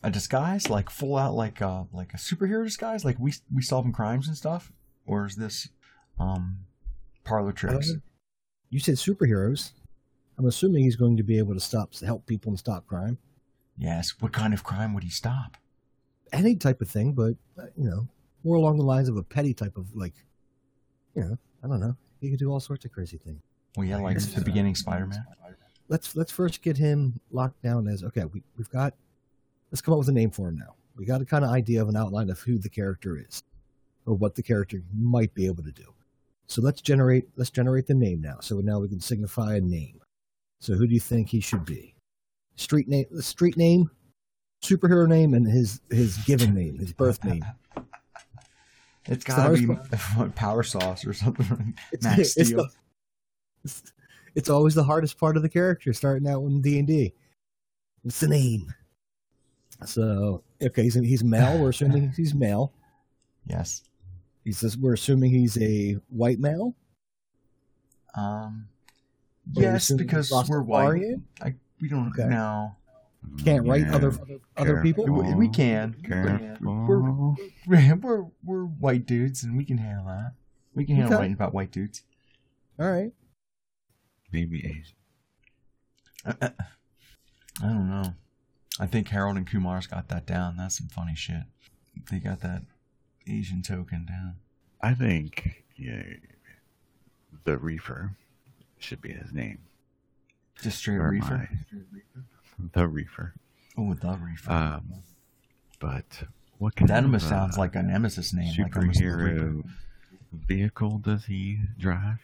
A 0.02 0.10
disguise, 0.10 0.70
like 0.70 0.90
full 0.90 1.16
out, 1.16 1.34
like 1.34 1.62
uh, 1.62 1.84
like 1.92 2.12
a 2.14 2.18
superhero 2.18 2.64
disguise, 2.64 3.04
like 3.04 3.18
we 3.18 3.32
we 3.54 3.62
solving 3.62 3.92
crimes 3.92 4.28
and 4.28 4.36
stuff, 4.36 4.72
or 5.06 5.26
is 5.26 5.36
this 5.36 5.68
um 6.18 6.58
parlor 7.24 7.52
tricks? 7.52 7.90
Uh, 7.90 8.00
You 8.70 8.80
said 8.80 8.96
superheroes. 8.96 9.72
I'm 10.36 10.46
assuming 10.46 10.82
he's 10.82 10.96
going 10.96 11.16
to 11.16 11.22
be 11.22 11.38
able 11.38 11.54
to 11.54 11.60
stop, 11.60 11.94
help 12.00 12.26
people 12.26 12.50
and 12.50 12.58
stop 12.58 12.86
crime. 12.86 13.18
Yes. 13.78 14.14
What 14.20 14.32
kind 14.32 14.52
of 14.52 14.64
crime 14.64 14.92
would 14.94 15.04
he 15.04 15.10
stop? 15.10 15.56
Any 16.32 16.56
type 16.56 16.80
of 16.80 16.88
thing, 16.88 17.12
but, 17.12 17.36
uh, 17.56 17.66
you 17.76 17.88
know, 17.88 18.08
more 18.42 18.56
along 18.56 18.78
the 18.78 18.84
lines 18.84 19.08
of 19.08 19.16
a 19.16 19.22
petty 19.22 19.54
type 19.54 19.76
of, 19.76 19.94
like, 19.94 20.14
you 21.14 21.22
know, 21.22 21.38
I 21.62 21.68
don't 21.68 21.78
know. 21.78 21.96
He 22.20 22.30
could 22.30 22.40
do 22.40 22.50
all 22.50 22.58
sorts 22.58 22.84
of 22.84 22.90
crazy 22.90 23.16
things. 23.16 23.40
Well, 23.76 23.86
yeah, 23.86 23.98
like 23.98 24.18
the 24.18 24.40
beginning 24.40 24.74
Spider-Man. 24.74 25.24
let's 25.88 26.14
let's 26.14 26.30
first 26.30 26.62
get 26.62 26.76
him 26.76 27.20
locked 27.30 27.62
down 27.62 27.88
as 27.88 28.04
okay. 28.04 28.24
We 28.24 28.42
we've 28.56 28.70
got 28.70 28.94
let's 29.70 29.80
come 29.80 29.92
up 29.94 29.98
with 29.98 30.08
a 30.08 30.12
name 30.12 30.30
for 30.30 30.48
him 30.48 30.56
now. 30.56 30.74
We 30.96 31.04
got 31.04 31.20
a 31.20 31.24
kind 31.24 31.44
of 31.44 31.50
idea 31.50 31.82
of 31.82 31.88
an 31.88 31.96
outline 31.96 32.30
of 32.30 32.38
who 32.40 32.58
the 32.58 32.68
character 32.68 33.18
is, 33.18 33.42
or 34.06 34.14
what 34.14 34.36
the 34.36 34.42
character 34.42 34.80
might 34.96 35.34
be 35.34 35.46
able 35.46 35.64
to 35.64 35.72
do. 35.72 35.92
So 36.46 36.62
let's 36.62 36.80
generate 36.80 37.24
let's 37.36 37.50
generate 37.50 37.86
the 37.86 37.94
name 37.94 38.20
now. 38.20 38.36
So 38.40 38.60
now 38.60 38.78
we 38.78 38.88
can 38.88 39.00
signify 39.00 39.56
a 39.56 39.60
name. 39.60 40.00
So 40.60 40.74
who 40.74 40.86
do 40.86 40.94
you 40.94 41.00
think 41.00 41.28
he 41.28 41.40
should 41.40 41.64
be? 41.64 41.94
Street 42.56 42.86
name, 42.86 43.06
street 43.20 43.56
name, 43.56 43.90
superhero 44.62 45.08
name, 45.08 45.34
and 45.34 45.46
his 45.46 45.80
his 45.90 46.16
given 46.18 46.54
name, 46.54 46.78
his 46.78 46.92
birth 46.92 47.24
name. 47.24 47.44
It's 49.06 49.22
gotta 49.22 49.52
be 49.52 49.68
Power 50.34 50.62
Sauce 50.62 51.06
or 51.06 51.12
something. 51.12 51.74
It's, 51.92 52.04
Max 52.04 52.18
it's, 52.38 52.48
Steel. 52.48 52.64
the- 52.64 52.70
it's- 53.64 53.82
it's 54.34 54.50
always 54.50 54.74
the 54.74 54.84
hardest 54.84 55.16
part 55.18 55.36
of 55.36 55.42
the 55.42 55.48
character 55.48 55.92
starting 55.92 56.28
out 56.28 56.42
in 56.42 56.60
D 56.60 56.78
and 56.78 56.88
D. 56.88 57.14
What's 58.02 58.20
the 58.20 58.28
name? 58.28 58.72
So 59.86 60.42
okay, 60.62 60.82
he's 60.84 60.94
he's 60.94 61.22
male. 61.24 61.58
We're 61.58 61.70
assuming 61.70 62.12
he's 62.16 62.34
male. 62.34 62.72
Yes. 63.46 63.82
He's 64.42 64.60
just, 64.62 64.78
we're 64.78 64.94
assuming 64.94 65.30
he's 65.30 65.58
a 65.60 65.98
white 66.08 66.38
male. 66.38 66.74
Um. 68.14 68.68
Or 69.56 69.60
we're 69.62 69.62
Yes, 69.72 69.92
because 69.92 70.32
we're 70.48 70.62
white. 70.62 71.02
I, 71.42 71.54
we 71.80 71.88
don't 71.88 72.08
Okay. 72.08 72.26
know. 72.28 72.74
Can't 73.44 73.66
write 73.66 73.82
Yeah, 73.82 73.94
other 73.96 74.08
other, 74.08 74.38
other 74.56 74.82
people. 74.82 75.04
We, 75.06 75.34
we 75.34 75.48
can. 75.48 75.94
Careful. 76.04 76.56
We're, 76.86 77.00
we're, 77.66 77.96
we're 77.96 78.24
we're 78.44 78.64
white 78.64 79.04
dudes, 79.06 79.42
and 79.44 79.56
we 79.56 79.64
can 79.66 79.76
handle 79.78 80.06
that. 80.06 80.32
We 80.74 80.84
can 80.86 80.96
handle 80.96 81.14
Okay. 81.14 81.20
writing 81.20 81.34
about 81.34 81.52
white 81.54 81.70
dudes. 81.70 82.02
All 82.78 82.90
right. 82.90 83.12
Maybe 84.34 84.66
Asian. 84.66 84.96
I 86.26 86.50
don't 87.62 87.88
know. 87.88 88.14
I 88.80 88.86
think 88.86 89.06
Harold 89.08 89.36
and 89.36 89.48
Kumar's 89.48 89.86
got 89.86 90.08
that 90.08 90.26
down. 90.26 90.56
That's 90.56 90.76
some 90.76 90.88
funny 90.88 91.14
shit. 91.14 91.44
They 92.10 92.18
got 92.18 92.40
that 92.40 92.62
Asian 93.28 93.62
token 93.62 94.06
down. 94.06 94.34
I 94.82 94.92
think 94.94 95.62
yeah, 95.76 96.02
the 97.44 97.58
Reefer 97.58 98.16
should 98.80 99.00
be 99.00 99.12
his 99.12 99.32
name. 99.32 99.58
Just 100.60 100.78
straight 100.78 100.96
Or 100.96 101.10
reefer. 101.10 101.48
the 102.72 102.88
reefer. 102.88 103.34
Oh, 103.78 103.94
the 103.94 104.18
reefer. 104.20 104.50
Um, 104.50 104.94
but 105.78 106.24
what 106.58 106.74
kind 106.74 106.88
that 106.90 107.04
almost 107.04 107.28
sounds 107.28 107.56
like 107.56 107.76
a 107.76 107.82
nemesis 107.84 108.34
name. 108.34 108.52
like 108.58 108.72
superhero 108.72 109.62
vehicle 110.32 110.98
does 110.98 111.26
he 111.26 111.60
drive? 111.78 112.18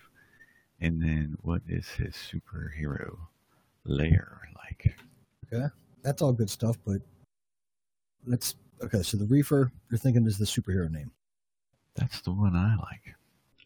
And 0.81 1.01
then 1.01 1.37
what 1.43 1.63
is 1.69 1.89
his 1.89 2.15
superhero 2.15 3.17
lair 3.85 4.41
like? 4.57 4.95
Okay, 5.53 5.67
that's 6.03 6.23
all 6.23 6.33
good 6.33 6.51
stuff. 6.51 6.77
But 6.87 7.03
let's 8.27 8.55
okay. 8.83 9.03
So 9.03 9.17
the 9.17 9.27
reefer, 9.27 9.71
you're 9.91 9.99
thinking 9.99 10.27
is 10.27 10.39
the 10.39 10.45
superhero 10.45 10.91
name. 10.91 11.11
That's 11.97 12.21
the 12.23 12.33
one 12.33 12.57
I 12.57 12.77
like. 12.77 13.15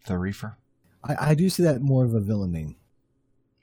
The 0.07 0.19
reefer. 0.19 0.57
I, 1.05 1.31
I 1.31 1.35
do 1.35 1.49
see 1.49 1.63
that 1.63 1.83
more 1.83 2.05
of 2.05 2.15
a 2.15 2.21
villain 2.21 2.53
name. 2.53 2.77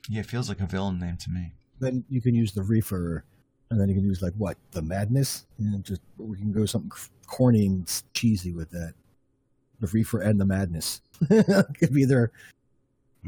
Yeah, 0.09 0.21
it 0.21 0.27
feels 0.27 0.49
like 0.49 0.61
a 0.61 0.65
villain 0.65 0.99
name 0.99 1.17
to 1.17 1.29
me. 1.29 1.53
Then 1.79 2.03
you 2.09 2.21
can 2.21 2.35
use 2.35 2.53
the 2.53 2.63
reefer, 2.63 3.25
and 3.69 3.79
then 3.79 3.89
you 3.89 3.95
can 3.95 4.03
use 4.03 4.21
like 4.21 4.33
what 4.37 4.57
the 4.71 4.81
madness, 4.81 5.45
and 5.57 5.83
just 5.83 6.01
we 6.17 6.37
can 6.37 6.51
go 6.51 6.65
something 6.65 6.91
corny 7.27 7.65
and 7.65 8.03
cheesy 8.13 8.53
with 8.53 8.69
that. 8.71 8.93
The 9.79 9.87
reefer 9.87 10.21
and 10.21 10.39
the 10.39 10.45
madness 10.45 11.01
could 11.27 11.93
be 11.93 12.05
their 12.05 12.31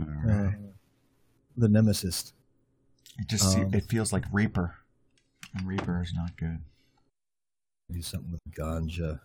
uh, 0.01 0.51
the 1.57 1.67
nemesis. 1.67 2.33
It 3.19 3.27
just 3.27 3.57
um, 3.57 3.73
it 3.73 3.85
feels 3.85 4.11
like 4.11 4.25
Reaper, 4.31 4.75
and 5.55 5.67
Reaper 5.67 6.01
is 6.01 6.13
not 6.13 6.35
good. 6.37 6.59
Do 7.91 8.01
something 8.01 8.31
with 8.31 8.41
ganja. 8.55 9.19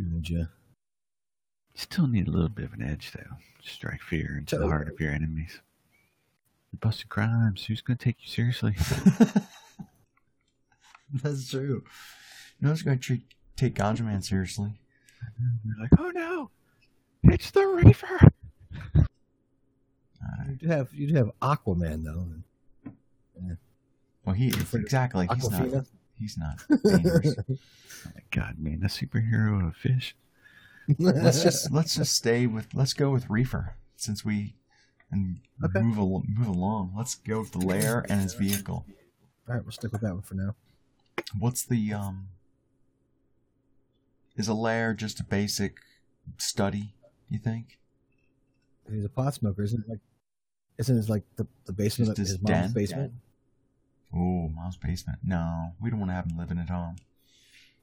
Ganja. 0.00 0.48
Still 1.74 2.06
need 2.06 2.28
a 2.28 2.30
little 2.30 2.48
bit 2.48 2.66
of 2.66 2.72
an 2.74 2.82
edge 2.82 3.12
though. 3.12 3.36
Strike 3.62 4.02
fear 4.02 4.36
into 4.38 4.58
the 4.58 4.66
heart 4.66 4.88
of 4.88 5.00
your 5.00 5.12
enemies. 5.12 5.60
You 6.72 6.78
busted 6.78 7.08
crimes. 7.08 7.64
Who's 7.64 7.80
gonna 7.80 7.96
take 7.96 8.16
you 8.20 8.28
seriously? 8.28 8.74
That's 11.22 11.50
true. 11.50 11.84
No 12.60 12.70
one's 12.70 12.82
going 12.82 12.98
to 12.98 13.04
treat 13.04 13.22
take 13.56 13.74
Ganja 13.74 14.00
Man 14.00 14.22
seriously. 14.22 14.72
You're 15.64 15.76
like, 15.80 15.90
oh 15.98 16.10
no, 16.14 16.50
it's 17.24 17.50
the 17.50 17.66
reefer. 17.66 18.30
You 20.48 20.54
do 20.56 20.68
have 20.68 20.92
you 20.92 21.06
do 21.08 21.14
have 21.14 21.30
Aquaman 21.40 22.04
though. 22.04 22.26
Yeah. 23.42 23.54
Well, 24.24 24.34
he 24.34 24.48
exactly. 24.48 25.28
He's 25.34 25.50
not. 25.50 25.86
He's 26.18 26.36
not 26.36 26.58
dangerous. 26.84 27.34
Oh 27.48 28.10
my 28.14 28.22
God, 28.30 28.56
man, 28.58 28.80
a 28.82 28.88
superhero 28.88 29.60
of 29.60 29.66
a 29.68 29.72
fish. 29.72 30.16
let's 30.98 31.42
just 31.42 31.70
let's 31.72 31.96
just 31.96 32.14
stay 32.14 32.46
with 32.46 32.68
let's 32.74 32.92
go 32.94 33.10
with 33.10 33.28
Reefer 33.30 33.74
since 33.96 34.24
we 34.24 34.54
and 35.10 35.40
move 35.58 35.98
al- 35.98 36.24
move 36.28 36.48
along. 36.48 36.92
Let's 36.96 37.14
go 37.14 37.40
with 37.40 37.52
the 37.52 37.58
lair 37.58 38.04
and 38.08 38.20
his 38.20 38.34
vehicle. 38.34 38.84
All 39.48 39.54
right, 39.54 39.62
we'll 39.62 39.72
stick 39.72 39.92
with 39.92 40.02
that 40.02 40.12
one 40.12 40.22
for 40.22 40.34
now. 40.34 40.54
What's 41.38 41.64
the 41.64 41.92
um? 41.92 42.28
Is 44.36 44.48
a 44.48 44.54
lair 44.54 44.94
just 44.94 45.20
a 45.20 45.24
basic 45.24 45.78
study? 46.36 46.94
You 47.28 47.38
think? 47.38 47.78
He's 48.90 49.04
a 49.04 49.08
pot 49.08 49.34
smoker, 49.34 49.62
isn't 49.62 49.84
it? 49.86 49.90
Like, 49.90 49.98
isn't 50.78 50.96
it 50.98 51.08
like 51.08 51.24
the, 51.36 51.46
the 51.66 51.72
basement 51.72 52.16
Just 52.16 52.18
of 52.20 52.26
his 52.26 52.42
mom's 52.42 52.66
den? 52.66 52.72
basement? 52.72 53.12
Oh, 54.14 54.48
mom's 54.48 54.76
basement. 54.76 55.18
No, 55.22 55.72
we 55.80 55.90
don't 55.90 55.98
want 55.98 56.10
to 56.10 56.14
have 56.14 56.26
him 56.26 56.38
living 56.38 56.58
at 56.58 56.68
home. 56.70 56.96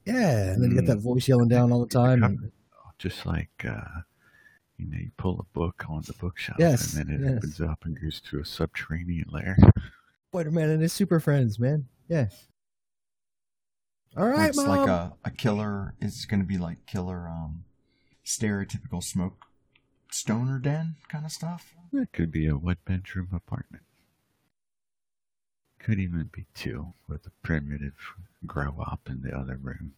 Yeah, 0.04 0.52
and 0.52 0.62
then 0.62 0.70
you 0.70 0.76
get 0.76 0.86
that 0.86 0.98
voice 0.98 1.26
yelling 1.28 1.48
down 1.48 1.72
all 1.72 1.80
the 1.80 1.92
time. 1.92 2.22
And, 2.22 2.52
Just 2.98 3.26
like 3.26 3.50
uh, 3.68 4.00
you 4.76 4.86
know, 4.86 4.98
you 4.98 5.10
pull 5.16 5.38
a 5.40 5.58
book 5.58 5.84
on 5.88 6.02
the 6.06 6.12
bookshelf, 6.14 6.56
Yes, 6.58 6.94
and 6.94 7.08
then 7.08 7.14
it 7.16 7.24
yes. 7.24 7.36
opens 7.38 7.60
up 7.60 7.84
and 7.84 8.00
goes 8.00 8.20
to 8.30 8.40
a 8.40 8.44
subterranean 8.44 9.26
lair. 9.30 9.56
Spider 10.32 10.50
Man 10.50 10.70
and 10.70 10.82
his 10.82 10.92
super 10.92 11.18
friends, 11.20 11.58
man. 11.58 11.86
Yeah. 12.08 12.26
All 14.16 14.26
right, 14.28 14.48
it's 14.48 14.56
mom. 14.56 14.68
like 14.68 14.88
a, 14.88 15.12
a 15.24 15.30
killer 15.30 15.94
It's 16.00 16.24
going 16.24 16.40
to 16.40 16.46
be 16.46 16.56
like 16.58 16.86
killer 16.86 17.28
um 17.28 17.64
stereotypical 18.24 19.02
smoke 19.02 19.45
stoner 20.10 20.58
den 20.58 20.96
kind 21.08 21.24
of 21.24 21.32
stuff. 21.32 21.74
It 21.92 22.12
could 22.12 22.30
be 22.32 22.46
a 22.46 22.56
one 22.56 22.76
bedroom 22.84 23.28
apartment. 23.32 23.82
Could 25.78 25.98
even 25.98 26.30
be 26.32 26.46
two 26.54 26.94
with 27.08 27.26
a 27.26 27.30
primitive 27.42 27.94
grow 28.46 28.76
up 28.84 29.00
in 29.08 29.22
the 29.22 29.36
other 29.36 29.56
room. 29.56 29.92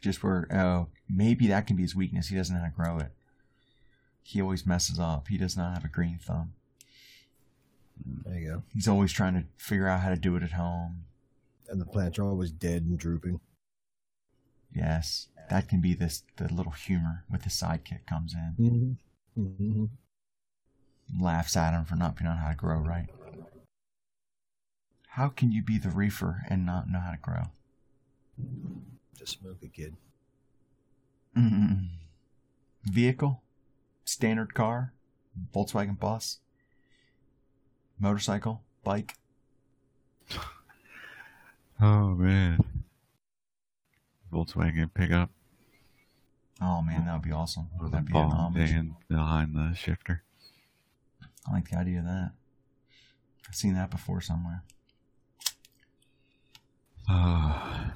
Just 0.00 0.22
where 0.22 0.46
oh 0.52 0.88
maybe 1.08 1.46
that 1.48 1.66
can 1.66 1.76
be 1.76 1.82
his 1.82 1.94
weakness. 1.94 2.28
He 2.28 2.36
doesn't 2.36 2.54
know 2.54 2.62
how 2.62 2.68
to 2.68 2.74
grow 2.74 2.98
it. 2.98 3.12
He 4.22 4.40
always 4.40 4.66
messes 4.66 4.98
up. 4.98 5.28
He 5.28 5.36
does 5.38 5.56
not 5.56 5.74
have 5.74 5.84
a 5.84 5.88
green 5.88 6.18
thumb. 6.22 6.52
there 8.24 8.38
you 8.38 8.48
go. 8.48 8.62
He's 8.74 8.88
always 8.88 9.12
trying 9.12 9.34
to 9.34 9.44
figure 9.56 9.88
out 9.88 10.00
how 10.00 10.10
to 10.10 10.16
do 10.16 10.36
it 10.36 10.42
at 10.42 10.52
home. 10.52 11.04
And 11.68 11.80
the 11.80 11.86
plants 11.86 12.18
are 12.18 12.24
always 12.24 12.50
dead 12.50 12.82
and 12.82 12.98
drooping. 12.98 13.40
Yes, 14.74 15.28
that 15.50 15.68
can 15.68 15.80
be 15.80 15.94
this 15.94 16.22
the 16.36 16.52
little 16.52 16.72
humor 16.72 17.24
with 17.30 17.42
the 17.42 17.50
sidekick 17.50 18.06
comes 18.06 18.34
in, 18.34 18.54
Mm-hmm. 18.58 18.92
Mm-hmm. 19.40 19.84
laughs 21.18 21.56
at 21.56 21.72
him 21.72 21.84
for 21.84 21.96
not 21.96 22.20
knowing 22.20 22.36
how 22.36 22.50
to 22.50 22.54
grow 22.54 22.78
right. 22.78 23.08
How 25.08 25.28
can 25.28 25.50
you 25.50 25.62
be 25.62 25.78
the 25.78 25.88
reefer 25.90 26.42
and 26.48 26.66
not 26.66 26.88
know 26.88 27.00
how 27.00 27.10
to 27.12 27.16
grow? 27.16 27.42
Just 29.16 29.38
smoke 29.40 29.58
a 29.62 29.68
kid. 29.68 29.96
Mm-mm. 31.36 31.88
Vehicle, 32.84 33.42
standard 34.04 34.54
car, 34.54 34.92
Volkswagen 35.54 35.98
bus, 35.98 36.40
motorcycle, 37.98 38.62
bike. 38.84 39.14
Oh 41.82 42.08
man. 42.10 42.58
Volkswagen 44.30 44.92
pickup. 44.92 45.30
Oh 46.60 46.82
man, 46.82 47.06
that 47.06 47.14
would 47.14 47.22
be 47.22 47.32
awesome. 47.32 47.68
With 47.80 47.92
That'd 47.92 48.06
be 48.06 48.18
an 48.18 48.30
homage. 48.30 48.74
behind 49.08 49.54
the 49.54 49.74
shifter. 49.74 50.22
I 51.48 51.52
like 51.52 51.70
the 51.70 51.78
idea 51.78 52.00
of 52.00 52.04
that. 52.04 52.32
I've 53.48 53.54
seen 53.54 53.74
that 53.74 53.90
before 53.90 54.20
somewhere. 54.20 54.62
Oh, 57.08 57.90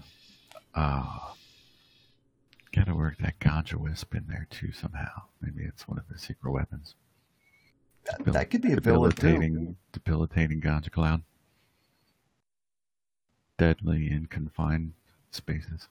oh. 0.75 1.35
Gotta 2.75 2.95
work 2.95 3.19
that 3.19 3.39
ganja 3.39 3.75
wisp 3.75 4.15
in 4.15 4.25
there 4.29 4.49
too 4.51 4.73
somehow. 4.73 5.23
Maybe 5.41 5.63
it's 5.63 5.87
one 5.87 5.99
of 5.99 6.09
his 6.09 6.23
secret 6.23 6.51
weapons. 6.51 6.95
That, 8.07 8.33
that 8.33 8.51
could 8.51 8.63
be 8.63 8.73
a 8.73 8.77
debilitating, 8.77 9.77
debilitating 9.93 10.61
ganja 10.61 10.91
cloud. 10.91 11.23
Deadly 13.59 14.11
in 14.11 14.27
confined 14.27 14.95
spaces. 15.31 15.89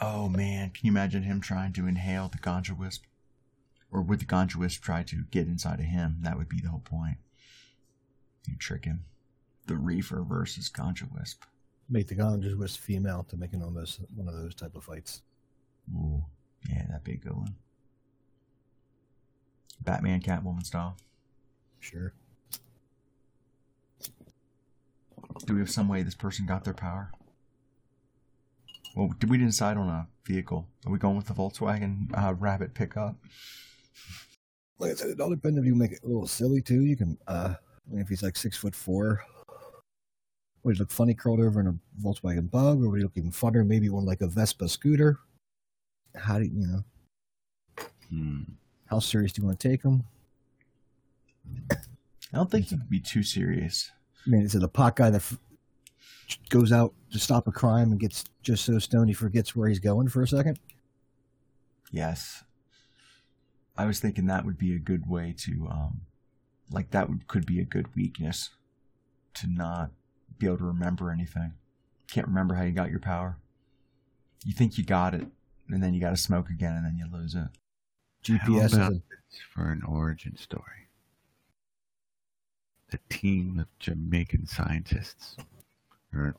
Oh 0.00 0.28
man, 0.28 0.70
can 0.70 0.86
you 0.86 0.92
imagine 0.92 1.22
him 1.22 1.40
trying 1.40 1.72
to 1.74 1.86
inhale 1.86 2.28
the 2.28 2.38
ganja 2.38 2.76
wisp? 2.76 3.04
Or 3.90 4.02
would 4.02 4.18
the 4.20 4.24
ganja 4.24 4.56
wisp 4.56 4.82
try 4.82 5.02
to 5.04 5.24
get 5.30 5.46
inside 5.46 5.80
of 5.80 5.86
him? 5.86 6.18
That 6.22 6.36
would 6.36 6.48
be 6.48 6.60
the 6.60 6.68
whole 6.68 6.80
point. 6.80 7.18
You 8.46 8.56
trick 8.56 8.84
him. 8.84 9.04
The 9.66 9.76
reefer 9.76 10.22
versus 10.22 10.68
ganja 10.68 11.10
wisp. 11.12 11.44
Make 11.88 12.08
the 12.08 12.16
ganja 12.16 12.56
wisp 12.58 12.80
female 12.80 13.24
to 13.30 13.36
make 13.36 13.52
it 13.52 13.62
almost 13.62 14.00
one 14.14 14.28
of 14.28 14.34
those 14.34 14.54
type 14.54 14.74
of 14.74 14.84
fights. 14.84 15.22
Ooh, 15.94 16.24
yeah, 16.68 16.86
that'd 16.88 17.04
be 17.04 17.12
a 17.12 17.16
good 17.16 17.36
one. 17.36 17.56
Batman, 19.80 20.20
Catwoman 20.20 20.64
style. 20.64 20.96
Sure. 21.78 22.14
Do 25.46 25.54
we 25.54 25.60
have 25.60 25.70
some 25.70 25.88
way 25.88 26.02
this 26.02 26.14
person 26.14 26.46
got 26.46 26.64
their 26.64 26.74
power? 26.74 27.12
Well, 28.94 29.12
did 29.18 29.28
we 29.28 29.38
decide 29.38 29.76
on 29.76 29.88
a 29.88 30.06
vehicle? 30.24 30.68
Are 30.86 30.92
we 30.92 30.98
going 30.98 31.16
with 31.16 31.26
the 31.26 31.34
Volkswagen 31.34 32.10
uh, 32.16 32.34
Rabbit 32.34 32.74
pickup? 32.74 33.16
Like 34.78 34.92
I 34.92 34.94
said, 34.94 35.10
it 35.10 35.20
all 35.20 35.30
depends 35.30 35.58
if 35.58 35.64
you 35.64 35.74
make 35.74 35.92
it 35.92 36.00
a 36.04 36.06
little 36.06 36.26
silly 36.26 36.60
too. 36.60 36.82
You 36.82 36.96
can, 36.96 37.18
uh, 37.26 37.54
I 37.56 37.92
mean, 37.92 38.00
if 38.00 38.08
he's 38.08 38.22
like 38.22 38.36
six 38.36 38.56
foot 38.56 38.74
four, 38.74 39.24
would 40.62 40.76
he 40.76 40.78
look 40.78 40.90
funny 40.90 41.14
curled 41.14 41.40
over 41.40 41.60
in 41.60 41.66
a 41.66 41.74
Volkswagen 42.02 42.50
Bug, 42.50 42.82
or 42.82 42.88
would 42.88 42.98
he 42.98 43.02
look 43.02 43.16
even 43.16 43.30
funnier, 43.30 43.64
maybe 43.64 43.88
one 43.88 44.04
like 44.04 44.20
a 44.20 44.26
Vespa 44.26 44.68
scooter? 44.68 45.18
How 46.14 46.38
do 46.38 46.44
you, 46.44 46.52
you 46.54 46.66
know? 46.66 46.84
Hmm. 48.08 48.42
How 48.86 49.00
serious 49.00 49.32
do 49.32 49.42
you 49.42 49.46
want 49.46 49.58
to 49.58 49.68
take 49.68 49.82
him? 49.82 50.04
I 51.70 52.36
don't 52.36 52.50
think 52.50 52.66
he 52.66 52.76
would 52.76 52.90
be 52.90 53.00
too 53.00 53.22
serious. 53.22 53.90
I 54.26 54.30
mean, 54.30 54.42
is 54.42 54.54
it 54.54 54.62
a 54.62 54.68
pot 54.68 54.96
guy 54.96 55.10
that 55.10 55.18
f- 55.18 55.38
goes 56.48 56.72
out 56.72 56.92
to 57.12 57.18
stop 57.18 57.46
a 57.46 57.52
crime 57.52 57.90
and 57.90 58.00
gets 58.00 58.24
just 58.42 58.64
so 58.64 58.78
stoned 58.78 59.08
he 59.08 59.14
forgets 59.14 59.54
where 59.54 59.68
he's 59.68 59.78
going 59.78 60.08
for 60.08 60.22
a 60.22 60.28
second? 60.28 60.58
Yes. 61.90 62.44
I 63.76 63.86
was 63.86 64.00
thinking 64.00 64.26
that 64.26 64.44
would 64.44 64.58
be 64.58 64.74
a 64.74 64.78
good 64.78 65.08
way 65.08 65.34
to, 65.38 65.68
um, 65.70 66.00
like 66.70 66.90
that 66.90 67.08
would, 67.08 67.26
could 67.26 67.46
be 67.46 67.60
a 67.60 67.64
good 67.64 67.94
weakness 67.94 68.50
to 69.34 69.46
not 69.48 69.90
be 70.38 70.46
able 70.46 70.58
to 70.58 70.64
remember 70.64 71.10
anything. 71.10 71.54
Can't 72.08 72.28
remember 72.28 72.54
how 72.54 72.62
you 72.62 72.72
got 72.72 72.90
your 72.90 73.00
power. 73.00 73.36
You 74.44 74.52
think 74.52 74.78
you 74.78 74.84
got 74.84 75.14
it, 75.14 75.26
and 75.68 75.82
then 75.82 75.94
you 75.94 76.00
got 76.00 76.10
to 76.10 76.16
smoke 76.16 76.50
again, 76.50 76.74
and 76.74 76.84
then 76.84 76.96
you 76.98 77.06
lose 77.10 77.34
it. 77.34 77.48
GPS 78.24 78.66
is 78.66 78.72
How 78.72 78.86
about 78.88 78.92
a, 78.92 79.02
for 79.52 79.70
an 79.70 79.82
origin 79.86 80.36
story? 80.36 80.62
A 82.92 82.98
team 83.12 83.58
of 83.58 83.66
Jamaican 83.78 84.46
scientists 84.46 85.36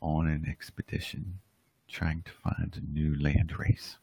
on 0.02 0.28
an 0.28 0.46
expedition 0.50 1.40
trying 1.88 2.24
to 2.24 2.32
find 2.32 2.76
a 2.76 2.94
new 2.94 3.16
landrace. 3.16 3.96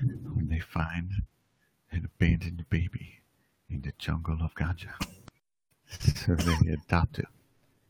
When 0.00 0.48
they 0.48 0.58
find 0.58 1.10
an 1.90 2.04
abandoned 2.16 2.64
baby 2.70 3.20
in 3.70 3.82
the 3.82 3.92
jungle 3.98 4.38
of 4.42 4.54
ganja, 4.54 4.90
so 5.88 6.34
they 6.34 6.72
adopt 6.72 7.18
it 7.18 7.26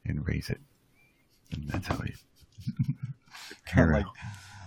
and 0.05 0.27
raise 0.27 0.51
it, 0.51 0.61
and 1.53 1.69
that's 1.69 1.87
how 1.87 2.01
you. 2.05 2.15
Kind 3.67 3.91
of 3.91 3.97
like 3.97 4.07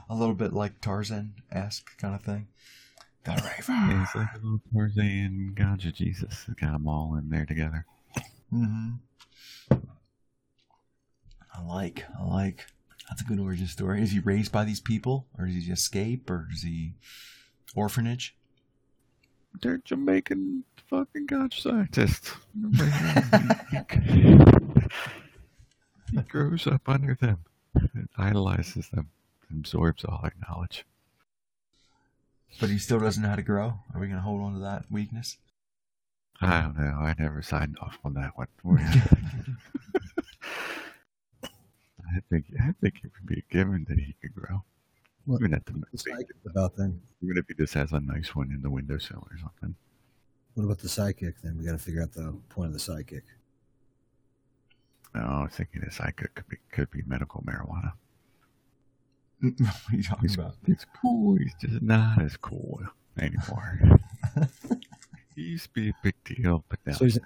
a 0.10 0.16
little 0.16 0.34
bit 0.34 0.54
like 0.54 0.82
Tarzan 0.82 1.34
esque 1.52 1.98
kind 1.98 2.16
of 2.16 2.22
thing. 2.24 2.48
The 3.26 3.32
Raven. 3.32 3.90
Yeah, 3.90 4.04
it's 4.04 4.16
like 4.16 4.34
a 4.34 4.38
little 4.38 4.62
Tarzan 4.74 5.54
ganja 5.56 5.94
Jesus. 5.94 6.46
They 6.48 6.54
Got 6.54 6.74
them 6.74 6.88
all 6.88 7.16
in 7.16 7.30
there 7.30 7.46
together. 7.46 7.86
hmm 8.50 8.92
I 11.58 11.62
like. 11.64 12.06
I 12.20 12.24
like. 12.24 12.66
That's 13.10 13.22
a 13.22 13.26
good 13.26 13.40
origin 13.40 13.68
story. 13.68 14.02
Is 14.02 14.12
he 14.12 14.20
raised 14.20 14.52
by 14.52 14.64
these 14.64 14.80
people, 14.80 15.28
or 15.38 15.46
does 15.46 15.66
he 15.66 15.72
escape, 15.72 16.30
or 16.30 16.48
is 16.52 16.64
he 16.64 16.94
orphanage? 17.76 18.36
They're 19.62 19.78
Jamaican 19.78 20.64
fucking 20.90 21.28
ganja 21.28 21.60
scientists. 21.62 22.36
he 26.12 26.18
grows 26.28 26.68
up 26.68 26.90
under 26.90 27.16
them, 27.16 27.46
and 27.74 28.10
idolizes 28.18 28.90
them, 28.90 29.10
absorbs 29.52 30.04
all 30.04 30.20
their 30.22 30.34
knowledge. 30.48 30.86
But 32.60 32.70
he 32.70 32.78
still 32.78 33.00
doesn't 33.00 33.22
know 33.22 33.30
how 33.30 33.36
to 33.36 33.42
grow. 33.42 33.80
Are 33.94 34.00
we 34.00 34.08
going 34.08 34.18
to 34.18 34.24
hold 34.24 34.42
on 34.42 34.54
to 34.54 34.60
that 34.60 34.86
weakness? 34.90 35.38
I 36.42 36.62
don't 36.62 36.78
know. 36.78 37.00
I 37.00 37.16
never 37.18 37.42
signed 37.42 37.78
off 37.82 37.98
on 38.04 38.14
that 38.16 38.32
one. 38.36 38.48
I 42.16 42.20
think 42.30 42.46
I 42.60 42.72
think 42.82 42.96
it 43.04 43.12
would 43.20 43.28
be 43.28 43.40
a 43.48 43.54
given 43.54 43.86
that 43.90 44.00
he 44.00 44.16
could 44.22 44.34
grow. 44.36 44.64
What- 45.26 45.42
Even 45.42 45.54
at 45.56 45.66
the 45.66 45.74
psychic 45.96 46.36
about 46.46 46.76
then? 46.76 47.02
even 47.24 47.38
if 47.38 47.46
he 47.48 47.54
just 47.56 47.74
has 47.74 47.92
a 47.94 48.00
nice 48.00 48.36
one 48.36 48.52
in 48.52 48.62
the 48.62 48.70
windowsill 48.70 49.28
or 49.32 49.38
something. 49.40 49.76
What 50.54 50.66
about 50.66 50.78
the 50.80 50.88
sidekick 50.88 51.36
then? 51.44 51.58
We 51.58 51.66
got 51.66 51.72
to 51.74 51.78
figure 51.80 52.02
out 52.04 52.14
the 52.14 52.38
point 52.50 52.68
of 52.68 52.74
the 52.74 52.80
sidekick. 52.80 53.24
No, 55.16 55.22
I 55.22 55.44
was 55.44 55.54
thinking 55.54 55.82
a 55.84 55.92
psychic 55.92 56.36
could 56.36 56.48
be 56.48 56.58
could 56.72 56.92
be 56.92 57.02
medical 57.08 57.42
marijuana. 57.42 57.94
what 59.42 59.54
are 59.92 59.96
you 59.96 60.04
talking 60.04 60.22
He's, 60.30 60.36
about? 60.36 60.56
he's 60.66 60.86
cool. 61.02 61.36
He's 61.38 61.54
just 61.60 61.82
not 61.82 62.22
as 62.22 62.38
cool 62.38 62.82
anymore. 63.20 63.80
he 65.36 65.42
used 65.42 65.66
to 65.66 65.70
be 65.72 65.90
a 65.90 65.94
big 66.04 66.16
deal, 66.24 66.64
but 66.70 66.80
now 66.86 66.94
So 66.94 67.06
he's, 67.06 67.20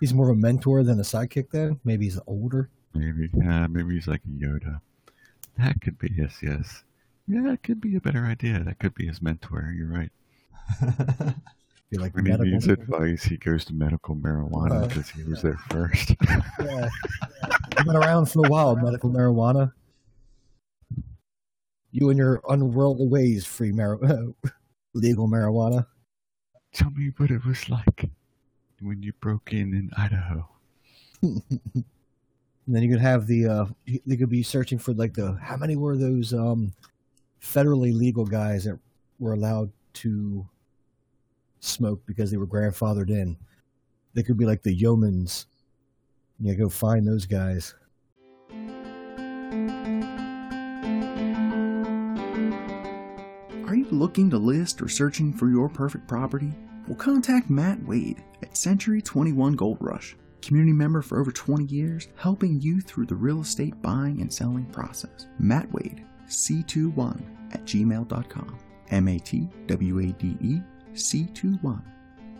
he's 0.00 0.12
more 0.14 0.30
of 0.30 0.36
a 0.36 0.40
mentor 0.40 0.82
than 0.82 0.98
a 1.00 1.02
sidekick 1.02 1.50
then? 1.50 1.80
Maybe 1.84 2.04
he's 2.06 2.18
older? 2.26 2.70
Maybe 2.98 3.30
yeah, 3.34 3.66
maybe 3.66 3.94
he's 3.94 4.06
like 4.08 4.22
a 4.24 4.28
Yoda. 4.44 4.80
That 5.56 5.80
could 5.80 5.98
be 5.98 6.12
yes, 6.16 6.38
yes. 6.42 6.82
Yeah, 7.26 7.42
that 7.42 7.62
could 7.62 7.80
be 7.80 7.96
a 7.96 8.00
better 8.00 8.24
idea. 8.24 8.60
That 8.64 8.78
could 8.78 8.94
be 8.94 9.06
his 9.06 9.20
mentor. 9.22 9.72
You're 9.76 9.88
right. 9.88 10.10
Be 11.90 11.96
like 11.96 12.14
When 12.14 12.26
he 12.26 12.30
medical. 12.32 12.52
needs 12.52 12.66
advice, 12.68 13.24
he 13.24 13.38
goes 13.38 13.64
to 13.64 13.72
medical 13.72 14.14
marijuana 14.14 14.82
Uh, 14.82 14.86
because 14.88 15.08
he 15.08 15.22
was 15.24 15.40
there 15.40 15.56
first. 15.70 16.14
Yeah. 16.60 16.88
You've 17.78 17.86
been 17.86 17.96
around 17.96 18.26
for 18.26 18.44
a 18.46 18.50
while, 18.50 18.76
medical 18.76 19.08
marijuana. 19.10 19.72
You 21.90 22.10
and 22.10 22.18
your 22.18 22.42
unworldly 22.46 23.06
ways, 23.08 23.46
free 23.46 23.72
mar- 23.72 23.98
legal 24.94 25.28
marijuana. 25.28 25.86
Tell 26.74 26.90
me 26.90 27.12
what 27.16 27.30
it 27.30 27.42
was 27.46 27.70
like 27.70 28.10
when 28.82 29.02
you 29.02 29.14
broke 29.14 29.52
in 29.54 29.72
in 29.72 29.90
Idaho. 29.96 30.46
And 32.68 32.76
then 32.76 32.82
you 32.82 32.90
could 32.90 33.00
have 33.00 33.26
the 33.26 33.46
uh 33.46 33.64
they 34.04 34.18
could 34.18 34.28
be 34.28 34.42
searching 34.42 34.78
for 34.78 34.92
like 34.92 35.14
the 35.14 35.38
how 35.40 35.56
many 35.56 35.74
were 35.74 35.96
those 35.96 36.34
um 36.34 36.74
federally 37.40 37.94
legal 37.96 38.26
guys 38.26 38.64
that 38.64 38.78
were 39.18 39.32
allowed 39.32 39.72
to 39.94 40.46
smoke 41.60 42.02
because 42.04 42.30
they 42.30 42.36
were 42.36 42.46
grandfathered 42.46 43.08
in. 43.08 43.38
They 44.12 44.22
could 44.22 44.36
be 44.36 44.44
like 44.44 44.62
the 44.62 44.78
yeomans. 44.78 45.46
You 46.40 46.54
go 46.56 46.68
find 46.68 47.08
those 47.08 47.24
guys. 47.24 47.74
Are 53.66 53.74
you 53.74 53.86
looking 53.90 54.28
to 54.28 54.36
list 54.36 54.82
or 54.82 54.88
searching 54.88 55.32
for 55.32 55.48
your 55.48 55.70
perfect 55.70 56.06
property? 56.06 56.52
Well, 56.86 56.96
contact 56.96 57.48
Matt 57.48 57.82
Wade 57.82 58.22
at 58.42 58.58
Century 58.58 59.00
21 59.00 59.54
Gold 59.54 59.78
Rush, 59.80 60.16
community 60.42 60.72
member 60.72 61.02
for 61.02 61.20
over 61.20 61.30
20 61.30 61.64
years, 61.64 62.08
helping 62.16 62.60
you 62.60 62.80
through 62.80 63.06
the 63.06 63.14
real 63.14 63.40
estate 63.40 63.80
buying 63.82 64.20
and 64.20 64.32
selling 64.32 64.66
process. 64.66 65.26
Matt 65.38 65.72
Wade, 65.72 66.04
C21 66.26 67.20
at 67.52 67.64
gmail.com. 67.64 68.58
M 68.90 69.08
A 69.08 69.18
T 69.18 69.48
W 69.66 69.98
A 69.98 70.12
D 70.12 70.36
E 70.40 70.60
C21 70.94 71.82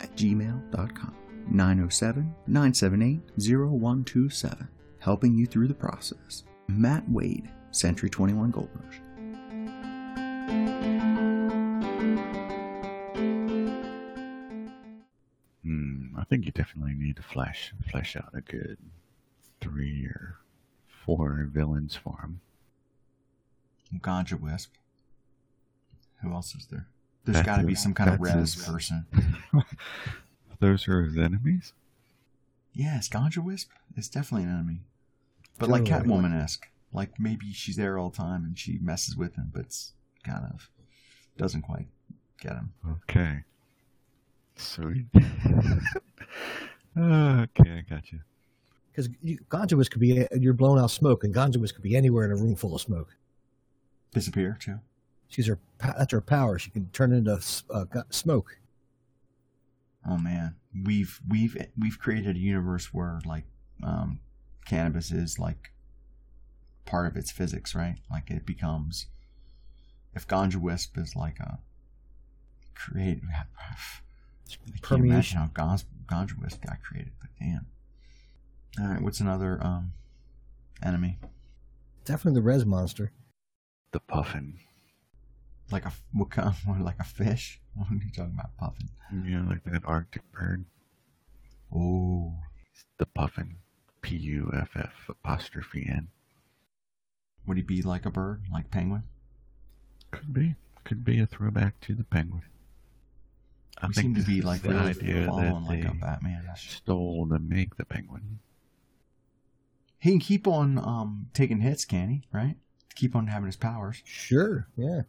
at 0.00 0.14
gmail.com. 0.16 1.14
907 1.50 2.34
978 2.46 3.20
0127, 3.36 4.68
helping 4.98 5.34
you 5.34 5.46
through 5.46 5.68
the 5.68 5.74
process. 5.74 6.44
Matt 6.68 7.08
Wade, 7.08 7.50
Century 7.70 8.10
21 8.10 8.50
Gold 8.50 8.68
Hmm, 15.68 16.16
I 16.18 16.24
think 16.24 16.46
you 16.46 16.50
definitely 16.50 16.94
need 16.94 17.16
to 17.16 17.22
flesh 17.22 17.74
flesh 17.90 18.16
out 18.16 18.30
a 18.32 18.40
good 18.40 18.78
three 19.60 20.06
or 20.06 20.38
four 21.04 21.46
villains 21.52 21.94
for 21.94 22.18
him. 22.22 22.40
Ganja 24.00 24.40
Wisp. 24.40 24.72
Who 26.22 26.32
else 26.32 26.54
is 26.54 26.66
there? 26.70 26.86
There's 27.26 27.44
got 27.44 27.58
to 27.58 27.64
be 27.64 27.74
some 27.74 27.92
kind 27.92 28.08
of 28.08 28.18
res 28.18 28.54
his- 28.54 28.64
person. 28.64 29.04
Those 30.60 30.88
are 30.88 31.02
his 31.02 31.18
enemies. 31.18 31.74
Yes, 32.72 33.06
Ganja 33.06 33.44
Wisp 33.44 33.68
is 33.94 34.08
definitely 34.08 34.44
an 34.44 34.54
enemy. 34.54 34.80
But 35.58 35.68
like 35.68 35.84
Totally. 35.84 36.08
Catwoman 36.08 36.42
esque. 36.42 36.66
Like 36.94 37.20
maybe 37.20 37.52
she's 37.52 37.76
there 37.76 37.98
all 37.98 38.08
the 38.08 38.16
time 38.16 38.42
and 38.42 38.58
she 38.58 38.78
messes 38.80 39.18
with 39.18 39.34
him, 39.34 39.50
but 39.52 39.66
it's 39.66 39.92
kind 40.24 40.46
of 40.50 40.70
doesn't 41.36 41.62
quite 41.62 41.88
get 42.40 42.52
him. 42.52 42.72
Okay. 42.90 43.44
Sweet. 44.58 45.06
okay, 46.98 47.70
I 47.70 47.84
got 47.88 48.12
you. 48.12 48.20
Because 48.90 49.08
ganja 49.48 49.74
wisp 49.74 49.92
could 49.92 50.00
be 50.00 50.26
you're 50.38 50.52
blowing 50.52 50.82
out 50.82 50.90
smoke, 50.90 51.22
and 51.22 51.32
ganja 51.34 51.56
wisp 51.56 51.76
could 51.76 51.84
be 51.84 51.96
anywhere 51.96 52.24
in 52.24 52.32
a 52.32 52.36
room 52.36 52.56
full 52.56 52.74
of 52.74 52.80
smoke. 52.80 53.14
Disappear 54.12 54.58
too. 54.60 54.80
She's 55.28 55.46
her 55.46 55.58
that's 55.78 56.12
her 56.12 56.20
power. 56.20 56.58
She 56.58 56.70
can 56.70 56.88
turn 56.92 57.12
into 57.12 57.40
uh, 57.70 57.84
smoke. 58.10 58.58
Oh 60.08 60.18
man, 60.18 60.56
we've 60.84 61.20
we've 61.28 61.56
we've 61.78 61.98
created 61.98 62.34
a 62.34 62.40
universe 62.40 62.92
where 62.92 63.20
like 63.24 63.44
um, 63.84 64.18
cannabis 64.66 65.12
is 65.12 65.38
like 65.38 65.70
part 66.84 67.06
of 67.06 67.16
its 67.16 67.30
physics, 67.30 67.74
right? 67.74 67.98
Like 68.10 68.30
it 68.30 68.44
becomes 68.44 69.06
if 70.14 70.26
Ganja 70.26 70.56
Wisp 70.56 70.98
is 70.98 71.14
like 71.14 71.38
a 71.38 71.60
create. 72.74 73.20
I 74.66 74.86
can't 74.86 75.04
imagine 75.04 75.38
how 75.38 75.46
Ganja, 75.48 75.84
Ganja 76.06 76.40
Wisp 76.40 76.64
got 76.64 76.82
created, 76.82 77.12
but 77.20 77.30
damn. 77.38 77.66
All 78.80 78.86
right, 78.86 79.02
what's 79.02 79.20
another 79.20 79.58
um, 79.62 79.92
enemy? 80.82 81.18
Definitely 82.04 82.40
the 82.40 82.44
res 82.44 82.64
monster. 82.64 83.12
The 83.92 84.00
puffin. 84.00 84.58
Like 85.70 85.84
a 85.84 85.92
what 86.12 86.30
kind? 86.30 86.54
What, 86.64 86.80
like 86.80 86.98
a 87.00 87.04
fish? 87.04 87.60
What 87.74 87.90
are 87.90 87.94
you 87.94 88.10
talking 88.10 88.34
about, 88.34 88.56
puffin? 88.56 88.88
Yeah, 89.24 89.44
like 89.48 89.62
that 89.64 89.82
Arctic 89.84 90.22
bird. 90.32 90.64
Oh, 91.74 92.34
The 92.98 93.06
puffin. 93.06 93.56
P 94.00 94.16
U 94.16 94.50
F 94.54 94.70
F 94.76 94.92
apostrophe 95.08 95.86
N. 95.88 96.08
would 97.46 97.56
he 97.56 97.62
be 97.62 97.82
like 97.82 98.06
a 98.06 98.10
bird, 98.10 98.42
like 98.52 98.70
penguin? 98.70 99.02
Could 100.10 100.32
be. 100.32 100.54
Could 100.84 101.04
be 101.04 101.20
a 101.20 101.26
throwback 101.26 101.80
to 101.80 101.94
the 101.94 102.04
penguin. 102.04 102.42
I 103.80 103.86
we 103.86 103.94
think 103.94 104.04
seem 104.04 104.14
to 104.16 104.22
be 104.22 104.42
like 104.42 104.62
the 104.62 104.70
really 104.70 104.90
idea 104.90 105.26
following 105.26 105.46
that 105.46 105.68
like 105.68 105.82
they 105.82 105.88
a 105.88 105.94
Batman. 105.94 106.44
stole 106.56 107.28
to 107.28 107.38
make 107.38 107.76
the 107.76 107.84
penguin. 107.84 108.40
He 109.98 110.10
can 110.10 110.20
keep 110.20 110.46
on 110.46 110.78
um, 110.78 111.26
taking 111.34 111.60
hits, 111.60 111.84
can 111.84 112.08
he? 112.10 112.22
Right? 112.32 112.56
Keep 112.94 113.16
on 113.16 113.26
having 113.28 113.46
his 113.46 113.56
powers. 113.56 114.02
Sure, 114.04 114.68
yeah. 114.76 115.02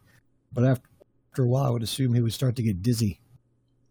But 0.52 0.64
after 0.64 1.44
a 1.44 1.46
while, 1.46 1.64
I 1.64 1.70
would 1.70 1.82
assume 1.82 2.14
he 2.14 2.20
would 2.20 2.32
start 2.32 2.56
to 2.56 2.62
get 2.62 2.82
dizzy. 2.82 3.20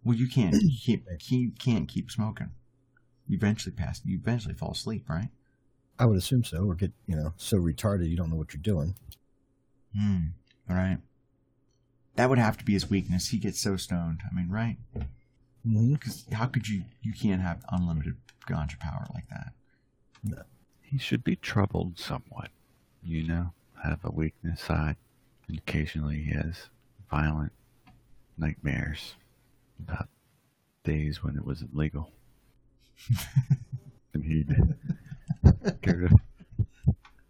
Well, 0.03 0.17
you 0.17 0.27
can't 0.27 0.55
keep 0.81 1.05
he 1.21 1.51
can't 1.59 1.87
keep 1.87 2.11
smoking. 2.11 2.51
You 3.27 3.37
eventually 3.37 3.73
pass. 3.75 4.01
You 4.05 4.17
eventually 4.17 4.55
fall 4.55 4.71
asleep, 4.71 5.09
right? 5.09 5.29
I 5.97 6.05
would 6.05 6.17
assume 6.17 6.43
so, 6.43 6.63
or 6.65 6.75
get 6.75 6.91
you 7.05 7.15
know 7.15 7.33
so 7.37 7.57
retarded 7.57 8.09
you 8.09 8.17
don't 8.17 8.29
know 8.29 8.37
what 8.37 8.53
you're 8.53 8.61
doing. 8.61 8.95
Hmm. 9.97 10.27
Right. 10.67 10.99
That 12.19 12.29
would 12.29 12.37
have 12.37 12.57
to 12.57 12.65
be 12.65 12.73
his 12.73 12.89
weakness. 12.89 13.29
He 13.29 13.37
gets 13.37 13.61
so 13.61 13.77
stoned. 13.77 14.23
I 14.29 14.35
mean, 14.35 14.49
right? 14.49 14.75
Mm-hmm. 15.65 15.93
Because 15.93 16.25
how 16.33 16.47
could 16.47 16.67
you? 16.67 16.83
You 17.01 17.13
can't 17.13 17.41
have 17.41 17.63
unlimited 17.71 18.17
ganja 18.45 18.77
power 18.77 19.07
like 19.13 19.23
that. 19.29 20.45
He 20.81 20.97
should 20.97 21.23
be 21.23 21.37
troubled 21.37 21.97
somewhat, 21.97 22.49
you 23.01 23.25
know, 23.25 23.53
have 23.85 24.03
a 24.03 24.11
weakness 24.11 24.59
side. 24.59 24.97
And 25.47 25.59
occasionally 25.59 26.21
he 26.23 26.31
has 26.31 26.67
violent 27.09 27.53
nightmares 28.37 29.15
about 29.81 30.09
days 30.83 31.23
when 31.23 31.37
it 31.37 31.45
wasn't 31.45 31.73
legal. 31.73 32.11
and 34.13 34.25
he'd 34.25 34.57
go 35.81 35.93
to 35.93 36.09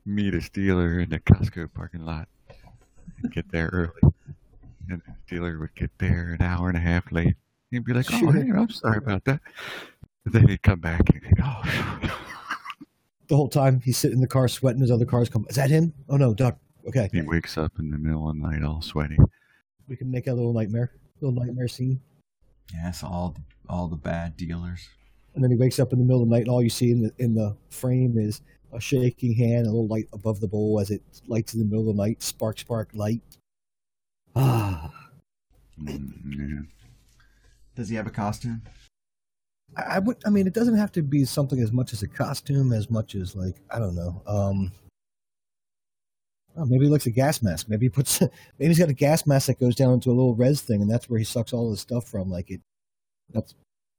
meet 0.04 0.34
a 0.34 0.40
dealer 0.50 1.00
in 1.00 1.12
the 1.12 1.20
Costco 1.20 1.72
parking 1.76 2.08
lot 2.08 2.28
and 3.22 3.32
get 3.32 3.52
there 3.52 3.70
early. 3.72 4.14
And 4.90 5.02
the 5.06 5.14
dealer 5.36 5.60
would 5.60 5.76
get 5.76 5.92
there 6.00 6.36
an 6.40 6.42
hour 6.46 6.68
and 6.68 6.78
a 6.78 6.82
half 6.82 7.12
late. 7.12 7.36
He'd 7.72 7.86
be 7.86 7.94
like, 7.94 8.08
oh, 8.12 8.32
hey, 8.32 8.50
I'm 8.50 8.70
sorry 8.70 8.98
about 8.98 9.24
that. 9.26 9.40
And 10.26 10.34
then 10.34 10.48
he'd 10.48 10.64
come 10.64 10.80
back 10.80 11.02
and 11.14 11.24
he'd 11.24 11.38
go, 11.38 11.44
oh, 11.46 12.18
The 13.28 13.36
whole 13.36 13.50
time 13.50 13.82
he's 13.82 13.98
sitting 13.98 14.18
in 14.18 14.22
the 14.22 14.28
car 14.28 14.48
sweating. 14.48 14.82
His 14.82 14.92
other 14.92 15.06
cars 15.06 15.30
come. 15.30 15.46
Is 15.50 15.56
that 15.58 15.70
him? 15.70 15.94
Oh 16.10 16.18
no, 16.18 16.34
Doc. 16.34 16.58
Okay, 16.88 17.10
He 17.12 17.22
wakes 17.22 17.58
up 17.58 17.74
in 17.78 17.92
the 17.92 17.98
middle 17.98 18.28
of 18.30 18.36
the 18.36 18.42
night 18.42 18.64
all 18.64 18.82
sweaty. 18.82 19.18
we 19.88 19.96
can 19.96 20.10
make 20.10 20.26
a 20.28 20.34
little 20.34 20.54
nightmare, 20.54 20.92
little 21.22 21.40
nightmare 21.40 21.68
scene. 21.68 22.00
Yes, 22.74 23.04
all 23.04 23.36
the, 23.36 23.42
all 23.72 23.88
the 23.88 23.96
bad 23.98 24.36
dealers. 24.38 24.88
And 25.36 25.44
then 25.44 25.52
he 25.52 25.58
wakes 25.58 25.78
up 25.78 25.94
in 25.94 26.00
the 26.00 26.06
middle 26.06 26.24
of 26.24 26.30
the 26.30 26.34
night, 26.36 26.42
and 26.42 26.50
all 26.50 26.64
you 26.64 26.70
see 26.70 26.92
in 26.92 27.02
the 27.04 27.12
in 27.20 27.36
the 27.36 27.56
frame 27.70 28.18
is 28.18 28.42
a 28.74 28.80
shaking 28.80 29.34
hand, 29.34 29.68
a 29.68 29.70
little 29.70 29.88
light 29.88 30.08
above 30.14 30.40
the 30.40 30.48
bowl 30.48 30.80
as 30.80 30.90
it 30.90 31.04
lights 31.28 31.54
in 31.54 31.60
the 31.60 31.66
middle 31.66 31.88
of 31.90 31.96
the 31.96 32.02
night. 32.02 32.24
Spark, 32.24 32.58
spark, 32.58 32.90
light. 32.94 33.22
Does 37.76 37.90
he 37.90 37.96
have 37.96 38.08
a 38.08 38.12
costume? 38.12 38.62
I, 39.78 39.82
I 39.82 40.00
would. 40.00 40.18
I 40.26 40.30
mean, 40.30 40.48
it 40.48 40.54
doesn't 40.54 40.78
have 40.78 40.92
to 40.94 41.02
be 41.02 41.26
something 41.26 41.60
as 41.60 41.72
much 41.72 41.94
as 41.94 42.04
a 42.04 42.08
costume, 42.08 42.74
as 42.74 42.90
much 42.90 43.16
as 43.16 43.36
like 43.36 43.56
I 43.70 43.80
don't 43.80 43.96
know. 43.96 44.22
Um, 44.26 44.72
oh, 46.58 46.66
maybe 46.66 46.86
he 46.86 46.92
looks 46.92 47.06
a 47.06 47.12
gas 47.12 47.42
mask. 47.42 47.70
Maybe 47.70 47.86
he 47.86 47.90
puts. 47.90 48.22
Maybe 48.60 48.70
he's 48.70 48.80
got 48.80 48.90
a 48.90 48.94
gas 48.94 49.26
mask 49.26 49.48
that 49.48 49.60
goes 49.60 49.76
down 49.76 49.94
into 49.94 50.10
a 50.10 50.12
little 50.12 50.36
res 50.36 50.62
thing, 50.62 50.82
and 50.82 50.90
that's 50.90 51.10
where 51.10 51.20
he 51.20 51.26
sucks 51.26 51.54
all 51.54 51.70
his 51.70 51.82
stuff 51.82 52.08
from. 52.08 52.30
Like 52.30 52.50
it. 52.50 52.62
That's, 53.32 53.54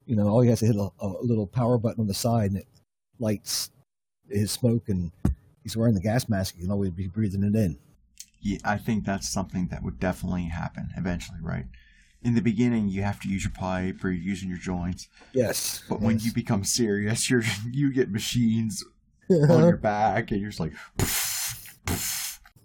you 0.06 0.16
know, 0.16 0.26
all 0.26 0.40
he 0.40 0.50
has 0.50 0.58
to 0.60 0.66
hit 0.66 0.76
a, 0.76 0.88
a 0.98 1.06
little 1.22 1.46
power 1.46 1.78
button 1.78 2.00
on 2.00 2.08
the 2.08 2.14
side, 2.14 2.50
and 2.50 2.58
it 2.58 2.66
lights 3.20 3.70
his 4.28 4.50
smoke, 4.50 4.88
and 4.88 5.12
he's 5.62 5.76
wearing 5.76 5.94
the 5.94 6.00
gas 6.00 6.28
mask. 6.28 6.56
He 6.56 6.62
can 6.62 6.70
always 6.70 6.90
be 6.90 7.06
breathing 7.06 7.44
it 7.44 7.54
in. 7.54 7.78
Yeah, 8.40 8.58
I 8.64 8.78
think 8.78 9.04
that's 9.04 9.28
something 9.28 9.68
that 9.68 9.82
would 9.82 10.00
definitely 10.00 10.44
happen 10.44 10.90
eventually, 10.96 11.38
right? 11.42 11.66
In 12.22 12.34
the 12.34 12.42
beginning, 12.42 12.88
you 12.88 13.02
have 13.02 13.20
to 13.20 13.28
use 13.28 13.44
your 13.44 13.52
pipe 13.52 14.02
or 14.04 14.10
you're 14.10 14.22
using 14.22 14.48
your 14.48 14.58
joints, 14.58 15.08
Yes. 15.32 15.82
but 15.88 16.00
when 16.00 16.18
you 16.20 16.32
become 16.32 16.64
serious, 16.64 17.24
you're 17.30 17.42
you 17.70 17.92
get 17.92 18.10
machines 18.10 18.84
on 19.30 19.60
your 19.68 19.76
back, 19.76 20.30
and 20.30 20.40
you're 20.40 20.50
just 20.50 20.60
like, 20.60 20.72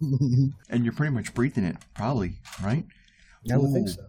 and 0.00 0.84
you're 0.84 0.92
pretty 0.92 1.14
much 1.14 1.34
breathing 1.34 1.64
it, 1.64 1.76
probably, 1.94 2.34
right? 2.62 2.84
I 3.52 3.56
would 3.56 3.72
think 3.72 3.88
so. 3.88 4.06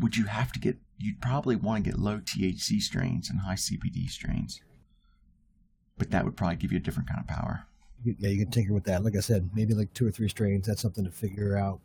Would 0.00 0.16
you 0.16 0.24
have 0.24 0.52
to 0.52 0.58
get? 0.58 0.76
You'd 0.98 1.20
probably 1.20 1.54
want 1.56 1.84
to 1.84 1.90
get 1.90 1.98
low 2.00 2.18
THC 2.18 2.80
strains 2.80 3.30
and 3.30 3.40
high 3.40 3.54
CBD 3.54 4.10
strains, 4.10 4.60
but 5.96 6.10
that 6.10 6.24
would 6.24 6.36
probably 6.36 6.56
give 6.56 6.72
you 6.72 6.78
a 6.78 6.82
different 6.82 7.08
kind 7.08 7.20
of 7.20 7.26
power. 7.28 7.66
Yeah, 8.04 8.28
you 8.28 8.44
can 8.44 8.50
tinker 8.50 8.72
with 8.72 8.84
that. 8.84 9.04
Like 9.04 9.16
I 9.16 9.20
said, 9.20 9.50
maybe 9.54 9.74
like 9.74 9.92
two 9.92 10.06
or 10.06 10.10
three 10.10 10.28
strains. 10.28 10.66
That's 10.66 10.82
something 10.82 11.04
to 11.04 11.10
figure 11.10 11.56
out. 11.56 11.80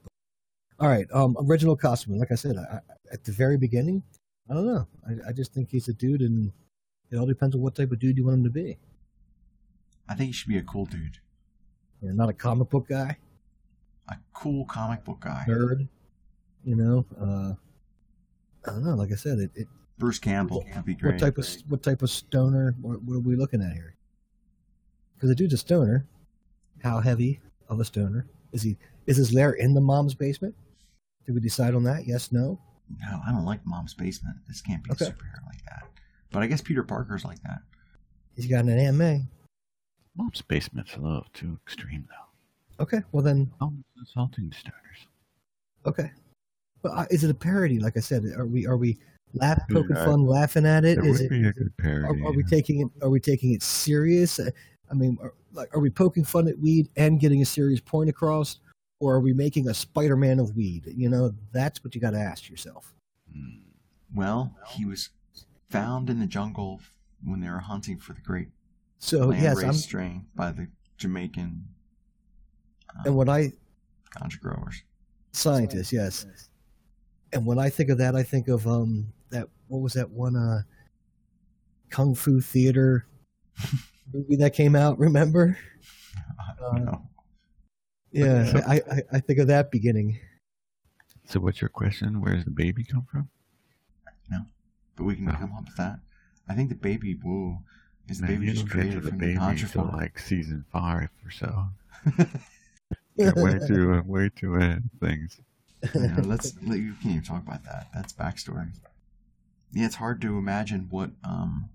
All 0.80 0.88
right, 0.88 1.08
um, 1.14 1.36
original 1.40 1.76
costume. 1.76 2.18
Like 2.18 2.32
I 2.32 2.36
said, 2.36 2.58
I, 2.58 2.80
at 3.12 3.24
the 3.24 3.32
very 3.32 3.58
beginning, 3.58 4.04
I 4.50 4.54
don't 4.54 4.66
know. 4.66 4.88
I, 5.08 5.30
I 5.30 5.32
just 5.32 5.54
think 5.54 5.70
he's 5.70 5.88
a 5.88 5.94
dude, 5.94 6.22
and 6.22 6.52
it 7.12 7.18
all 7.18 7.26
depends 7.26 7.56
on 7.56 7.62
what 7.62 7.76
type 7.76 7.92
of 7.92 8.00
dude 8.00 8.18
you 8.18 8.26
want 8.26 8.40
him 8.40 8.44
to 8.44 8.50
be. 8.50 8.78
I 10.10 10.16
think 10.16 10.28
he 10.28 10.34
should 10.34 10.50
be 10.50 10.58
a 10.58 10.64
cool 10.64 10.86
dude, 10.86 11.20
know, 12.02 12.12
not 12.12 12.30
a 12.30 12.34
comic 12.34 12.70
book 12.70 12.88
guy, 12.90 13.18
a 14.10 14.16
cool 14.34 14.66
comic 14.66 15.04
book 15.04 15.22
guy. 15.22 15.46
nerd. 15.48 15.88
You 16.66 16.76
know, 16.76 17.06
uh, 17.20 17.54
I 18.70 18.74
don't 18.74 18.86
know. 18.86 18.96
Like 18.96 19.12
I 19.12 19.16
said, 19.16 19.40
it, 19.40 19.52
it 19.56 19.68
Bruce 19.98 20.20
Campbell 20.20 20.66
would 20.76 20.86
be 20.86 20.96
great. 20.96 21.14
what 21.14 21.20
type 21.20 21.38
of 21.38 21.48
what 21.68 21.84
type 21.84 22.02
of 22.02 22.10
stoner? 22.10 22.76
What, 22.82 23.02
what 23.04 23.16
are 23.16 23.20
we 23.20 23.36
looking 23.36 23.62
at 23.62 23.74
here? 23.74 23.96
Because 25.16 25.30
the 25.30 25.36
dude's 25.36 25.54
a 25.54 25.58
stoner. 25.58 26.06
How 26.84 27.00
heavy 27.00 27.40
of 27.70 27.80
a 27.80 27.86
stoner 27.86 28.28
is 28.52 28.62
he? 28.62 28.78
Is 29.08 29.18
his 29.18 29.34
lair 29.34 29.52
in 29.54 29.74
the 29.74 29.82
mom's 29.82 30.14
basement? 30.14 30.56
Did 31.26 31.36
we 31.36 31.42
decide 31.42 31.74
on 31.76 31.84
that? 31.84 32.06
Yes, 32.08 32.32
no. 32.32 32.60
No, 33.02 33.22
I 33.26 33.32
don't 33.32 33.46
like 33.46 33.66
Mom's 33.66 33.94
Basement. 33.94 34.36
This 34.48 34.62
can't 34.62 34.84
be 34.84 34.92
Okay. 34.92 35.06
a 35.06 35.08
superhero 35.10 35.46
like 35.48 35.64
that. 35.66 35.84
But 36.32 36.44
I 36.44 36.48
guess 36.48 36.60
Peter 36.62 36.84
Parker's 36.84 37.24
like 37.24 37.42
that. 37.44 37.60
He's 38.36 38.46
got 38.46 38.68
Aunt 38.68 38.98
May. 38.98 39.22
Mom's 40.18 40.42
basement's 40.42 40.94
a 40.96 41.00
little 41.00 41.26
too 41.34 41.58
extreme, 41.66 42.06
though. 42.10 42.84
Okay, 42.84 43.00
well 43.14 43.24
then, 43.24 43.50
Mom's 43.62 43.86
assaulting 44.04 44.50
stoners. 44.52 45.08
okay. 45.86 46.12
But 46.82 46.90
uh, 46.92 47.06
is 47.10 47.24
it 47.24 47.30
a 47.32 47.34
parody? 47.34 47.80
Like 47.80 47.96
I 47.96 48.02
said, 48.02 48.26
are 48.38 48.46
we 48.46 48.68
are 48.68 48.76
we 48.78 49.00
laugh 49.34 49.62
poking 49.72 49.96
Yeah, 49.96 50.06
fun, 50.06 50.26
laughing 50.26 50.66
at 50.66 50.84
it? 50.84 50.98
It 50.98 51.06
Is 51.06 51.22
it? 51.22 51.30
be 51.30 51.48
a 51.48 51.54
good 51.54 51.72
parody. 51.78 52.22
Are, 52.22 52.28
are 52.28 52.34
we 52.34 52.44
taking 52.44 52.82
it? 52.82 52.90
Are 53.02 53.10
we 53.10 53.22
taking 53.22 53.54
it 53.54 53.64
serious? 53.64 54.40
I 54.92 54.94
mean, 54.94 55.18
are, 55.22 55.34
like, 55.52 55.76
are 55.76 55.80
we 55.80 55.90
poking 55.90 56.24
fun 56.24 56.48
at 56.48 56.60
weed 56.60 56.90
and 56.96 57.20
getting 57.20 57.42
a 57.42 57.46
serious 57.46 57.80
point 57.80 58.10
across, 58.10 58.60
or 59.00 59.16
are 59.16 59.20
we 59.20 59.34
making 59.34 59.68
a 59.70 59.74
Spider-Man 59.74 60.40
of 60.40 60.56
weed? 60.56 60.86
You 60.96 61.10
know, 61.10 61.34
that's 61.52 61.84
what 61.84 61.96
you 61.96 62.02
got 62.02 62.12
to 62.12 62.20
ask 62.20 62.50
yourself. 62.50 62.94
Mm, 63.36 63.62
Well, 64.14 64.56
he 64.68 64.86
was 64.86 65.10
found 65.70 66.10
in 66.10 66.20
the 66.20 66.28
jungle 66.28 66.82
when 67.24 67.40
they 67.40 67.50
were 67.50 67.60
hunting 67.60 67.98
for 67.98 68.14
the 68.14 68.22
great 68.22 68.50
So 69.00 69.32
yes, 69.32 69.56
race 69.58 69.66
I'm. 69.66 69.74
strain 69.74 70.26
by 70.36 70.52
the 70.52 70.68
Jamaican 70.98 71.66
uh, 72.96 73.04
And 73.06 73.16
when 73.16 73.30
I 73.30 73.54
ganja 74.16 74.40
growers. 74.40 74.84
scientist, 75.32 75.92
yes. 75.92 76.26
And 77.32 77.46
when 77.48 77.58
I 77.58 77.70
think 77.70 77.90
of 77.90 77.98
that, 77.98 78.16
I 78.16 78.22
think 78.24 78.48
of 78.50 78.68
um 78.68 79.12
that 79.32 79.48
what 79.68 79.80
was 79.82 79.94
that 79.94 80.10
one 80.12 80.36
uh 80.36 80.62
kung 81.90 82.14
fu 82.14 82.40
theater 82.42 83.08
movie 84.14 84.36
that 84.38 84.54
came 84.54 84.76
out? 84.76 85.00
Remember? 85.00 85.58
Uh, 86.62 86.78
no. 86.80 87.08
Yeah, 88.12 88.62
I, 88.68 88.76
I 88.92 89.02
I 89.14 89.20
think 89.20 89.40
of 89.40 89.48
that 89.48 89.72
beginning. 89.72 90.20
So, 91.26 91.40
what's 91.40 91.62
your 91.62 91.70
question? 91.70 92.22
Where 92.22 92.36
does 92.36 92.46
the 92.46 92.52
baby 92.52 92.84
come 92.84 93.08
from? 93.12 93.30
No, 94.30 94.46
but 94.96 95.06
we 95.06 95.16
can 95.16 95.28
Oh. 95.30 95.32
come 95.34 95.54
up 95.54 95.66
with 95.66 95.76
that. 95.78 96.00
I 96.48 96.54
think 96.54 96.70
the 96.70 96.76
baby 96.76 97.16
woo 97.16 97.58
is 98.08 98.20
the 98.20 98.28
Man, 98.28 98.40
baby 98.40 98.52
just 98.52 98.68
don't 98.68 98.68
get 98.68 98.72
to 98.72 98.78
created 99.00 99.04
the 99.04 99.10
from 99.10 99.18
the 99.20 99.26
baby 99.28 99.40
ganja 99.40 99.64
until 99.64 99.86
like 99.98 100.20
season 100.20 100.66
five 100.72 101.10
or 101.26 101.32
so. 101.32 101.66
Get 103.18 103.36
way 103.36 103.60
too 103.68 103.94
uh, 103.94 104.02
way 104.06 104.30
too 104.36 104.56
ahead 104.56 104.84
of 104.92 105.00
things. 105.00 105.40
Yeah, 105.96 106.20
let's 106.26 106.54
let- 106.64 106.80
you 106.80 106.94
can't 107.02 107.16
even 107.16 107.24
talk 107.24 107.42
about 107.44 107.64
that. 107.64 107.88
That's 107.94 108.12
backstory. 108.14 108.70
Yeah, 109.72 109.86
it's 109.86 109.96
hard 109.96 110.22
to 110.22 110.38
imagine 110.38 110.88
what 110.90 111.12
um 111.24 111.70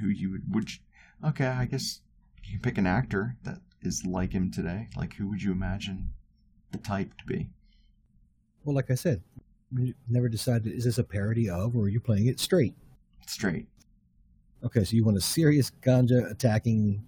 who 0.00 0.08
you 0.08 0.30
would 0.32 0.54
would 0.54 0.72
you, 0.74 0.78
okay, 1.24 1.46
I 1.46 1.66
guess 1.66 2.00
you 2.44 2.52
can 2.52 2.60
pick 2.60 2.78
an 2.78 2.86
actor 2.86 3.36
that 3.44 3.60
is 3.82 4.04
like 4.04 4.32
him 4.32 4.50
today. 4.50 4.88
Like 4.96 5.14
who 5.14 5.28
would 5.28 5.42
you 5.42 5.52
imagine 5.52 6.10
the 6.72 6.78
type 6.78 7.16
to 7.18 7.24
be? 7.24 7.48
Well, 8.64 8.74
like 8.74 8.90
I 8.90 8.94
said, 8.94 9.22
we 9.72 9.94
never 10.08 10.28
decided 10.28 10.72
is 10.72 10.84
this 10.84 10.98
a 10.98 11.04
parody 11.04 11.48
of, 11.48 11.76
or 11.76 11.84
are 11.84 11.88
you 11.88 12.00
playing 12.00 12.26
it 12.26 12.40
straight? 12.40 12.74
Straight. 13.26 13.66
Okay, 14.64 14.84
so 14.84 14.96
you 14.96 15.04
want 15.04 15.16
a 15.16 15.20
serious 15.20 15.70
ganja 15.82 16.30
attacking 16.30 17.06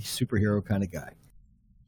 superhero 0.00 0.64
kind 0.64 0.82
of 0.82 0.90
guy. 0.90 1.12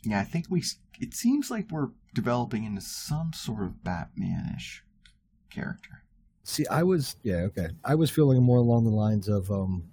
Yeah, 0.03 0.21
I 0.21 0.25
think 0.25 0.47
we. 0.51 0.63
It 1.01 1.15
seems 1.15 1.51
like 1.51 1.71
we're 1.71 1.91
developing 2.15 2.65
into 2.65 2.81
some 2.81 3.33
sort 3.33 3.63
of 3.63 3.83
Batman-ish 3.83 4.85
character. 5.51 6.03
See, 6.45 6.67
I 6.69 6.83
was 6.83 7.17
yeah 7.23 7.39
okay. 7.49 7.69
I 7.85 7.95
was 7.95 8.11
feeling 8.11 8.43
more 8.43 8.59
along 8.59 8.85
the 8.85 8.91
lines 8.91 9.29
of 9.29 9.51
um, 9.51 9.85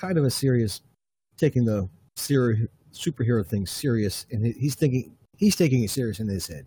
kind 0.00 0.16
of 0.16 0.24
a 0.24 0.30
serious, 0.30 0.80
taking 1.36 1.64
the 1.64 1.88
superhero 2.16 3.46
thing 3.46 3.66
serious, 3.66 4.26
and 4.30 4.44
he's 4.44 4.74
thinking 4.74 5.16
he's 5.36 5.56
taking 5.56 5.84
it 5.84 5.90
serious 5.90 6.20
in 6.20 6.28
his 6.28 6.46
head. 6.46 6.66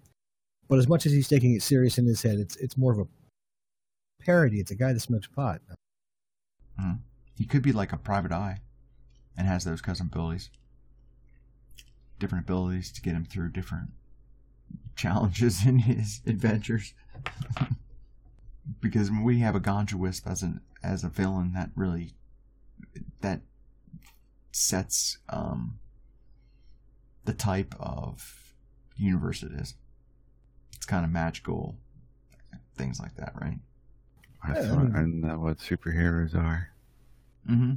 But 0.70 0.80
as 0.80 0.88
much 0.88 1.06
as 1.06 1.12
he's 1.12 1.28
taking 1.28 1.56
it 1.56 1.64
serious 1.64 1.98
in 1.98 2.06
his 2.06 2.22
head, 2.22 2.40
it's 2.40 2.56
it's 2.58 2.78
more 2.78 2.92
of 2.94 3.00
a 3.00 3.08
parody. 4.24 4.60
It's 4.60 4.72
a 4.72 4.76
guy 4.76 4.94
that 4.94 5.00
smokes 5.00 5.28
pot. 5.28 5.62
Mhm. 6.80 7.00
He 7.36 7.46
could 7.46 7.64
be 7.64 7.74
like 7.74 7.92
a 7.92 7.98
private 7.98 8.32
eye, 8.32 8.62
and 9.36 9.48
has 9.48 9.64
those 9.64 9.82
cousin 9.82 10.08
abilities. 10.08 10.50
Different 12.20 12.46
abilities 12.46 12.92
to 12.92 13.02
get 13.02 13.16
him 13.16 13.26
through 13.26 13.50
different 13.50 13.90
challenges 14.96 15.66
in 15.66 15.80
his 15.80 16.22
adventures. 16.26 16.94
because 18.80 19.12
we 19.12 19.40
have 19.40 19.56
a 19.56 19.60
ganja 19.60 19.96
wisp 19.96 20.28
as 20.28 20.42
an 20.42 20.62
as 20.84 21.04
a 21.04 21.10
villain, 21.10 21.54
that 21.54 21.72
really 21.76 22.14
that 23.24 23.42
sets 24.52 25.18
um, 25.30 25.80
the 27.26 27.34
type 27.34 27.74
of 27.80 28.54
universe 28.96 29.42
it 29.42 29.52
is. 29.54 29.74
it's 30.76 30.86
kind 30.86 31.04
of 31.04 31.12
magical, 31.12 31.76
things 32.78 33.00
like 33.00 33.16
that, 33.16 33.34
right? 33.42 33.58
I 34.44 34.54
Yeah, 34.54 34.60
I 34.60 34.68
thought, 34.68 34.78
mean- 34.84 34.92
isn't 34.96 35.22
that 35.22 35.40
what 35.40 35.58
superheroes 35.58 36.36
are? 36.36 36.70
Mm-hmm. 37.50 37.74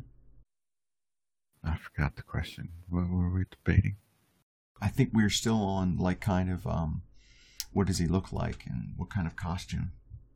I 1.65 1.77
forgot 1.79 2.17
the 2.17 2.23
question. 2.23 2.69
What 2.89 3.09
were 3.09 3.31
we 3.33 3.45
debating? 3.51 3.97
I 4.81 4.89
think 4.89 5.11
we're 5.13 5.31
still 5.31 5.63
on 5.63 5.97
like 5.97 6.21
kind 6.21 6.51
of 6.51 6.67
um, 6.67 7.03
what 7.73 7.87
does 7.87 7.99
he 7.99 8.07
look 8.07 8.33
like 8.33 8.65
and 8.67 8.93
what 8.97 9.11
kind 9.11 9.27
of 9.27 9.35
costume? 9.37 9.93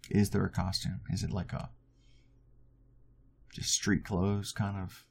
Is 0.09 0.31
there 0.31 0.45
a 0.45 0.51
costume? 0.51 1.01
Is 1.13 1.23
it 1.23 1.31
like 1.31 1.53
a 1.53 1.71
just 3.53 3.73
street 3.73 4.05
clothes 4.05 4.53
kind 4.53 4.77
of 4.77 5.05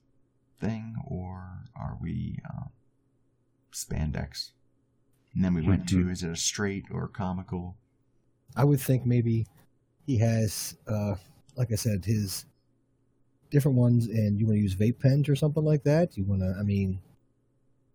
thing, 0.59 0.95
or 1.05 1.63
are 1.75 1.97
we 2.01 2.39
uh, 2.47 2.67
spandex? 3.73 4.51
And 5.33 5.43
then 5.43 5.53
we 5.53 5.61
went 5.61 5.87
to 5.89 6.09
is 6.09 6.23
it 6.23 6.31
a 6.31 6.35
straight 6.35 6.85
or 6.91 7.07
comical? 7.07 7.77
I 8.55 8.63
would 8.63 8.81
think 8.81 9.05
maybe 9.05 9.47
he 10.05 10.17
has, 10.17 10.75
uh, 10.87 11.15
like 11.55 11.71
I 11.71 11.75
said, 11.75 12.03
his 12.05 12.45
different 13.51 13.77
ones, 13.77 14.07
and 14.07 14.39
you 14.39 14.47
want 14.47 14.57
to 14.57 14.61
use 14.61 14.75
vape 14.75 14.99
pens 14.99 15.29
or 15.29 15.35
something 15.35 15.63
like 15.63 15.83
that. 15.83 16.17
You 16.17 16.23
want 16.23 16.41
to, 16.41 16.55
I 16.59 16.63
mean, 16.63 16.99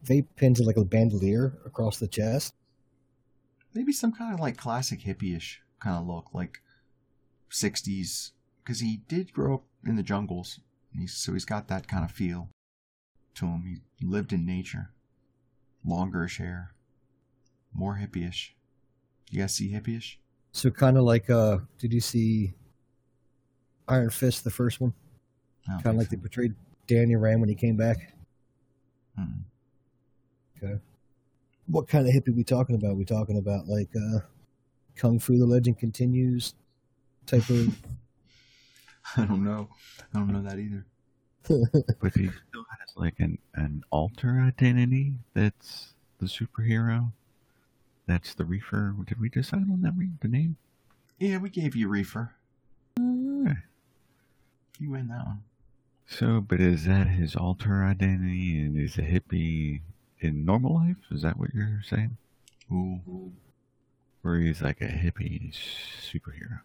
vape 0.06 0.26
pens 0.36 0.60
are 0.60 0.64
like 0.64 0.76
a 0.76 0.84
bandolier 0.84 1.58
across 1.66 1.98
the 1.98 2.08
chest. 2.08 2.54
Maybe 3.74 3.92
some 3.92 4.12
kind 4.12 4.32
of 4.32 4.40
like 4.40 4.56
classic 4.56 5.00
hippie-ish 5.00 5.60
kind 5.80 5.96
of 5.96 6.06
look, 6.06 6.26
like 6.32 6.60
'60s, 7.50 8.30
because 8.62 8.80
he 8.80 9.00
did 9.08 9.32
grow 9.32 9.54
up 9.54 9.64
in 9.86 9.96
the 9.96 10.02
jungles, 10.02 10.60
he's, 10.96 11.14
so 11.14 11.32
he's 11.32 11.44
got 11.44 11.68
that 11.68 11.88
kind 11.88 12.04
of 12.04 12.10
feel 12.10 12.48
to 13.36 13.46
him. 13.46 13.80
He 13.96 14.06
lived 14.06 14.32
in 14.32 14.46
nature, 14.46 14.90
longerish 15.86 16.38
hair, 16.38 16.74
more 17.72 17.96
hippie-ish. 18.00 18.54
You 19.30 19.40
guys 19.40 19.54
see 19.54 19.72
hippie-ish? 19.72 20.18
So 20.52 20.70
kind 20.70 20.96
of 20.96 21.04
like, 21.04 21.28
uh, 21.28 21.58
did 21.78 21.92
you 21.92 22.00
see 22.00 22.54
Iron 23.88 24.10
Fist, 24.10 24.44
the 24.44 24.50
first 24.50 24.80
one? 24.80 24.94
Kind 25.66 25.86
of 25.86 25.96
like 25.96 26.08
think 26.08 26.22
they 26.22 26.28
portrayed 26.28 26.54
Danny 26.86 27.16
Rand 27.16 27.40
when 27.40 27.48
he 27.48 27.54
came 27.54 27.76
back. 27.76 28.14
Mm-mm. 29.18 29.42
Okay. 30.56 30.78
What 31.66 31.88
kind 31.88 32.06
of 32.06 32.14
hippie 32.14 32.36
we 32.36 32.44
talking 32.44 32.76
about? 32.76 32.96
We 32.96 33.04
talking 33.04 33.38
about 33.38 33.66
like 33.66 33.88
uh, 33.96 34.20
Kung 34.94 35.18
Fu: 35.18 35.38
The 35.38 35.46
Legend 35.46 35.78
Continues 35.78 36.54
type 37.26 37.48
of. 37.48 37.74
I 39.16 39.24
don't 39.24 39.44
know. 39.44 39.68
I 40.14 40.18
don't 40.18 40.32
know 40.32 40.42
that 40.42 40.58
either. 40.58 40.84
But 42.00 42.14
he 42.14 42.30
still 42.48 42.64
has 42.78 42.96
like 42.96 43.16
an, 43.18 43.38
an 43.54 43.84
alter 43.90 44.40
identity 44.40 45.14
that's 45.34 45.92
the 46.18 46.26
superhero. 46.26 47.12
That's 48.06 48.34
the 48.34 48.44
reefer. 48.44 48.94
Did 49.06 49.20
we 49.20 49.28
decide 49.28 49.70
on 49.70 49.82
that 49.82 49.92
the 50.20 50.28
name? 50.28 50.56
Yeah, 51.18 51.38
we 51.38 51.50
gave 51.50 51.76
you 51.76 51.88
reefer. 51.88 52.32
Okay. 52.98 53.56
You 54.78 54.90
win 54.90 55.08
that 55.08 55.26
one. 55.26 55.42
So, 56.06 56.40
but 56.40 56.60
is 56.60 56.84
that 56.86 57.08
his 57.08 57.34
alter 57.36 57.84
identity 57.84 58.58
and 58.60 58.78
is 58.78 58.98
a 58.98 59.02
hippie 59.02 59.80
in 60.20 60.44
normal 60.44 60.74
life? 60.74 60.96
Is 61.10 61.22
that 61.22 61.38
what 61.38 61.54
you're 61.54 61.82
saying? 61.88 62.16
Ooh. 62.72 63.32
Or 64.22 64.36
he's 64.36 64.62
like 64.62 64.80
a 64.80 64.86
hippie 64.86 65.54
superhero? 66.02 66.60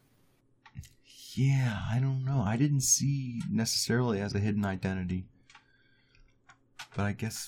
Yeah, 1.39 1.83
I 1.89 1.99
don't 1.99 2.25
know. 2.25 2.43
I 2.45 2.57
didn't 2.57 2.81
see 2.81 3.41
necessarily 3.49 4.19
as 4.19 4.35
a 4.35 4.39
hidden 4.39 4.65
identity. 4.65 5.23
But 6.93 7.05
I 7.05 7.13
guess, 7.13 7.47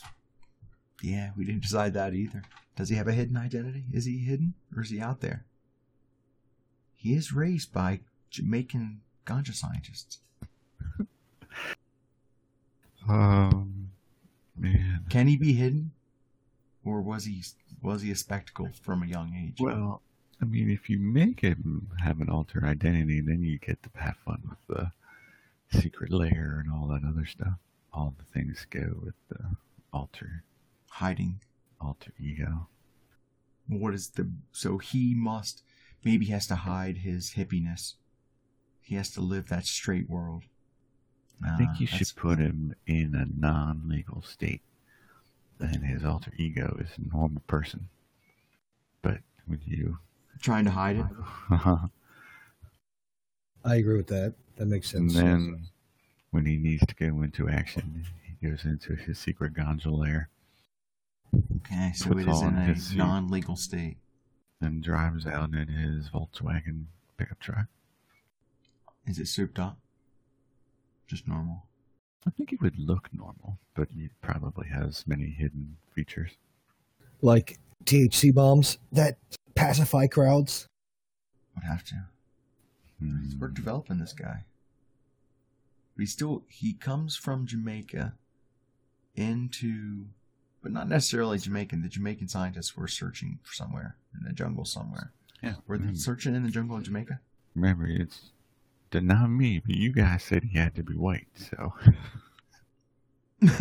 yeah, 1.01 1.31
we 1.37 1.43
didn't 1.43 1.63
decide 1.63 1.93
that 1.95 2.13
either. 2.13 2.43
Does 2.77 2.87
he 2.87 2.95
have 2.95 3.09
a 3.09 3.11
hidden 3.11 3.35
identity? 3.35 3.83
Is 3.91 4.05
he 4.05 4.19
hidden 4.19 4.53
or 4.73 4.83
is 4.83 4.91
he 4.91 5.01
out 5.01 5.19
there? 5.19 5.43
He 6.95 7.15
is 7.15 7.33
raised 7.33 7.73
by 7.73 7.99
Jamaican 8.29 9.01
ganja 9.25 9.53
scientists. 9.53 10.19
Um, 13.09 13.89
man. 14.55 15.03
Can 15.09 15.27
he 15.27 15.35
be 15.35 15.51
hidden, 15.51 15.91
or 16.85 17.01
was 17.01 17.25
he 17.25 17.43
was 17.81 18.03
he 18.03 18.11
a 18.11 18.15
spectacle 18.15 18.69
from 18.83 19.03
a 19.03 19.07
young 19.07 19.33
age? 19.35 19.57
Well, 19.59 20.01
I 20.41 20.45
mean, 20.45 20.69
if 20.71 20.89
you 20.89 20.97
make 20.99 21.41
him 21.41 21.89
have 22.03 22.19
an 22.19 22.29
alter 22.29 22.65
identity, 22.65 23.21
then 23.21 23.43
you 23.43 23.59
get 23.59 23.81
to 23.83 23.89
have 23.99 24.17
fun 24.25 24.41
with 24.49 24.77
the 24.77 25.79
secret 25.79 26.11
layer 26.11 26.63
and 26.63 26.71
all 26.73 26.87
that 26.87 27.07
other 27.07 27.25
stuff. 27.25 27.53
All 27.93 28.15
the 28.17 28.25
things 28.33 28.65
go 28.69 28.97
with 29.03 29.13
the 29.29 29.55
alter 29.93 30.43
hiding. 30.89 31.41
alter 31.79 32.11
ego. 32.19 32.67
What 33.67 33.93
is 33.93 34.09
the 34.09 34.29
so 34.51 34.77
he 34.79 35.13
must 35.15 35.63
maybe 36.03 36.25
has 36.27 36.47
to 36.47 36.55
hide 36.55 36.97
his 36.97 37.33
hippiness. 37.37 37.93
He 38.81 38.95
has 38.95 39.11
to 39.11 39.21
live 39.21 39.47
that 39.49 39.65
straight 39.65 40.09
world. 40.09 40.43
I 41.43 41.57
think 41.57 41.79
you 41.79 41.85
uh, 41.87 41.91
that's- 41.91 41.97
should 42.09 42.15
put 42.15 42.39
him 42.39 42.75
in 42.85 43.15
a 43.15 43.25
non-legal 43.39 44.21
state. 44.23 44.61
Then 45.59 45.81
his 45.83 46.03
alter 46.03 46.31
ego 46.37 46.77
is 46.79 46.89
a 46.97 47.15
normal 47.15 47.41
person. 47.47 47.89
But 49.01 49.19
with 49.47 49.61
you, 49.67 49.99
trying 50.41 50.65
to 50.65 50.71
hide 50.71 50.97
it. 50.97 51.05
I 53.63 53.75
agree 53.75 53.97
with 53.97 54.07
that. 54.07 54.33
That 54.57 54.65
makes 54.67 54.89
sense. 54.91 55.15
and 55.15 55.27
then 55.27 55.63
when 56.31 56.45
he 56.45 56.57
needs 56.57 56.85
to 56.85 56.95
go 56.95 57.21
into 57.21 57.47
action, 57.49 58.05
he 58.23 58.47
goes 58.47 58.65
into 58.65 58.95
his 58.95 59.17
secret 59.19 59.53
ganja 59.53 59.85
lair 59.95 60.29
Okay, 61.57 61.91
so 61.95 62.09
Puts 62.09 62.21
it 62.21 62.27
is 62.29 62.41
in 62.41 62.57
a 62.57 62.63
his 62.65 62.93
non-legal 62.95 63.55
state. 63.55 63.95
and 64.59 64.83
drives 64.83 65.25
out 65.25 65.53
in 65.53 65.67
his 65.67 66.09
Volkswagen 66.09 66.85
pickup 67.17 67.39
truck. 67.39 67.67
Is 69.07 69.17
it 69.17 69.27
souped 69.27 69.57
up? 69.57 69.77
Just 71.07 71.27
normal. 71.27 71.65
I 72.27 72.31
think 72.31 72.51
it 72.51 72.61
would 72.61 72.77
look 72.77 73.07
normal, 73.13 73.57
but 73.75 73.87
it 73.97 74.11
probably 74.21 74.67
has 74.67 75.05
many 75.07 75.27
hidden 75.29 75.77
features. 75.95 76.31
like 77.21 77.57
THC 77.85 78.33
bombs 78.33 78.77
that 78.91 79.17
pacify 79.65 80.07
crowds. 80.07 80.67
Would 81.55 81.63
have 81.65 81.83
to. 81.85 81.95
Hmm. 82.99 83.39
We're 83.39 83.47
developing 83.49 83.97
this 83.99 84.13
guy. 84.13 84.45
But 85.95 86.01
he 86.01 86.05
still 86.05 86.43
he 86.47 86.73
comes 86.73 87.15
from 87.15 87.45
Jamaica 87.45 88.13
into 89.15 90.05
but 90.61 90.71
not 90.71 90.87
necessarily 90.87 91.37
Jamaican. 91.39 91.81
The 91.81 91.89
Jamaican 91.89 92.27
scientists 92.27 92.77
were 92.77 92.87
searching 92.87 93.39
for 93.43 93.53
somewhere 93.53 93.95
in 94.17 94.23
the 94.25 94.33
jungle 94.33 94.63
somewhere. 94.65 95.11
Yeah, 95.41 95.55
Were 95.67 95.77
they 95.77 95.81
remember, 95.81 95.99
searching 95.99 96.35
in 96.35 96.43
the 96.43 96.49
jungle 96.51 96.77
in 96.77 96.83
Jamaica? 96.83 97.19
remember, 97.55 97.87
it's 97.87 98.29
the- 98.91 99.01
not 99.01 99.27
me, 99.29 99.59
but 99.59 99.75
you 99.75 99.91
guys 99.91 100.23
said 100.23 100.43
he 100.43 100.57
had 100.59 100.75
to 100.75 100.83
be 100.83 100.93
white, 100.95 101.27
so. 101.35 101.73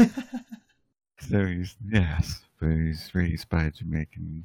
so 1.21 1.47
he's 1.47 1.75
yes, 1.91 2.43
but 2.61 2.69
he's 2.71 3.11
raised 3.15 3.49
by 3.49 3.65
a 3.65 3.71
Jamaican 3.71 4.45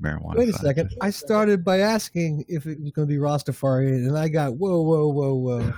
marijuana. 0.00 0.36
Wait 0.36 0.48
a 0.48 0.52
second. 0.54 0.94
I 1.00 1.10
started 1.10 1.64
by 1.64 1.80
asking 1.80 2.44
if 2.48 2.66
it 2.66 2.80
was 2.80 2.90
going 2.92 3.08
to 3.08 3.14
be 3.14 3.18
Rastafarian, 3.18 4.06
and 4.06 4.16
I 4.18 4.28
got 4.28 4.56
whoa, 4.56 4.80
whoa, 4.82 5.08
whoa, 5.08 5.34
whoa. 5.34 5.72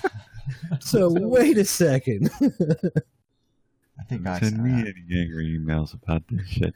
so 0.80 1.08
wait 1.10 1.58
a 1.58 1.64
second. 1.64 2.30
I 2.40 4.02
think 4.08 4.26
I 4.26 4.38
Send 4.40 4.56
said 4.56 4.60
me 4.64 4.70
that. 4.82 4.94
any 5.10 5.20
angry 5.20 5.58
emails 5.58 5.94
about 5.94 6.22
this 6.28 6.46
shit. 6.48 6.74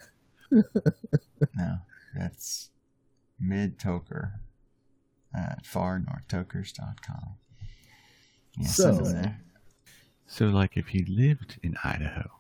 No, 0.50 1.78
that's 2.16 2.70
mid 3.40 3.78
toker 3.78 4.32
at 5.34 5.64
farnorthtokers.com. 5.64 7.34
Yeah, 8.56 8.66
So- 8.66 8.94
send 9.04 9.06
them. 9.24 9.34
So, 10.30 10.44
like, 10.46 10.76
if 10.76 10.88
he 10.88 11.04
lived 11.06 11.58
in 11.62 11.74
Idaho, 11.82 12.30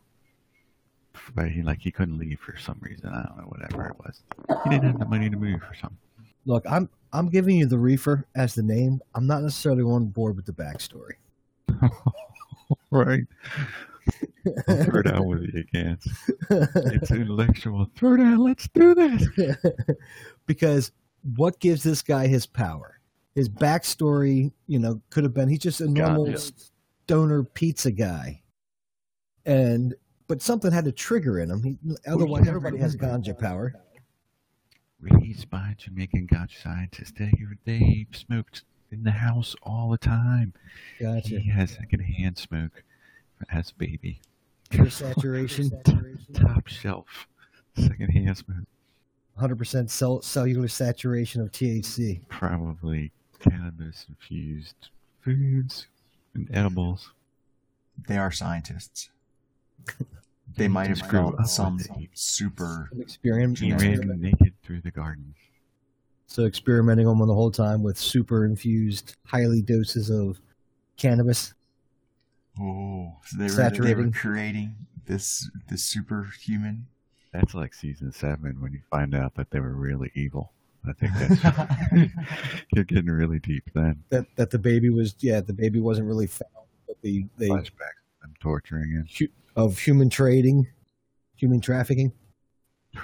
but 1.34 1.50
he 1.50 1.62
like 1.62 1.80
he 1.80 1.90
couldn't 1.90 2.18
leave 2.18 2.40
for 2.40 2.56
some 2.56 2.78
reason, 2.80 3.10
I 3.10 3.22
don't 3.26 3.38
know, 3.38 3.44
whatever 3.44 3.86
it 3.86 3.96
was. 3.98 4.22
He 4.64 4.70
didn't 4.70 4.90
have 4.90 4.98
the 4.98 5.06
money 5.06 5.30
to 5.30 5.36
move 5.36 5.62
or 5.62 5.74
something. 5.74 5.98
Look, 6.46 6.64
I'm 6.68 6.88
I'm 7.12 7.28
giving 7.28 7.56
you 7.56 7.66
the 7.66 7.78
reefer 7.78 8.26
as 8.34 8.54
the 8.54 8.62
name. 8.62 9.00
I'm 9.14 9.26
not 9.26 9.42
necessarily 9.42 9.82
on 9.82 10.06
board 10.06 10.36
with 10.36 10.46
the 10.46 10.52
backstory. 10.52 11.14
right. 12.90 13.24
I'll 14.68 14.84
throw 14.84 15.02
down 15.02 15.26
with 15.26 15.42
you 15.42 15.60
again. 15.60 15.98
It's 16.50 17.10
intellectual. 17.10 17.90
Throw 17.96 18.16
down. 18.16 18.38
Let's 18.38 18.68
do 18.68 18.94
this. 18.94 19.26
because 20.46 20.92
what 21.36 21.60
gives 21.60 21.82
this 21.82 22.02
guy 22.02 22.26
his 22.26 22.46
power? 22.46 23.00
His 23.34 23.48
backstory, 23.48 24.50
you 24.66 24.78
know, 24.78 25.00
could 25.10 25.24
have 25.24 25.34
been 25.34 25.48
he's 25.48 25.60
just 25.60 25.80
a 25.80 25.88
normal 25.88 26.26
Gotcha. 26.26 26.52
stoner 27.04 27.44
pizza 27.44 27.92
guy, 27.92 28.42
and 29.44 29.94
but 30.28 30.42
something 30.42 30.70
had 30.70 30.84
to 30.84 30.92
trigger 30.92 31.40
in 31.40 31.50
him. 31.50 31.62
He, 31.62 31.76
otherwise, 32.06 32.46
everybody 32.46 32.78
has 32.78 32.96
ganja 32.96 33.36
power. 33.36 33.74
Raised 35.00 35.48
by 35.50 35.74
Jamaican 35.78 36.26
gotcha 36.26 36.60
scientists, 36.60 37.12
they 37.18 37.32
they 37.64 38.06
smoked 38.12 38.62
in 38.90 39.02
the 39.02 39.10
house 39.10 39.54
all 39.62 39.90
the 39.90 39.98
time. 39.98 40.52
Gotcha. 41.00 41.40
He 41.40 41.50
has 41.50 41.72
secondhand 41.72 42.36
smoke 42.38 42.82
as 43.50 43.70
a 43.70 43.74
baby. 43.74 44.20
Pure 44.70 44.90
saturation. 44.90 45.70
Top 46.34 46.66
shelf 46.68 47.28
secondhand 47.76 48.36
smoke. 48.36 48.66
100% 49.40 49.88
cell- 49.88 50.20
cellular 50.20 50.66
saturation 50.66 51.40
of 51.40 51.52
THC. 51.52 52.20
Probably 52.28 53.12
cannabis 53.38 54.04
infused 54.08 54.88
foods 55.20 55.86
and 56.34 56.48
edibles. 56.52 57.12
They 58.08 58.18
are 58.18 58.32
scientists. 58.32 59.10
They 60.56 60.66
might 60.68 60.88
have 60.88 60.98
Just 60.98 61.10
grew 61.10 61.20
felt 61.20 61.38
up 61.38 61.46
some 61.46 61.76
with 61.76 61.90
it. 62.02 62.08
super. 62.14 62.90
Experiment, 62.98 63.58
He 63.58 63.70
ran 63.72 63.80
experiment- 63.90 64.20
naked 64.22 64.54
through 64.64 64.80
the 64.80 64.90
garden. 64.90 65.34
So 66.26 66.44
experimenting 66.44 67.06
on 67.06 67.18
them 67.18 67.28
the 67.28 67.34
whole 67.34 67.50
time 67.50 67.82
with 67.82 67.96
super 67.98 68.44
infused, 68.44 69.16
highly 69.24 69.62
doses 69.62 70.10
of 70.10 70.40
cannabis. 70.96 71.54
Oh, 72.60 73.16
so 73.24 73.36
they 73.38 73.44
were, 73.44 73.70
they 73.86 73.94
were 73.94 74.10
creating 74.10 74.74
this 75.06 75.48
this 75.68 75.84
superhuman. 75.84 76.86
That's 77.32 77.54
like 77.54 77.72
season 77.72 78.10
seven 78.12 78.60
when 78.60 78.72
you 78.72 78.80
find 78.90 79.14
out 79.14 79.34
that 79.36 79.50
they 79.50 79.60
were 79.60 79.74
really 79.74 80.10
evil. 80.14 80.52
I 80.86 80.92
think 80.92 81.12
that's 81.14 82.10
you're 82.74 82.84
getting 82.84 83.10
really 83.10 83.38
deep 83.38 83.70
then. 83.74 84.02
That 84.10 84.26
that 84.36 84.50
the 84.50 84.58
baby 84.58 84.90
was 84.90 85.14
yeah 85.20 85.40
the 85.40 85.52
baby 85.52 85.80
wasn't 85.80 86.08
really 86.08 86.26
found, 86.26 86.50
but 86.86 87.00
the 87.00 87.24
they 87.38 87.48
Flashbacks. 87.48 88.02
I'm 88.24 88.34
torturing 88.40 88.90
him. 88.90 89.06
Hu- 89.58 89.64
of 89.64 89.78
human 89.78 90.10
trading, 90.10 90.66
human 91.36 91.60
trafficking. 91.60 92.12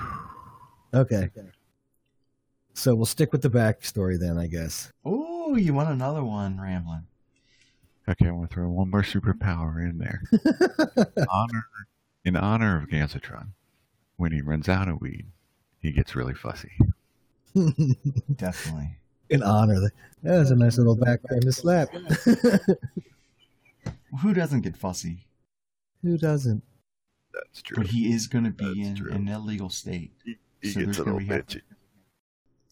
Okay. 0.93 1.29
So 2.75 2.95
we'll 2.95 3.05
stick 3.05 3.33
with 3.33 3.43
the 3.43 3.51
backstory 3.51 4.17
then, 4.17 4.39
I 4.39 4.47
guess. 4.47 4.93
Oh, 5.05 5.57
you 5.57 5.75
want 5.75 5.91
another 5.91 6.23
one, 6.23 6.61
Ramblin'? 6.61 7.03
Okay, 8.09 8.29
I 8.29 8.31
want 8.31 8.49
to 8.49 8.55
throw 8.55 8.69
one 8.69 8.91
more 8.91 9.03
superpower 9.03 9.83
in 9.83 9.99
there. 9.99 10.23
honor 11.29 11.67
in 12.25 12.37
honor 12.37 12.81
of 12.81 12.89
Gansatron. 12.89 13.49
When 14.19 14.31
he 14.31 14.41
runs 14.41 14.69
out 14.69 14.89
of 14.89 15.01
weed, 15.01 15.27
he 15.81 15.91
gets 15.91 16.15
really 16.15 16.35
fussy. 16.35 16.71
Definitely. 18.37 18.99
In 19.31 19.43
honor, 19.43 19.81
that 20.23 20.39
was 20.39 20.53
a 20.53 20.57
nice 20.57 20.79
little 20.79 20.95
background 20.95 21.43
to 21.43 21.53
slap. 21.53 21.89
Who 24.21 24.33
doesn't 24.33 24.61
get 24.61 24.77
fussy? 24.77 25.27
Who 26.05 26.17
doesn't? 26.19 26.63
That's 27.33 27.63
true. 27.63 27.77
But 27.79 27.89
he 27.89 28.13
is 28.13 28.29
going 28.29 28.45
to 28.45 28.51
be 28.51 28.65
That's 28.65 28.89
in 28.91 28.97
true. 28.97 29.11
an 29.11 29.27
illegal 29.27 29.71
state. 29.71 30.13
He, 30.25 30.37
he 30.63 30.71
So 30.71 30.81
gets 30.85 30.99
a 30.99 31.03
little 31.03 31.19
be- 31.19 31.27
bitchy. 31.27 31.63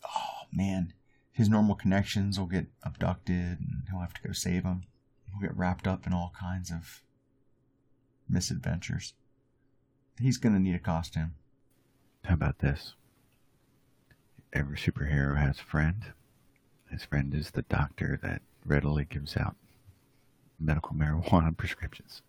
Oh 0.05 0.47
man, 0.53 0.93
his 1.33 1.49
normal 1.49 1.75
connections 1.75 2.39
will 2.39 2.47
get 2.47 2.67
abducted, 2.85 3.59
and 3.59 3.83
he'll 3.91 4.01
have 4.01 4.15
to 4.15 4.23
go 4.23 4.33
save 4.33 4.63
them. 4.63 4.83
He'll 5.27 5.41
get 5.41 5.57
wrapped 5.57 5.89
up 5.89 6.07
in 6.07 6.13
all 6.13 6.33
kinds 6.39 6.71
of 6.71 7.03
misadventures. 8.29 9.15
He's 10.21 10.37
going 10.39 10.55
to 10.55 10.61
need 10.61 10.75
a 10.75 10.79
costume. 10.79 11.35
How 12.25 12.35
about 12.35 12.59
this? 12.61 12.95
Every 14.53 14.77
superhero 14.77 15.39
has 15.39 15.59
a 15.59 15.65
friend. 15.65 16.03
His 16.91 17.05
friend 17.05 17.35
is 17.35 17.51
the 17.53 17.63
doctor 17.63 18.21
that 18.23 18.43
readily 18.65 19.07
gives 19.07 19.37
out 19.37 19.57
medical 20.61 20.95
marijuana 20.95 21.57
prescriptions. 21.57 22.23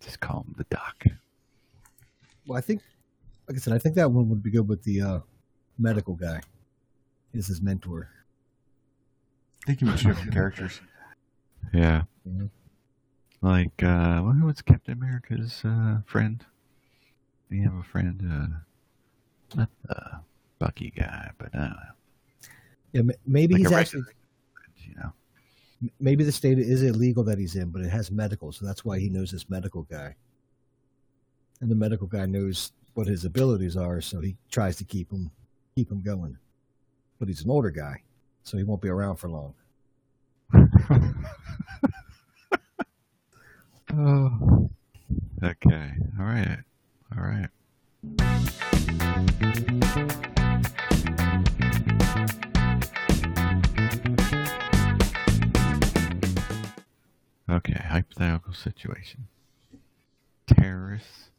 Just 0.00 0.20
call 0.20 0.42
him 0.42 0.54
the 0.56 0.64
doc. 0.64 1.04
Well, 2.46 2.56
I 2.56 2.60
think, 2.60 2.82
like 3.48 3.56
I 3.56 3.60
said, 3.60 3.72
I 3.72 3.78
think 3.78 3.94
that 3.96 4.10
one 4.10 4.28
would 4.28 4.42
be 4.42 4.50
good 4.50 4.68
with 4.68 4.82
the 4.84 5.00
uh, 5.00 5.18
medical 5.78 6.14
guy. 6.14 6.40
Is 7.32 7.48
his 7.48 7.60
mentor. 7.60 8.08
They 9.66 9.74
can 9.74 9.88
be 9.90 9.98
two 9.98 10.08
different 10.08 10.32
characters. 10.32 10.80
Yeah. 11.74 12.04
Mhm. 12.26 12.48
Like, 13.42 13.82
uh, 13.82 14.22
well, 14.22 14.36
what's 14.42 14.62
Captain 14.62 14.92
America's 14.94 15.62
uh, 15.64 15.98
friend? 16.06 16.42
We 17.50 17.60
have 17.62 17.74
a 17.74 17.82
friend, 17.82 18.22
uh, 18.22 19.56
not 19.56 19.68
the 19.82 20.20
Bucky 20.60 20.92
guy, 20.96 21.32
but 21.36 21.52
uh, 21.54 21.74
Yeah, 22.92 23.02
maybe 23.26 23.54
like 23.54 23.62
he's 23.62 23.72
a 23.72 23.74
actually 23.74 24.02
regular 24.02 24.14
friend, 24.54 24.72
you 24.88 24.94
know. 24.94 25.02
m- 25.02 25.12
maybe 26.00 26.24
the 26.24 26.32
state 26.32 26.58
is 26.58 26.82
illegal 26.82 27.22
that 27.24 27.38
he's 27.38 27.56
in, 27.56 27.70
but 27.70 27.82
it 27.82 27.90
has 27.90 28.10
medical, 28.10 28.52
so 28.52 28.66
that's 28.66 28.84
why 28.84 28.98
he 28.98 29.08
knows 29.08 29.30
this 29.30 29.48
medical 29.48 29.82
guy. 29.82 30.14
And 31.60 31.70
the 31.70 31.74
medical 31.74 32.06
guy 32.06 32.26
knows 32.26 32.72
what 32.94 33.06
his 33.06 33.24
abilities 33.24 33.76
are, 33.76 34.00
so 34.00 34.20
he 34.20 34.36
tries 34.50 34.76
to 34.76 34.84
keep 34.84 35.10
him 35.10 35.30
keep 35.74 35.90
him 35.90 36.02
going. 36.02 36.38
But 37.18 37.28
he's 37.28 37.42
an 37.42 37.50
older 37.50 37.70
guy, 37.70 38.02
so 38.42 38.56
he 38.56 38.64
won't 38.64 38.82
be 38.82 38.88
around 38.88 39.16
for 39.16 39.28
long. 39.28 39.54
oh. 43.94 44.70
Okay. 45.42 45.90
All 46.18 46.24
right. 46.24 46.58
All 47.16 47.22
right. 47.22 47.48
Okay, 57.56 57.72
hypothetical 57.88 58.52
situation. 58.52 59.28
Terrorists 60.46 61.30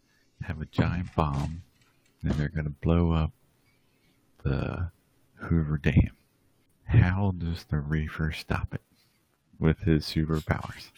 have 0.41 0.59
a 0.59 0.65
giant 0.65 1.13
bomb 1.15 1.61
and 2.23 2.31
they're 2.31 2.49
going 2.49 2.65
to 2.65 2.71
blow 2.71 3.11
up 3.11 3.33
the 4.43 4.89
Hoover 5.35 5.77
Dam. 5.77 6.09
How 6.85 7.35
does 7.37 7.65
the 7.65 7.77
reefer 7.77 8.31
stop 8.31 8.73
it 8.73 8.81
with 9.59 9.81
his 9.81 10.05
superpowers? 10.05 10.89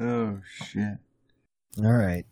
Oh 0.00 0.40
shit! 0.64 0.96
All 1.78 1.92
right. 1.92 2.24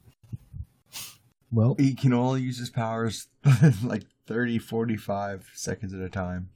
Well, 1.52 1.74
He 1.78 1.94
can 1.94 2.14
only 2.14 2.40
use 2.40 2.58
his 2.58 2.70
powers 2.70 3.28
like 3.84 4.04
30, 4.26 4.58
45 4.58 5.50
seconds 5.54 5.92
at 5.92 6.00
a 6.00 6.08
time. 6.08 6.48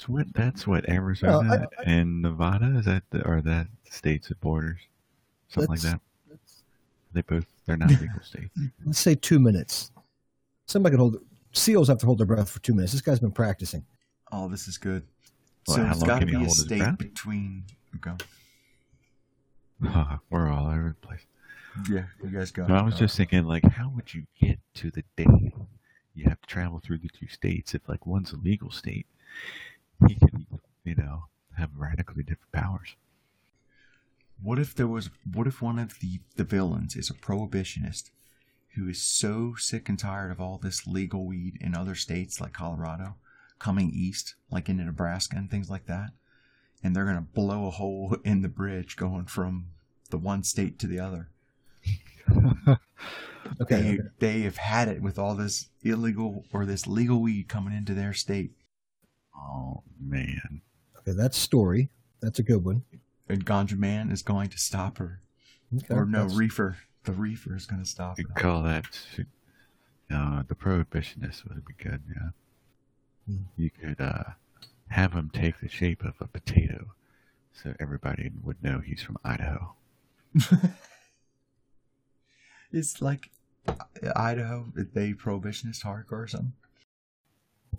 So 0.00 0.14
what? 0.14 0.32
That's 0.32 0.66
what 0.66 0.88
Arizona 0.88 1.46
Well, 1.48 1.66
I- 1.78 1.82
and 1.82 2.22
Nevada 2.22 2.78
is 2.78 2.86
that, 2.86 3.02
the, 3.10 3.26
or 3.28 3.42
that 3.42 3.66
states 3.90 4.30
at 4.30 4.40
borders, 4.40 4.80
something 5.48 5.68
like 5.70 5.80
that. 5.80 6.00
They 7.12 7.20
both 7.20 7.44
they're 7.66 7.76
not 7.76 7.90
legal 7.90 8.22
states. 8.22 8.56
let's 8.86 8.98
say 8.98 9.14
two 9.14 9.38
minutes. 9.38 9.90
Somebody 10.66 10.94
can 10.94 11.00
hold. 11.00 11.16
Seals 11.52 11.88
have 11.88 11.98
to 11.98 12.06
hold 12.06 12.18
their 12.18 12.26
breath 12.26 12.48
for 12.48 12.60
two 12.60 12.72
minutes. 12.72 12.92
This 12.92 13.02
guy's 13.02 13.18
been 13.20 13.32
practicing. 13.32 13.84
Oh, 14.32 14.48
this 14.48 14.68
is 14.68 14.78
good. 14.78 15.02
Well, 15.66 15.76
so 15.76 15.84
how 15.84 15.90
it's 15.90 16.00
long 16.00 16.08
got 16.08 16.20
to 16.20 16.26
be 16.26 16.44
a 16.44 16.48
state 16.48 16.98
between. 16.98 17.64
Go. 18.00 18.16
Huh, 19.82 20.18
We're 20.28 20.50
all 20.50 20.66
over 20.66 20.94
the 21.00 21.06
place. 21.06 21.24
Yeah, 21.90 22.04
you 22.22 22.28
guys 22.28 22.50
go. 22.50 22.66
No, 22.66 22.74
I 22.74 22.82
was 22.82 22.98
just 22.98 23.16
thinking, 23.16 23.44
like, 23.46 23.64
how 23.64 23.90
would 23.94 24.12
you 24.12 24.24
get 24.38 24.58
to 24.74 24.90
the 24.90 25.02
date? 25.16 25.52
You 26.14 26.24
have 26.28 26.38
to 26.42 26.46
travel 26.46 26.80
through 26.84 26.98
the 26.98 27.08
two 27.08 27.28
states. 27.28 27.74
If 27.74 27.88
like 27.88 28.06
one's 28.06 28.32
a 28.32 28.36
legal 28.36 28.70
state, 28.70 29.06
he 30.08 30.14
can, 30.14 30.46
you 30.84 30.94
know, 30.94 31.24
have 31.56 31.70
radically 31.76 32.22
different 32.22 32.52
powers. 32.52 32.96
What 34.42 34.58
if 34.58 34.74
there 34.74 34.86
was? 34.86 35.10
What 35.32 35.46
if 35.46 35.60
one 35.60 35.78
of 35.78 35.98
the 36.00 36.20
the 36.36 36.44
villains 36.44 36.96
is 36.96 37.10
a 37.10 37.14
prohibitionist 37.14 38.10
who 38.74 38.88
is 38.88 39.02
so 39.02 39.54
sick 39.56 39.88
and 39.88 39.98
tired 39.98 40.30
of 40.30 40.40
all 40.40 40.58
this 40.58 40.86
legal 40.86 41.26
weed 41.26 41.58
in 41.60 41.74
other 41.74 41.94
states 41.94 42.40
like 42.40 42.52
Colorado 42.52 43.16
coming 43.58 43.90
east, 43.90 44.36
like 44.50 44.68
into 44.68 44.84
Nebraska 44.84 45.36
and 45.36 45.50
things 45.50 45.68
like 45.68 45.86
that, 45.86 46.10
and 46.82 46.96
they're 46.96 47.04
gonna 47.04 47.20
blow 47.20 47.66
a 47.66 47.70
hole 47.70 48.16
in 48.24 48.40
the 48.42 48.48
bridge 48.48 48.96
going 48.96 49.26
from 49.26 49.66
the 50.08 50.18
one 50.18 50.42
state 50.42 50.78
to 50.78 50.86
the 50.86 51.00
other. 51.00 51.28
Okay. 53.60 53.98
They 54.18 54.28
they 54.28 54.40
have 54.42 54.56
had 54.56 54.88
it 54.88 55.02
with 55.02 55.18
all 55.18 55.34
this 55.34 55.68
illegal 55.82 56.44
or 56.52 56.64
this 56.64 56.86
legal 56.86 57.20
weed 57.20 57.48
coming 57.48 57.74
into 57.74 57.94
their 57.94 58.12
state, 58.12 58.52
Oh 59.40 59.82
man, 60.00 60.60
Okay, 60.98 61.12
that's 61.12 61.36
story. 61.38 61.90
That's 62.20 62.38
a 62.38 62.42
good 62.42 62.64
one. 62.64 62.82
and 63.28 63.44
Ganja 63.46 63.78
Man 63.78 64.10
is 64.10 64.22
going 64.22 64.48
to 64.50 64.58
stop 64.58 64.98
her. 64.98 65.20
Okay, 65.76 65.94
or 65.94 66.04
no, 66.04 66.20
that's- 66.22 66.36
Reefer. 66.36 66.76
The 67.04 67.12
Reefer 67.12 67.56
is 67.56 67.64
going 67.66 67.82
to 67.82 67.88
stop 67.88 68.18
you 68.18 68.24
her. 68.28 68.34
could 68.34 68.42
call 68.42 68.62
that. 68.64 68.84
Uh, 70.12 70.42
the 70.48 70.54
prohibitionist 70.54 71.48
would 71.48 71.64
be 71.64 71.72
good. 71.82 72.02
Yeah, 72.08 72.28
Hmm. 73.26 73.42
you 73.56 73.70
could 73.70 74.00
uh, 74.00 74.24
have 74.88 75.12
him 75.12 75.30
take 75.32 75.60
the 75.60 75.68
shape 75.68 76.04
of 76.04 76.14
a 76.20 76.26
potato, 76.26 76.92
so 77.52 77.74
everybody 77.80 78.30
would 78.42 78.62
know 78.62 78.80
he's 78.80 79.02
from 79.02 79.16
Idaho. 79.24 79.74
It's 82.72 83.02
like 83.02 83.30
Idaho. 84.14 84.66
Are 84.76 84.86
they 84.94 85.12
prohibitionist 85.12 85.82
hardcore 85.84 86.22
or 86.22 86.26
something? 86.28 86.52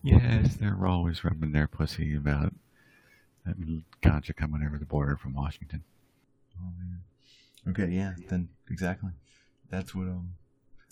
Yes, 0.03 0.55
they're 0.55 0.85
always 0.87 1.23
rubbing 1.23 1.51
their 1.51 1.67
pussy 1.67 2.15
about 2.15 2.53
that 3.45 3.55
ganja 4.01 4.35
coming 4.35 4.63
over 4.65 4.77
the 4.77 4.85
border 4.85 5.15
from 5.15 5.33
Washington. 5.33 5.83
Oh 6.59 6.69
man. 6.79 7.01
Okay, 7.69 7.91
yeah. 7.93 8.13
Then 8.29 8.49
exactly. 8.69 9.11
That's 9.69 9.93
what 9.93 10.07
um. 10.07 10.33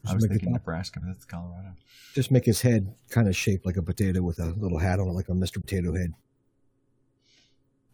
I 0.07 0.13
was 0.13 0.25
thinking. 0.27 0.53
Nebraska, 0.53 0.99
but 1.01 1.07
that's 1.07 1.25
Colorado. 1.25 1.73
Just 2.13 2.31
make 2.31 2.45
his 2.45 2.61
head 2.61 2.93
kind 3.09 3.27
of 3.27 3.35
shaped 3.35 3.65
like 3.65 3.75
a 3.77 3.81
potato 3.81 4.21
with 4.21 4.39
a 4.39 4.45
little 4.57 4.77
hat 4.77 4.99
on 4.99 5.07
it, 5.09 5.11
like 5.11 5.27
a 5.27 5.33
Mr. 5.33 5.55
Potato 5.59 5.93
Head. 5.93 6.13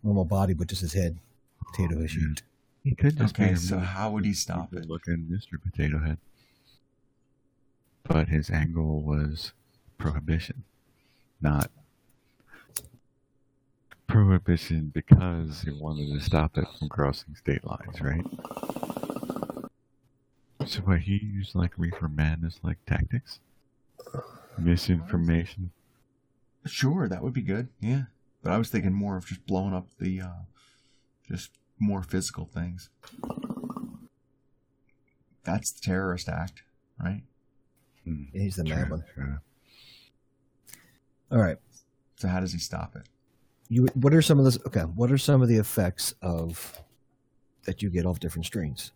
Normal 0.03 0.26
body, 0.26 0.53
but 0.53 0.68
just 0.68 0.82
his 0.82 0.93
head. 0.93 1.18
Potato 1.66 1.99
head 1.99 2.12
shaped. 2.12 2.43
He 2.84 2.93
could 2.93 3.18
just 3.18 3.34
Okay, 3.39 3.51
be 3.51 3.56
so 3.56 3.78
really 3.78 3.88
how 3.88 4.12
would 4.12 4.24
he 4.26 4.34
stop 4.34 4.68
stupid 4.68 4.86
it? 4.86 4.89
looking 4.91 5.28
Mr. 5.32 5.60
Potato 5.62 5.97
Head. 5.99 6.20
but 8.03 8.28
his 8.28 8.51
angle 8.51 9.01
was 9.01 9.53
prohibition, 9.97 10.64
not 11.42 11.70
prohibition 14.08 14.92
because 14.94 15.62
he 15.62 15.72
wanted 15.72 16.08
to 16.14 16.20
stop 16.20 16.58
it 16.58 16.66
from 16.80 16.90
crossing 16.90 17.36
state 17.36 17.66
lines, 17.66 18.02
right? 18.02 18.26
So 20.66 20.82
what 20.82 21.00
he 21.00 21.18
used 21.18 21.54
like 21.56 21.72
reefer 21.78 22.08
madness 22.08 22.60
like 22.64 22.78
tactics? 22.86 23.40
Misinformation. 24.58 25.72
Sure, 26.66 27.08
that 27.08 27.22
would 27.22 27.34
be 27.34 27.42
good. 27.42 27.68
Yeah, 27.80 28.04
but 28.42 28.52
I 28.52 28.58
was 28.58 28.70
thinking 28.70 28.94
more 28.94 29.18
of 29.18 29.26
just 29.28 29.46
blowing 29.46 29.74
up 29.74 29.88
the, 30.00 30.22
uh, 30.22 30.44
just 31.28 31.52
more 31.78 32.02
physical 32.02 32.46
things. 32.46 32.90
That's 35.44 35.72
the 35.72 35.82
terrorist 35.82 36.28
act, 36.28 36.64
right? 37.00 37.22
He's 38.34 38.56
the 38.56 38.64
mad 38.64 38.90
one. 38.90 39.04
true. 39.14 39.38
All 41.32 41.39
right. 41.39 41.57
So 42.17 42.28
how 42.28 42.39
does 42.39 42.53
he 42.53 42.59
stop 42.59 42.95
it? 42.95 43.03
You. 43.67 43.88
What 43.93 44.13
are 44.13 44.21
some 44.21 44.39
of 44.39 44.45
the 44.45 44.59
okay? 44.67 44.82
What 44.82 45.11
are 45.11 45.17
some 45.17 45.41
of 45.41 45.47
the 45.47 45.57
effects 45.57 46.13
of 46.21 46.82
that 47.65 47.82
you 47.82 47.89
get 47.89 48.05
off 48.05 48.19
different 48.19 48.45
strains? 48.45 48.91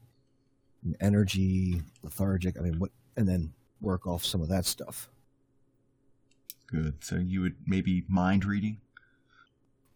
Energy, 1.01 1.81
lethargic. 2.03 2.57
I 2.57 2.61
mean, 2.61 2.79
what? 2.79 2.91
And 3.17 3.27
then 3.27 3.53
work 3.81 4.07
off 4.07 4.23
some 4.23 4.41
of 4.41 4.49
that 4.49 4.65
stuff. 4.65 5.09
Good. 6.67 7.03
So 7.03 7.15
you 7.15 7.41
would 7.41 7.55
maybe 7.65 8.03
mind 8.07 8.45
reading. 8.45 8.79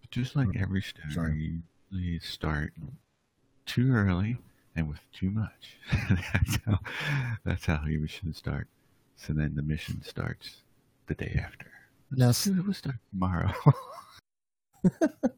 Just 0.10 0.36
like 0.36 0.50
mm-hmm. 0.50 0.62
every 0.62 0.82
stoner, 0.82 1.34
you, 1.34 1.60
you 1.90 2.20
start 2.20 2.74
too 3.66 3.92
early 3.92 4.38
and 4.76 4.88
with 4.88 5.00
too 5.12 5.32
much. 5.32 5.78
that's 6.34 6.60
how 6.66 6.80
that's 7.44 7.66
how 7.66 7.86
you 7.86 8.06
should 8.08 8.36
start. 8.36 8.68
So 9.16 9.34
then 9.34 9.56
the 9.56 9.64
mission 9.64 10.04
starts 10.04 10.58
the 11.08 11.16
day 11.16 11.40
after. 11.44 11.73
Now, 12.16 12.28
Let's 12.28 12.44
do 12.44 12.62
we'll 12.64 12.74
start 12.74 12.96
tomorrow. 13.12 13.54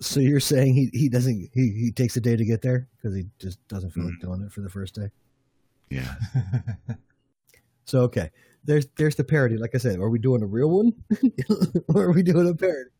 So 0.00 0.20
you're 0.20 0.40
saying 0.40 0.74
he, 0.74 0.90
he 0.92 1.08
doesn't 1.08 1.50
he, 1.54 1.70
he 1.70 1.90
takes 1.90 2.16
a 2.16 2.20
day 2.20 2.36
to 2.36 2.44
get 2.44 2.60
there 2.60 2.88
because 2.96 3.16
he 3.16 3.24
just 3.38 3.66
doesn't 3.68 3.90
feel 3.92 4.04
like 4.04 4.14
mm. 4.14 4.20
doing 4.20 4.42
it 4.42 4.52
for 4.52 4.60
the 4.60 4.68
first 4.68 4.94
day. 4.94 5.10
yeah. 5.90 6.14
So 7.88 8.00
okay, 8.00 8.32
there's 8.64 8.88
there's 8.96 9.14
the 9.14 9.22
parody. 9.22 9.56
Like 9.56 9.76
I 9.76 9.78
said, 9.78 10.00
are 10.00 10.10
we 10.10 10.18
doing 10.18 10.42
a 10.42 10.46
real 10.46 10.68
one 10.68 10.92
or 11.94 12.06
are 12.06 12.12
we 12.12 12.24
doing 12.24 12.48
a 12.48 12.54
parody? 12.54 12.90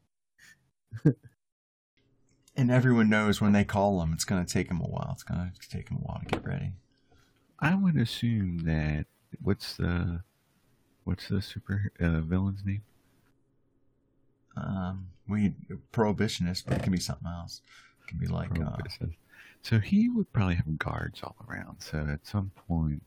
And 2.54 2.70
everyone 2.70 3.10
knows 3.10 3.40
when 3.40 3.50
they 3.50 3.64
call 3.64 4.00
him, 4.00 4.12
it's 4.12 4.24
going 4.24 4.46
to 4.46 4.50
take 4.50 4.70
him 4.70 4.80
a 4.80 4.86
while. 4.86 5.10
It's 5.12 5.24
going 5.24 5.50
to 5.60 5.68
take 5.68 5.88
him 5.90 5.96
a 5.96 6.00
while 6.00 6.20
to 6.20 6.24
get 6.26 6.46
ready. 6.46 6.74
I 7.58 7.74
would 7.74 7.96
assume 7.96 8.58
that 8.60 9.06
what's 9.42 9.76
the 9.76 10.20
what's 11.06 11.28
the 11.28 11.40
super 11.40 11.92
uh, 12.00 12.20
villain's 12.20 12.64
name? 12.64 12.82
Um, 14.56 15.06
we 15.28 15.54
prohibitionist, 15.92 16.64
but 16.66 16.78
it 16.78 16.82
can 16.82 16.92
be 16.92 16.98
something 16.98 17.28
else. 17.28 17.60
It 18.04 18.08
can 18.08 18.18
be 18.18 18.26
like 18.26 18.50
uh, 18.60 18.78
So 19.62 19.78
he 19.78 20.08
would 20.08 20.32
probably 20.32 20.56
have 20.56 20.78
guards 20.78 21.20
all 21.22 21.36
around. 21.48 21.80
So 21.80 21.98
at 22.10 22.26
some 22.26 22.50
point, 22.68 23.02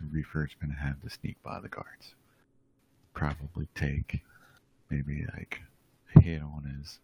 the 0.00 0.06
reefer's 0.06 0.52
going 0.60 0.72
to 0.74 0.80
have 0.80 1.00
to 1.02 1.10
sneak 1.10 1.36
by 1.42 1.60
the 1.60 1.68
guards. 1.68 2.14
Probably 3.12 3.68
take 3.74 4.22
maybe 4.90 5.26
like 5.34 5.60
a 6.16 6.20
hit 6.20 6.40
on 6.42 6.64
his 6.64 6.98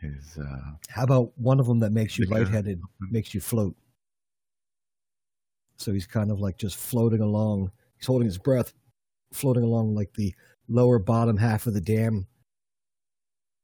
his 0.00 0.38
uh 0.38 0.72
How 0.88 1.04
about 1.04 1.38
one 1.38 1.60
of 1.60 1.66
them 1.66 1.78
that 1.80 1.92
makes 1.92 2.18
you 2.18 2.26
Yeah. 2.26 2.38
lightheaded, 2.38 2.82
makes 3.10 3.34
you 3.34 3.40
float? 3.40 3.76
So 5.76 5.92
he's 5.92 6.06
kind 6.06 6.30
of 6.30 6.40
like 6.40 6.56
just 6.56 6.76
floating 6.76 7.20
along. 7.20 7.70
He's 8.02 8.08
holding 8.08 8.26
his 8.26 8.36
breath, 8.38 8.72
floating 9.32 9.62
along 9.62 9.94
like 9.94 10.12
the 10.14 10.34
lower 10.66 10.98
bottom 10.98 11.36
half 11.36 11.68
of 11.68 11.74
the 11.74 11.80
dam, 11.80 12.26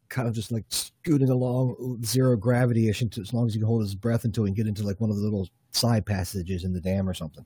kind 0.08 0.28
of 0.28 0.34
just 0.34 0.52
like 0.52 0.64
scooting 0.68 1.28
along 1.28 1.98
zero 2.04 2.36
gravity 2.36 2.88
ish 2.88 3.02
as 3.02 3.32
long 3.34 3.48
as 3.48 3.54
he 3.54 3.58
can 3.58 3.66
hold 3.66 3.82
his 3.82 3.96
breath 3.96 4.24
until 4.24 4.44
he 4.44 4.50
can 4.50 4.54
get 4.54 4.68
into 4.68 4.84
like 4.84 5.00
one 5.00 5.10
of 5.10 5.16
the 5.16 5.22
little 5.22 5.48
side 5.72 6.06
passages 6.06 6.62
in 6.62 6.72
the 6.72 6.80
dam 6.80 7.08
or 7.08 7.14
something. 7.14 7.44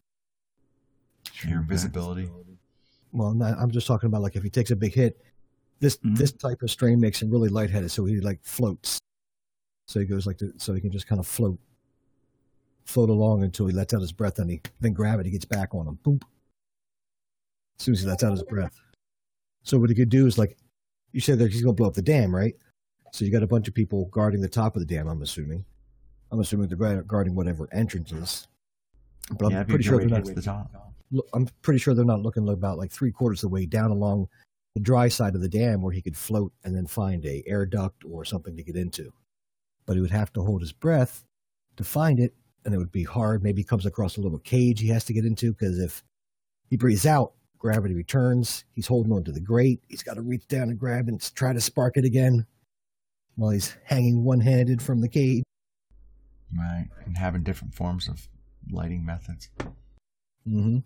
your 1.44 1.52
Okay. 1.52 1.60
invisibility. 1.60 2.28
Well, 3.10 3.32
not, 3.32 3.56
I'm 3.58 3.70
just 3.70 3.86
talking 3.86 4.06
about 4.08 4.20
like 4.20 4.36
if 4.36 4.42
he 4.42 4.50
takes 4.50 4.70
a 4.70 4.76
big 4.76 4.92
hit, 4.92 5.18
this 5.80 5.96
Mhm. 5.96 6.18
this 6.18 6.30
type 6.32 6.60
of 6.60 6.70
strain 6.70 7.00
makes 7.00 7.22
him 7.22 7.30
really 7.30 7.48
lightheaded, 7.48 7.90
so 7.90 8.04
he 8.04 8.20
like 8.20 8.44
floats. 8.44 8.98
So 9.88 9.98
he 9.98 10.04
goes 10.04 10.26
like 10.26 10.36
the, 10.38 10.52
so 10.58 10.74
he 10.74 10.80
can 10.82 10.92
just 10.92 11.06
kind 11.06 11.18
of 11.20 11.26
float, 11.26 11.58
float 12.84 13.08
along 13.08 13.44
until 13.44 13.66
he 13.66 13.72
lets 13.72 13.94
out 13.94 14.02
his 14.02 14.12
breath, 14.12 14.38
and 14.38 14.50
he 14.50 14.60
then 14.80 14.92
gravity 14.92 15.30
gets 15.30 15.46
back 15.46 15.74
on 15.74 15.86
him. 15.88 15.94
Boom. 16.02 16.20
As 17.82 17.86
soon 17.86 17.94
as 17.94 18.00
he 18.02 18.06
lets 18.06 18.22
out 18.22 18.30
his 18.30 18.44
breath. 18.44 18.80
So 19.64 19.76
what 19.76 19.90
he 19.90 19.96
could 19.96 20.08
do 20.08 20.28
is 20.28 20.38
like, 20.38 20.56
you 21.10 21.18
said 21.18 21.40
that 21.40 21.50
he's 21.50 21.62
gonna 21.62 21.72
blow 21.72 21.88
up 21.88 21.94
the 21.94 22.00
dam, 22.00 22.32
right? 22.32 22.54
So 23.12 23.24
you 23.24 23.32
got 23.32 23.42
a 23.42 23.46
bunch 23.48 23.66
of 23.66 23.74
people 23.74 24.04
guarding 24.12 24.40
the 24.40 24.48
top 24.48 24.76
of 24.76 24.80
the 24.80 24.86
dam. 24.86 25.08
I'm 25.08 25.20
assuming. 25.20 25.64
I'm 26.30 26.38
assuming 26.38 26.68
they're 26.68 27.02
guarding 27.02 27.34
whatever 27.34 27.68
entrance 27.72 28.12
is. 28.12 28.46
But 29.36 29.46
I'm 29.46 29.50
yeah, 29.50 29.64
pretty 29.64 29.82
sure 29.82 29.98
they're 29.98 30.06
not 30.06 30.24
to 30.26 30.32
the 30.32 30.42
top. 30.42 30.70
I'm 31.34 31.48
pretty 31.62 31.80
sure 31.80 31.92
they're 31.92 32.04
not 32.04 32.22
looking 32.22 32.48
about 32.48 32.78
like 32.78 32.92
three 32.92 33.10
quarters 33.10 33.42
of 33.42 33.50
the 33.50 33.54
way 33.54 33.66
down 33.66 33.90
along 33.90 34.28
the 34.76 34.80
dry 34.80 35.08
side 35.08 35.34
of 35.34 35.40
the 35.40 35.48
dam 35.48 35.82
where 35.82 35.92
he 35.92 36.02
could 36.02 36.16
float 36.16 36.52
and 36.62 36.76
then 36.76 36.86
find 36.86 37.26
a 37.26 37.42
air 37.48 37.66
duct 37.66 38.04
or 38.08 38.24
something 38.24 38.56
to 38.56 38.62
get 38.62 38.76
into. 38.76 39.12
But 39.86 39.96
he 39.96 40.00
would 40.00 40.12
have 40.12 40.32
to 40.34 40.42
hold 40.42 40.60
his 40.60 40.72
breath 40.72 41.24
to 41.78 41.82
find 41.82 42.20
it, 42.20 42.32
and 42.64 42.72
it 42.72 42.78
would 42.78 42.92
be 42.92 43.02
hard. 43.02 43.42
Maybe 43.42 43.62
he 43.62 43.66
comes 43.66 43.86
across 43.86 44.18
a 44.18 44.20
little 44.20 44.38
cage 44.38 44.78
he 44.78 44.86
has 44.86 45.04
to 45.06 45.12
get 45.12 45.24
into 45.24 45.50
because 45.50 45.80
if 45.80 46.04
he 46.70 46.76
breathes 46.76 47.06
out, 47.06 47.32
gravity 47.62 47.94
returns. 47.94 48.64
He's 48.74 48.88
holding 48.88 49.12
onto 49.12 49.30
the 49.30 49.40
grate. 49.40 49.80
He's 49.86 50.02
got 50.02 50.14
to 50.14 50.20
reach 50.20 50.48
down 50.48 50.68
and 50.68 50.78
grab 50.78 51.06
and 51.06 51.22
try 51.36 51.52
to 51.52 51.60
spark 51.60 51.96
it 51.96 52.04
again 52.04 52.44
while 53.36 53.52
he's 53.52 53.76
hanging 53.84 54.24
one-handed 54.24 54.82
from 54.82 55.00
the 55.00 55.08
cage. 55.08 55.44
Right. 56.54 56.88
And 57.06 57.16
having 57.16 57.44
different 57.44 57.72
forms 57.72 58.08
of 58.08 58.28
lighting 58.68 59.06
methods. 59.06 59.48
Mm-hmm. 60.46 60.78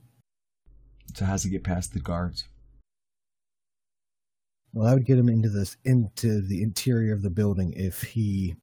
So 1.15 1.25
how's 1.25 1.45
he 1.45 1.51
get 1.51 1.65
past 1.65 1.95
the 1.95 1.99
guards? 1.99 2.45
Well, 4.75 4.87
I 4.87 4.93
would 4.93 5.07
get 5.07 5.19
him 5.19 5.31
into 5.31 5.49
this 5.49 5.79
into 5.83 6.43
the 6.43 6.63
interior 6.63 7.15
of 7.15 7.23
the 7.23 7.31
building 7.31 7.73
if 7.75 8.03
he 8.03 8.57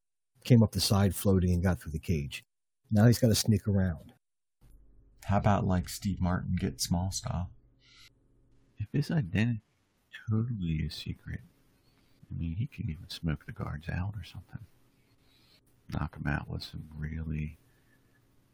came 0.44 0.62
up 0.62 0.72
the 0.72 0.80
side 0.80 1.16
floating 1.16 1.52
and 1.52 1.64
got 1.64 1.82
through 1.82 1.94
the 1.94 2.00
cage. 2.00 2.46
Now 2.92 3.08
he's 3.08 3.18
got 3.18 3.30
to 3.30 3.36
sneak 3.36 3.68
around. 3.68 4.14
How 5.24 5.38
about 5.38 5.66
like 5.66 5.90
Steve 5.90 6.22
Martin 6.22 6.56
get 6.60 6.80
small 6.80 7.12
style? 7.12 7.50
If 8.84 8.88
his 8.92 9.12
identity 9.12 9.62
totally 10.30 10.82
is 10.86 10.94
secret, 10.94 11.40
I 12.30 12.40
mean, 12.40 12.56
he 12.56 12.68
could 12.68 12.90
even 12.90 13.10
smoke 13.10 13.46
the 13.46 13.52
guards 13.52 13.88
out 13.90 14.14
or 14.18 14.24
something. 14.24 14.60
Knock 15.94 16.18
them 16.18 16.28
out 16.32 16.50
with 16.50 16.64
some 16.64 16.84
really, 16.98 17.58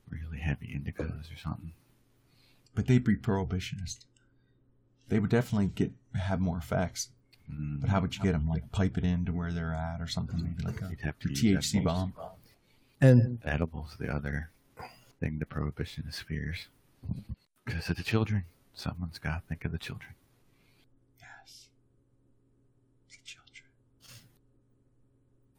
really 0.10 0.40
heavy 0.40 0.68
indigos 0.68 1.34
or 1.34 1.38
something. 1.38 1.74
But 2.76 2.88
they'd 2.88 3.04
be 3.04 3.16
prohibitionist. 3.16 4.06
They 5.08 5.20
would 5.20 5.30
definitely 5.30 5.68
get 5.68 5.92
have 6.16 6.40
more 6.40 6.58
effects. 6.58 7.10
Mm, 7.52 7.82
But 7.82 7.90
how 7.90 8.02
would 8.02 8.16
you 8.16 8.22
get 8.24 8.34
them? 8.34 8.48
Like 8.48 8.72
pipe 8.72 8.98
it 8.98 9.04
into 9.04 9.32
where 9.34 9.52
they're 9.52 9.74
at 9.74 10.02
or 10.02 10.08
something? 10.08 10.42
Maybe 10.44 10.64
like 10.64 10.82
a 10.82 10.90
You'd 10.90 11.02
have 11.02 11.18
to 11.20 11.30
use 11.30 11.42
THC 11.42 11.76
edibles. 11.78 11.84
bomb. 12.12 12.14
And 13.02 13.40
Edibles, 13.46 13.96
the 14.00 14.14
other 14.14 14.50
thing 15.20 15.40
the 15.40 15.46
prohibitionist 15.46 16.24
fears. 16.24 16.68
Because 17.66 17.90
of 17.90 17.96
the 17.98 18.04
children. 18.04 18.44
Someone's 18.74 19.20
got 19.20 19.42
to 19.42 19.48
think 19.48 19.66
of 19.66 19.72
the 19.72 19.78
children. 19.78 20.12
Yes. 21.20 21.68
The 23.10 23.18
children. 23.26 23.68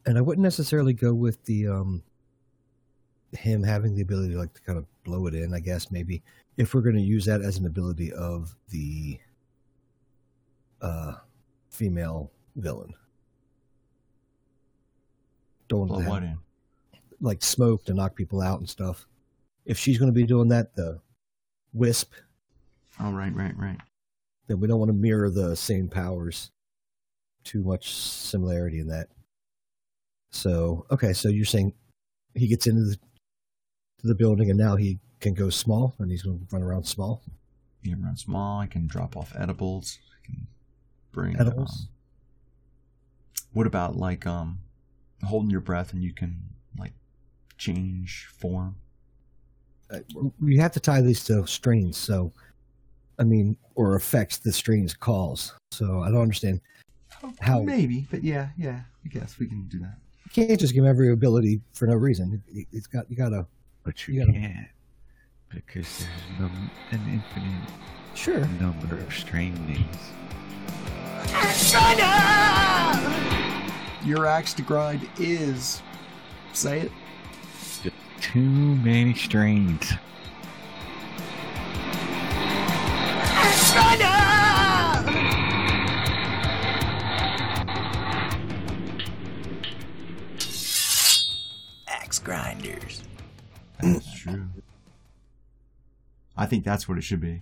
And 0.05 0.17
I 0.17 0.21
wouldn't 0.21 0.43
necessarily 0.43 0.93
go 0.93 1.13
with 1.13 1.43
the 1.45 1.67
um 1.67 2.03
him 3.33 3.63
having 3.63 3.95
the 3.95 4.01
ability 4.01 4.33
to 4.33 4.39
like 4.39 4.53
to 4.53 4.61
kind 4.61 4.77
of 4.77 4.85
blow 5.03 5.27
it 5.27 5.33
in. 5.35 5.53
I 5.53 5.59
guess 5.59 5.91
maybe 5.91 6.21
if 6.57 6.73
we're 6.73 6.81
going 6.81 6.95
to 6.97 7.01
use 7.01 7.25
that 7.25 7.41
as 7.41 7.57
an 7.57 7.65
ability 7.65 8.11
of 8.13 8.55
the 8.69 9.19
uh 10.81 11.13
female 11.69 12.31
villain. 12.55 12.93
Don't 15.67 15.87
Blow 15.87 15.99
what 16.01 16.23
in? 16.23 16.37
like 17.21 17.41
smoke 17.41 17.85
to 17.85 17.93
knock 17.93 18.15
people 18.15 18.41
out 18.41 18.59
and 18.59 18.69
stuff. 18.69 19.07
If 19.65 19.77
she's 19.77 19.97
going 19.97 20.09
to 20.11 20.13
be 20.13 20.25
doing 20.25 20.49
that, 20.49 20.75
the 20.75 20.99
wisp, 21.73 22.13
Oh 22.99 23.11
right, 23.13 23.33
right, 23.33 23.55
right. 23.57 23.77
then 24.47 24.59
we 24.59 24.67
don't 24.67 24.79
want 24.79 24.89
to 24.89 24.93
mirror 24.97 25.29
the 25.29 25.55
same 25.55 25.87
powers. 25.87 26.51
Too 27.43 27.63
much 27.63 27.93
similarity 27.93 28.79
in 28.79 28.87
that. 28.87 29.07
So 30.31 30.85
okay, 30.91 31.13
so 31.13 31.29
you're 31.29 31.45
saying 31.45 31.73
he 32.33 32.47
gets 32.47 32.67
into 32.67 32.81
the 32.81 32.97
the 34.03 34.15
building 34.15 34.49
and 34.49 34.57
now 34.57 34.75
he 34.75 34.99
can 35.19 35.33
go 35.33 35.49
small 35.49 35.93
and 35.99 36.09
he's 36.09 36.23
going 36.23 36.39
to 36.39 36.45
run 36.51 36.63
around 36.63 36.85
small. 36.85 37.21
You 37.83 37.95
can 37.95 38.03
run 38.03 38.17
small. 38.17 38.59
I 38.59 38.67
can 38.67 38.87
drop 38.87 39.15
off 39.15 39.33
edibles. 39.37 39.99
I 40.11 40.25
can 40.25 40.47
bring 41.11 41.39
Edibles? 41.39 41.87
um, 41.87 41.87
what 43.53 43.67
about 43.67 43.95
like 43.95 44.25
um 44.25 44.59
holding 45.23 45.49
your 45.49 45.61
breath 45.61 45.93
and 45.93 46.03
you 46.03 46.13
can 46.13 46.37
like 46.77 46.93
change 47.57 48.27
form? 48.39 48.75
Uh, 49.91 49.99
we 50.39 50.57
have 50.57 50.71
to 50.71 50.79
tie 50.79 51.01
these 51.01 51.23
to 51.25 51.45
strains. 51.47 51.97
So 51.97 52.31
I 53.19 53.23
mean, 53.23 53.57
or 53.75 53.95
affects 53.95 54.37
the 54.37 54.51
strain's 54.51 54.93
calls. 54.93 55.53
So 55.71 56.01
I 56.01 56.09
don't 56.09 56.21
understand 56.21 56.61
how 57.39 57.61
Maybe, 57.61 58.07
but 58.09 58.23
yeah, 58.23 58.49
yeah. 58.57 58.81
I 59.05 59.09
guess 59.09 59.37
we 59.37 59.47
can 59.47 59.67
do 59.67 59.79
that. 59.79 59.97
You 60.33 60.47
can't 60.47 60.59
just 60.59 60.73
give 60.73 60.83
him 60.83 60.89
every 60.89 61.11
ability 61.11 61.61
for 61.73 61.87
no 61.87 61.95
reason. 61.95 62.41
It, 62.47 62.67
it's 62.71 62.87
got 62.87 63.09
you 63.09 63.15
gotta 63.17 63.45
But 63.83 64.07
you, 64.07 64.15
You 64.15 64.19
gotta- 64.25 64.33
can't 64.39 64.67
because 65.49 65.99
there's 65.99 66.39
no, 66.39 66.49
an 66.91 67.01
infinite 67.09 67.69
sure. 68.15 68.45
number 68.61 68.95
of 68.97 69.13
strain 69.13 69.53
names. 69.67 69.97
Your 74.05 74.25
axe 74.25 74.53
to 74.55 74.61
grind 74.61 75.07
is. 75.19 75.81
Say 76.53 76.81
it. 76.81 76.91
Just 77.83 77.95
too 78.21 78.39
many 78.39 79.13
strains. 79.13 79.91
Grinders. 92.23 93.03
That's 93.81 94.19
true. 94.19 94.47
I 96.37 96.45
think 96.45 96.63
that's 96.63 96.87
what 96.87 96.97
it 96.97 97.03
should 97.03 97.21
be. 97.21 97.39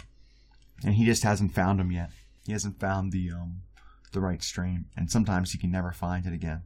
And 0.84 0.95
he 0.95 1.05
just 1.05 1.23
hasn't 1.23 1.53
found 1.53 1.80
them 1.80 1.91
yet. 1.91 2.11
He 2.45 2.53
hasn't 2.53 2.80
found 2.80 3.11
the 3.11 3.32
um 3.32 3.61
the 4.11 4.19
right 4.19 4.41
strain, 4.41 4.86
and 4.97 5.11
sometimes 5.11 5.51
he 5.51 5.57
can 5.57 5.71
never 5.71 5.91
find 5.91 6.25
it 6.25 6.34
again. 6.34 6.63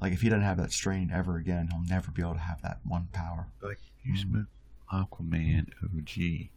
Like 0.00 0.12
if 0.12 0.22
he 0.22 0.28
doesn't 0.28 0.44
have 0.44 0.56
that 0.58 0.72
strain 0.72 1.10
ever 1.12 1.36
again, 1.36 1.68
he'll 1.70 1.88
never 1.88 2.10
be 2.10 2.22
able 2.22 2.34
to 2.34 2.40
have 2.40 2.62
that 2.62 2.80
one 2.84 3.08
power. 3.12 3.48
Like 3.60 3.80
you 4.04 4.16
smoke 4.16 4.46
Aquaman 4.92 5.68
OG, 5.82 6.48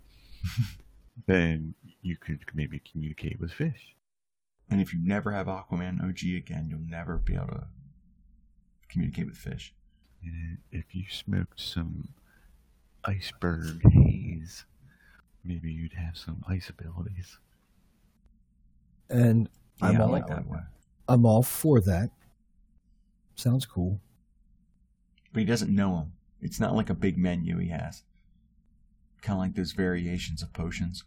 then 1.27 1.73
you 2.01 2.15
could 2.17 2.45
maybe 2.53 2.79
communicate 2.79 3.39
with 3.39 3.51
fish. 3.51 3.95
And 4.69 4.79
if 4.79 4.93
you 4.93 4.99
never 5.03 5.31
have 5.31 5.47
Aquaman 5.47 6.01
OG 6.01 6.37
again, 6.37 6.67
you'll 6.69 6.79
never 6.79 7.17
be 7.17 7.35
able 7.35 7.47
to 7.47 7.67
communicate 8.89 9.25
with 9.25 9.37
fish. 9.37 9.73
And 10.23 10.59
if 10.71 10.93
you 10.93 11.03
smoked 11.09 11.59
some 11.59 12.09
iceberg 13.05 13.81
haze, 13.91 14.65
maybe 15.43 15.71
you'd 15.71 15.93
have 15.93 16.17
some 16.17 16.43
ice 16.47 16.69
abilities. 16.69 17.37
And 19.09 19.49
I'm 19.81 19.93
Yeah, 19.93 20.01
I 20.01 20.03
all 20.03 20.11
like 20.11 20.27
that 20.27 20.45
one. 20.47 20.67
I'm 21.07 21.25
all 21.25 21.43
for 21.43 21.81
that. 21.81 22.11
Sounds 23.35 23.65
cool. 23.65 23.99
But 25.33 25.39
he 25.41 25.45
doesn't 25.45 25.73
know 25.73 25.95
them. 25.97 26.13
It's 26.41 26.59
not 26.59 26.75
like 26.75 26.89
a 26.89 26.93
big 26.95 27.17
menu 27.17 27.57
he 27.57 27.69
has. 27.69 28.03
Kind 29.21 29.37
of 29.37 29.39
like 29.39 29.55
those 29.55 29.71
variations 29.73 30.41
of 30.41 30.53
potions. 30.53 31.03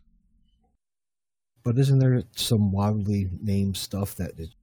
But 1.63 1.79
isn't 1.79 1.99
there 1.99 2.23
some 2.37 2.71
wildly 2.73 3.29
named 3.41 3.77
stuff 3.77 4.15
that 4.17 4.39
is 4.39 4.55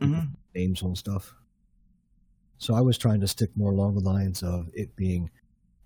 Mm-hmm. 0.00 0.34
names 0.54 0.82
on 0.82 0.96
stuff? 0.96 1.34
So 2.58 2.74
I 2.74 2.80
was 2.80 2.96
trying 2.98 3.20
to 3.20 3.28
stick 3.28 3.50
more 3.56 3.72
along 3.72 3.94
the 3.94 4.00
lines 4.00 4.42
of 4.42 4.70
it 4.74 4.96
being 4.96 5.30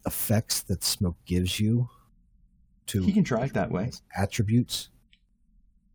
effects 0.07 0.61
that 0.63 0.85
smoke 0.85 1.17
gives 1.27 1.59
you 1.59 1.89
to 2.87 3.03
He 3.03 3.13
can 3.13 3.25
try 3.25 3.45
it 3.45 3.55
that 3.55 3.71
way. 3.71 3.91
attributes. 4.17 4.91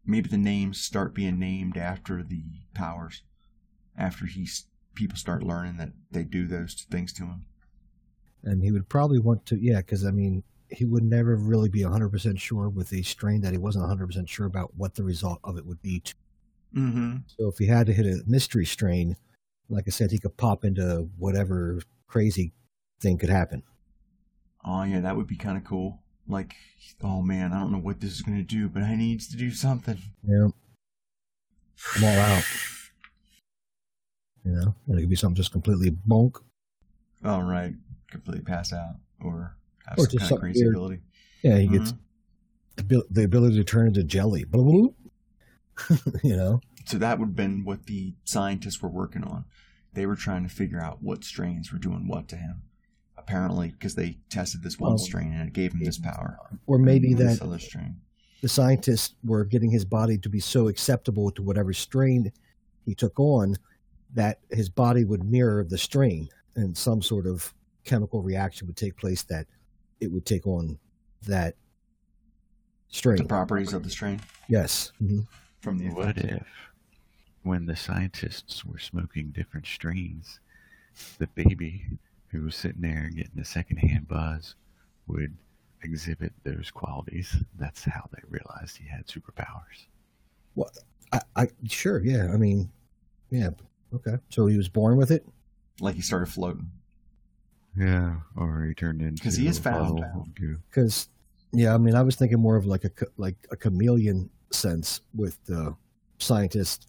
Maybe 0.05 0.30
the 0.30 0.38
names 0.38 0.82
start 0.82 1.15
being 1.15 1.39
named 1.39 1.78
after 1.78 2.21
the 2.24 2.43
powers. 2.74 3.24
After 3.97 4.26
he's 4.26 4.65
people 4.95 5.17
start 5.17 5.43
learning 5.43 5.78
that 5.78 5.91
they 6.11 6.24
do 6.24 6.45
those 6.47 6.86
things 6.91 7.13
to 7.13 7.24
him. 7.24 7.45
And 8.43 8.63
he 8.63 8.71
would 8.71 8.89
probably 8.89 9.19
want 9.19 9.45
to, 9.47 9.57
yeah, 9.57 9.78
because 9.78 10.05
I 10.05 10.11
mean, 10.11 10.43
he 10.69 10.86
would 10.86 11.03
never 11.03 11.36
really 11.36 11.69
be 11.69 11.82
100% 11.82 12.39
sure 12.39 12.67
with 12.69 12.91
a 12.93 13.03
strain 13.03 13.41
that 13.41 13.51
he 13.51 13.57
wasn't 13.57 13.86
100% 13.86 14.28
sure 14.28 14.45
about 14.45 14.76
what 14.76 14.95
the 14.95 15.03
result 15.03 15.39
of 15.43 15.57
it 15.57 15.65
would 15.65 15.82
be. 15.82 15.99
To. 16.01 16.13
Mm-hmm. 16.76 17.17
So 17.28 17.47
if 17.47 17.57
he 17.57 17.67
had 17.67 17.88
to 17.88 17.93
hit 17.93 18.05
a 18.05 18.24
mystery 18.28 18.65
strain, 18.65 19.15
like 19.70 19.86
I 19.88 19.91
said, 19.91 20.11
he 20.11 20.20
could 20.20 20.38
pop 20.38 20.64
into 20.66 21.09
whatever 21.18 21.80
crazy 22.07 22.53
thing 23.01 23.18
could 23.18 23.30
happen. 23.30 23.64
Oh 24.66 24.84
yeah, 24.84 25.01
that 25.01 25.16
would 25.18 25.28
be 25.28 25.36
kind 25.36 25.57
of 25.57 25.64
cool. 25.64 25.99
Like, 26.28 26.55
oh 27.01 27.22
man, 27.22 27.51
I 27.51 27.59
don't 27.59 27.72
know 27.72 27.80
what 27.80 27.99
this 27.99 28.11
is 28.14 28.22
gonna 28.22 28.43
do, 28.43 28.70
but 28.70 28.84
I 28.84 28.95
needs 28.95 29.28
to 29.30 29.38
do 29.38 29.51
something. 29.51 29.97
Yeah. 30.24 30.47
I'm 31.97 32.03
all 32.03 32.20
out. 32.20 32.43
You 34.45 34.51
know, 34.51 34.76
and 34.88 34.97
it 34.97 35.01
could 35.01 35.09
be 35.09 35.16
something 35.16 35.36
just 35.36 35.51
completely 35.51 35.91
bonk. 35.91 36.36
All 37.26 37.39
Oh, 37.39 37.41
right, 37.41 37.74
completely 38.11 38.43
pass 38.43 38.74
out 38.74 38.95
or 39.22 39.55
have 39.88 39.97
Or 39.97 40.03
some 40.03 40.11
just 40.11 40.20
kind 40.30 40.34
of 40.34 40.39
crazy 40.39 40.64
weird. 40.64 40.76
ability. 40.76 41.01
Yeah, 41.43 41.57
he 41.57 41.68
gets 41.68 41.91
mm-hmm. 41.91 41.97
the 42.76 42.84
abil- 42.84 43.07
the 43.09 43.24
ability 43.24 43.55
to 43.57 43.64
turn 43.64 43.88
into 43.88 44.03
jelly. 44.03 44.45
You 46.24 46.38
know? 46.38 46.61
So 46.86 46.98
that 46.98 47.20
would 47.20 47.30
have 47.30 47.36
been 47.36 47.64
what 47.64 47.86
the 47.86 48.16
scientists 48.26 48.82
were 48.82 48.90
working 48.90 49.24
on. 49.24 49.46
They 49.94 50.06
were 50.06 50.16
trying 50.16 50.44
to 50.44 50.50
figure 50.54 50.82
out 50.82 51.02
what 51.02 51.24
strains 51.24 51.72
were 51.72 51.80
doing 51.80 52.08
what 52.08 52.28
to 52.30 52.36
him. 52.36 52.64
Apparently, 53.18 53.70
because 53.72 53.96
they 53.96 54.18
tested 54.30 54.64
this 54.64 54.80
one 54.80 54.94
Oh. 54.94 54.98
strain 54.98 55.32
and 55.34 55.48
it 55.48 55.54
gave 55.54 55.74
him 55.74 55.84
this 55.84 55.98
power. 55.98 56.38
Or 56.66 56.78
maybe 56.78 57.14
that 57.14 57.42
other 57.42 57.60
strain. 57.60 58.02
the 58.42 58.50
scientists 58.50 59.16
were 59.24 59.46
getting 59.46 59.72
his 59.72 59.86
body 59.86 60.18
to 60.18 60.28
be 60.30 60.40
so 60.42 60.68
acceptable 60.68 61.32
to 61.32 61.42
whatever 61.42 61.72
strain 61.72 62.32
he 62.84 62.94
took 62.94 63.18
on 63.18 63.56
that 64.14 64.42
his 64.52 64.68
body 64.70 65.06
would 65.06 65.24
mirror 65.24 65.64
the 65.64 65.78
strain 65.78 66.28
and 66.56 66.78
some 66.78 67.02
sort 67.02 67.26
of 67.26 67.54
chemical 67.86 68.22
reaction 68.22 68.68
would 68.68 68.76
take 68.76 68.98
place 68.98 69.24
that 69.24 69.48
it 70.02 70.12
would 70.12 70.26
take 70.26 70.46
on 70.46 70.78
that 71.22 71.56
strain. 72.90 73.16
The 73.18 73.24
properties 73.24 73.72
of 73.72 73.84
the 73.84 73.90
strain 73.90 74.20
Yes. 74.50 74.92
hmm 75.00 75.22
from 75.62 75.78
the 75.78 75.88
What 75.92 76.18
if, 76.18 76.44
when 77.44 77.66
the 77.66 77.76
scientists 77.76 78.66
were 78.66 78.80
smoking 78.80 79.30
different 79.30 79.66
strains, 79.66 80.39
the 81.18 81.28
baby 81.28 81.86
who 82.30 82.44
was 82.44 82.56
sitting 82.56 82.82
there 82.82 83.10
getting 83.14 83.39
a 83.39 83.46
secondhand 83.46 84.08
buzz 84.08 84.56
would 85.08 85.36
exhibit 85.84 86.34
those 86.44 86.72
qualities? 86.72 87.36
That's 87.60 87.84
how 87.84 88.10
they 88.14 88.22
realized 88.30 88.78
he 88.78 88.88
had 88.88 89.08
superpowers. 89.08 89.88
Well, 90.56 90.72
I, 91.12 91.20
I 91.36 91.48
sure, 91.68 92.04
yeah. 92.04 92.32
I 92.34 92.38
mean, 92.38 92.72
yeah. 93.30 93.50
Okay. 93.94 94.18
So 94.30 94.48
he 94.48 94.58
was 94.58 94.70
born 94.70 94.98
with 94.98 95.12
it. 95.12 95.26
Like 95.80 95.96
he 95.96 96.02
started 96.02 96.28
floating. 96.28 96.70
Yeah, 97.78 98.18
or 98.36 98.66
he 98.66 98.76
turned 98.76 99.02
into 99.02 99.16
because 99.16 99.36
he 99.36 99.48
is 99.48 99.58
a 99.58 99.62
found. 99.62 99.98
bottle 99.98 100.22
of 100.22 100.36
goo. 100.36 100.58
Because, 100.70 101.10
yeah, 101.52 101.74
I 101.74 101.78
mean, 101.78 101.96
I 101.96 102.04
was 102.04 102.16
thinking 102.16 102.39
more 102.39 102.56
of 102.56 102.66
like 102.66 102.86
a 102.86 102.91
like 103.18 103.36
a 103.52 103.56
chameleon 103.56 104.30
sense 104.52 105.02
with 105.16 105.44
the 105.46 105.76
scientists, 106.20 106.86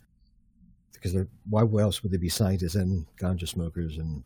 because 1.04 1.12
they're 1.12 1.28
why 1.50 1.82
else 1.82 2.02
would 2.02 2.10
they 2.10 2.16
be 2.16 2.30
scientists 2.30 2.76
and 2.76 3.04
ganja 3.20 3.46
smokers 3.46 3.98
and 3.98 4.24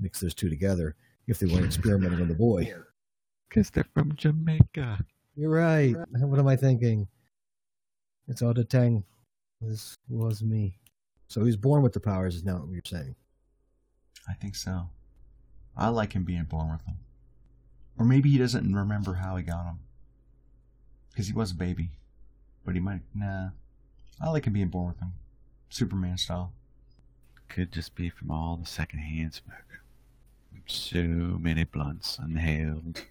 mix 0.00 0.20
those 0.20 0.32
two 0.32 0.48
together 0.48 0.96
if 1.26 1.38
they 1.38 1.46
weren't 1.46 1.66
experimenting 1.66 2.22
on 2.22 2.28
the 2.28 2.34
boy? 2.34 2.72
Because 3.46 3.68
they're 3.68 3.86
from 3.92 4.16
Jamaica. 4.16 5.04
You're 5.36 5.50
right. 5.50 5.94
What 6.12 6.38
am 6.38 6.48
I 6.48 6.56
thinking? 6.56 7.06
It's 8.26 8.40
all 8.40 8.54
the 8.54 8.64
tang. 8.64 9.04
This 9.60 9.94
was 10.08 10.42
me. 10.42 10.78
So 11.28 11.44
he's 11.44 11.56
born 11.56 11.82
with 11.82 11.92
the 11.92 12.00
powers. 12.00 12.36
Is 12.36 12.44
now 12.44 12.56
what 12.56 12.72
you're 12.72 12.80
saying? 12.86 13.14
I 14.26 14.32
think 14.32 14.56
so. 14.56 14.88
I 15.76 15.88
like 15.88 16.14
him 16.14 16.24
being 16.24 16.44
born 16.44 16.72
with 16.72 16.86
them. 16.86 16.96
Or 17.98 18.06
maybe 18.06 18.30
he 18.30 18.38
doesn't 18.38 18.74
remember 18.74 19.12
how 19.12 19.36
he 19.36 19.42
got 19.42 19.64
them. 19.64 19.80
Because 21.10 21.26
he 21.26 21.34
was 21.34 21.50
a 21.50 21.54
baby. 21.54 21.90
But 22.64 22.74
he 22.74 22.80
might. 22.80 23.02
Nah. 23.14 23.50
I 24.22 24.30
like 24.30 24.46
him 24.46 24.54
being 24.54 24.68
born 24.68 24.88
with 24.88 25.00
them. 25.00 25.12
Superman 25.68 26.18
style. 26.18 26.52
Could 27.48 27.72
just 27.72 27.94
be 27.94 28.10
from 28.10 28.30
all 28.30 28.56
the 28.56 28.66
secondhand 28.66 29.34
smoke. 29.34 29.80
So 30.66 31.00
many 31.02 31.64
blunts 31.64 32.18
inhaled 32.18 33.02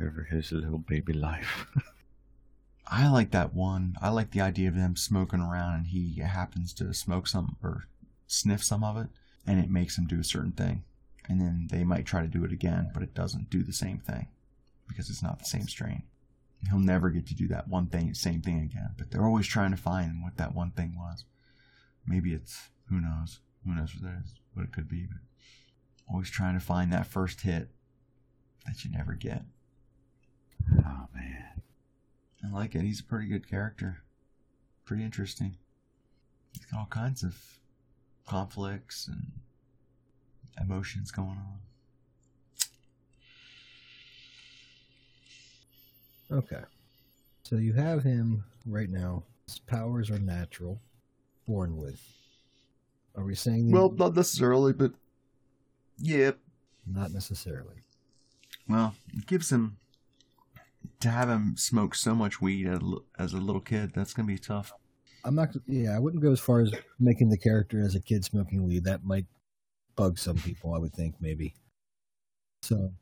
over 0.00 0.24
his 0.30 0.50
little 0.50 0.78
baby 0.78 1.12
life. 1.12 1.66
I 2.90 3.08
like 3.08 3.30
that 3.32 3.54
one. 3.54 3.96
I 4.00 4.08
like 4.08 4.30
the 4.30 4.40
idea 4.40 4.68
of 4.68 4.74
them 4.74 4.96
smoking 4.96 5.40
around 5.40 5.74
and 5.74 5.86
he 5.88 6.20
happens 6.20 6.72
to 6.74 6.94
smoke 6.94 7.28
some 7.28 7.56
or 7.62 7.86
sniff 8.26 8.64
some 8.64 8.82
of 8.82 8.96
it 8.96 9.08
and 9.46 9.60
it 9.60 9.70
makes 9.70 9.96
him 9.98 10.06
do 10.06 10.20
a 10.20 10.24
certain 10.24 10.52
thing. 10.52 10.84
And 11.28 11.40
then 11.40 11.68
they 11.70 11.84
might 11.84 12.06
try 12.06 12.22
to 12.22 12.28
do 12.28 12.44
it 12.44 12.52
again, 12.52 12.90
but 12.94 13.02
it 13.02 13.14
doesn't 13.14 13.50
do 13.50 13.62
the 13.62 13.72
same 13.72 13.98
thing 13.98 14.28
because 14.88 15.10
it's 15.10 15.22
not 15.22 15.38
the 15.38 15.44
same 15.44 15.68
strain. 15.68 16.02
He'll 16.68 16.78
never 16.78 17.10
get 17.10 17.26
to 17.28 17.34
do 17.34 17.46
that 17.48 17.68
one 17.68 17.86
thing, 17.86 18.14
same 18.14 18.40
thing 18.40 18.60
again. 18.60 18.90
But 18.96 19.10
they're 19.10 19.26
always 19.26 19.46
trying 19.46 19.70
to 19.70 19.76
find 19.76 20.22
what 20.22 20.38
that 20.38 20.54
one 20.54 20.70
thing 20.70 20.94
was. 20.96 21.24
Maybe 22.08 22.32
it's 22.32 22.70
who 22.88 23.00
knows, 23.00 23.40
who 23.64 23.74
knows 23.74 23.94
what 23.94 24.10
it 24.10 24.16
is, 24.24 24.34
what 24.54 24.64
it 24.64 24.72
could 24.72 24.88
be. 24.88 25.06
But 25.06 25.18
always 26.10 26.30
trying 26.30 26.54
to 26.58 26.64
find 26.64 26.92
that 26.92 27.06
first 27.06 27.42
hit 27.42 27.68
that 28.66 28.84
you 28.84 28.90
never 28.90 29.12
get. 29.12 29.42
oh 30.72 31.08
man. 31.14 31.62
I 32.44 32.50
like 32.50 32.74
it. 32.74 32.82
He's 32.82 33.00
a 33.00 33.04
pretty 33.04 33.28
good 33.28 33.48
character. 33.48 33.98
Pretty 34.84 35.04
interesting. 35.04 35.56
He's 36.52 36.64
got 36.66 36.80
all 36.80 36.86
kinds 36.86 37.22
of 37.22 37.36
conflicts 38.26 39.08
and 39.08 39.32
emotions 40.60 41.10
going 41.10 41.28
on. 41.30 41.58
Okay. 46.38 46.62
So 47.42 47.56
you 47.56 47.72
have 47.74 48.02
him 48.02 48.44
right 48.66 48.90
now. 48.90 49.24
His 49.46 49.58
powers 49.58 50.10
are 50.10 50.18
natural, 50.18 50.78
born 51.48 51.76
with. 51.76 52.00
Are 53.16 53.24
we 53.24 53.34
saying? 53.34 53.72
Well, 53.72 53.90
not 53.90 54.14
necessarily, 54.14 54.72
but 54.72 54.92
yeah. 55.98 56.32
not 56.86 57.10
necessarily. 57.10 57.82
Well, 58.68 58.94
it 59.16 59.26
gives 59.26 59.50
him 59.50 59.78
to 61.00 61.08
have 61.08 61.28
him 61.28 61.56
smoke 61.56 61.94
so 61.94 62.14
much 62.14 62.40
weed 62.40 62.68
as 62.68 62.78
a 62.78 62.84
li- 62.84 63.02
as 63.18 63.32
a 63.32 63.38
little 63.38 63.62
kid. 63.62 63.92
That's 63.94 64.12
gonna 64.12 64.28
be 64.28 64.38
tough. 64.38 64.72
I'm 65.24 65.34
not. 65.34 65.56
Yeah, 65.66 65.96
I 65.96 65.98
wouldn't 65.98 66.22
go 66.22 66.30
as 66.30 66.38
far 66.38 66.60
as 66.60 66.72
making 67.00 67.30
the 67.30 67.38
character 67.38 67.80
as 67.80 67.94
a 67.94 68.00
kid 68.00 68.24
smoking 68.24 68.64
weed. 68.66 68.84
That 68.84 69.04
might 69.04 69.26
bug 69.96 70.18
some 70.18 70.36
people. 70.36 70.74
I 70.74 70.78
would 70.78 70.92
think 70.92 71.16
maybe. 71.20 71.54
So, 72.62 72.92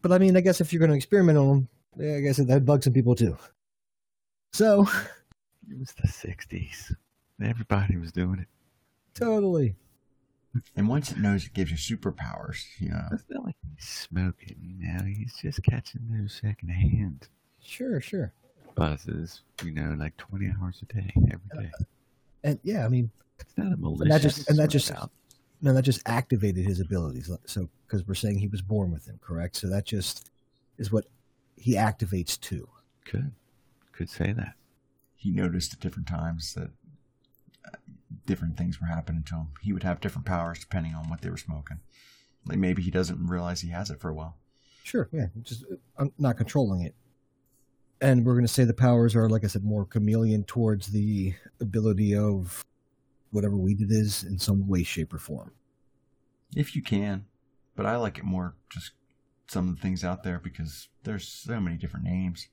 but 0.00 0.12
I 0.12 0.18
mean, 0.18 0.36
I 0.36 0.40
guess 0.40 0.60
if 0.60 0.72
you're 0.72 0.80
going 0.80 0.90
to 0.90 0.96
experiment 0.96 1.38
on 1.38 1.48
them, 1.48 1.68
yeah, 1.98 2.16
I 2.16 2.20
guess 2.20 2.36
that 2.36 2.64
bugs 2.64 2.84
some 2.84 2.92
people 2.92 3.14
too. 3.14 3.36
So, 4.52 4.86
It 5.70 5.78
was 5.78 5.92
the 5.92 6.08
'60s. 6.08 6.94
Everybody 7.44 7.96
was 7.96 8.12
doing 8.12 8.38
it. 8.40 8.48
totally. 9.14 9.74
And 10.76 10.86
once 10.86 11.10
it 11.10 11.18
knows 11.18 11.46
it 11.46 11.54
gives 11.54 11.70
you 11.70 11.96
superpowers, 11.96 12.64
you 12.78 12.90
know. 12.90 13.06
It's 13.12 13.24
not 13.30 13.44
like 13.46 13.54
he's 13.74 13.88
smoking, 13.88 14.56
you 14.78 14.86
know. 14.92 15.02
He's 15.04 15.34
just 15.40 15.62
catching 15.62 16.02
those 16.10 16.38
secondhand 16.42 17.28
Sure, 17.62 18.00
sure. 18.02 18.32
buzzes, 18.74 19.40
you 19.64 19.70
know, 19.70 19.94
like 19.98 20.16
20 20.18 20.52
hours 20.60 20.82
a 20.82 20.92
day, 20.92 21.10
every 21.16 21.64
day. 21.64 21.70
And 22.44 22.58
yeah, 22.64 22.84
I 22.84 22.88
mean, 22.88 23.10
It's 23.40 23.56
not 23.56 23.68
a 23.68 23.70
and 23.72 23.80
malicious. 23.80 24.08
that 24.14 24.22
just 24.22 24.50
and 24.50 24.58
that 24.58 24.68
just 24.68 24.88
smoke 24.88 24.98
out. 25.04 25.10
no, 25.62 25.72
that 25.72 25.82
just 25.82 26.02
activated 26.06 26.66
his 26.66 26.80
abilities. 26.80 27.30
So 27.46 27.70
because 27.86 28.06
we're 28.06 28.14
saying 28.14 28.38
he 28.38 28.48
was 28.48 28.60
born 28.60 28.90
with 28.92 29.06
them, 29.06 29.18
correct? 29.22 29.56
So 29.56 29.68
that 29.70 29.86
just 29.86 30.30
is 30.76 30.92
what 30.92 31.06
he 31.56 31.76
activates 31.76 32.38
too. 32.38 32.68
Could. 33.06 33.32
Could 33.92 34.10
say 34.10 34.32
that. 34.32 34.54
he 35.16 35.30
noticed 35.30 35.72
at 35.72 35.80
different 35.80 36.08
times 36.08 36.52
that 36.54 36.64
uh, 36.64 36.68
different 38.26 38.56
things 38.56 38.80
were 38.80 38.86
happening 38.86 39.22
to 39.24 39.34
him. 39.34 39.48
He 39.60 39.72
would 39.72 39.82
have 39.82 40.00
different 40.00 40.26
powers 40.26 40.60
depending 40.60 40.94
on 40.94 41.08
what 41.08 41.20
they 41.20 41.30
were 41.30 41.36
smoking. 41.36 41.80
Like 42.46 42.58
maybe 42.58 42.82
he 42.82 42.90
doesn't 42.90 43.26
realize 43.26 43.60
he 43.60 43.70
has 43.70 43.90
it 43.90 44.00
for 44.00 44.10
a 44.10 44.14
while. 44.14 44.36
Sure, 44.84 45.08
yeah, 45.12 45.26
just 45.42 45.64
uh, 45.70 45.76
I'm 45.96 46.12
not 46.18 46.36
controlling 46.36 46.82
it. 46.82 46.94
And 48.00 48.26
we're 48.26 48.34
going 48.34 48.46
to 48.46 48.52
say 48.52 48.64
the 48.64 48.74
powers 48.74 49.14
are, 49.14 49.28
like 49.28 49.44
I 49.44 49.46
said, 49.46 49.62
more 49.62 49.84
chameleon 49.84 50.42
towards 50.42 50.88
the 50.88 51.34
ability 51.60 52.16
of 52.16 52.64
whatever 53.30 53.56
weed 53.56 53.80
it 53.80 53.92
is 53.92 54.24
in 54.24 54.40
some 54.40 54.66
way, 54.66 54.82
shape, 54.82 55.14
or 55.14 55.18
form. 55.18 55.52
If 56.56 56.74
you 56.74 56.82
can. 56.82 57.26
But 57.76 57.86
I 57.86 57.96
like 57.96 58.18
it 58.18 58.24
more 58.24 58.54
just 58.68 58.92
some 59.46 59.68
of 59.68 59.76
the 59.76 59.80
things 59.82 60.02
out 60.02 60.24
there 60.24 60.38
because 60.38 60.88
there's 61.04 61.28
so 61.28 61.60
many 61.60 61.76
different 61.76 62.04
names. 62.04 62.48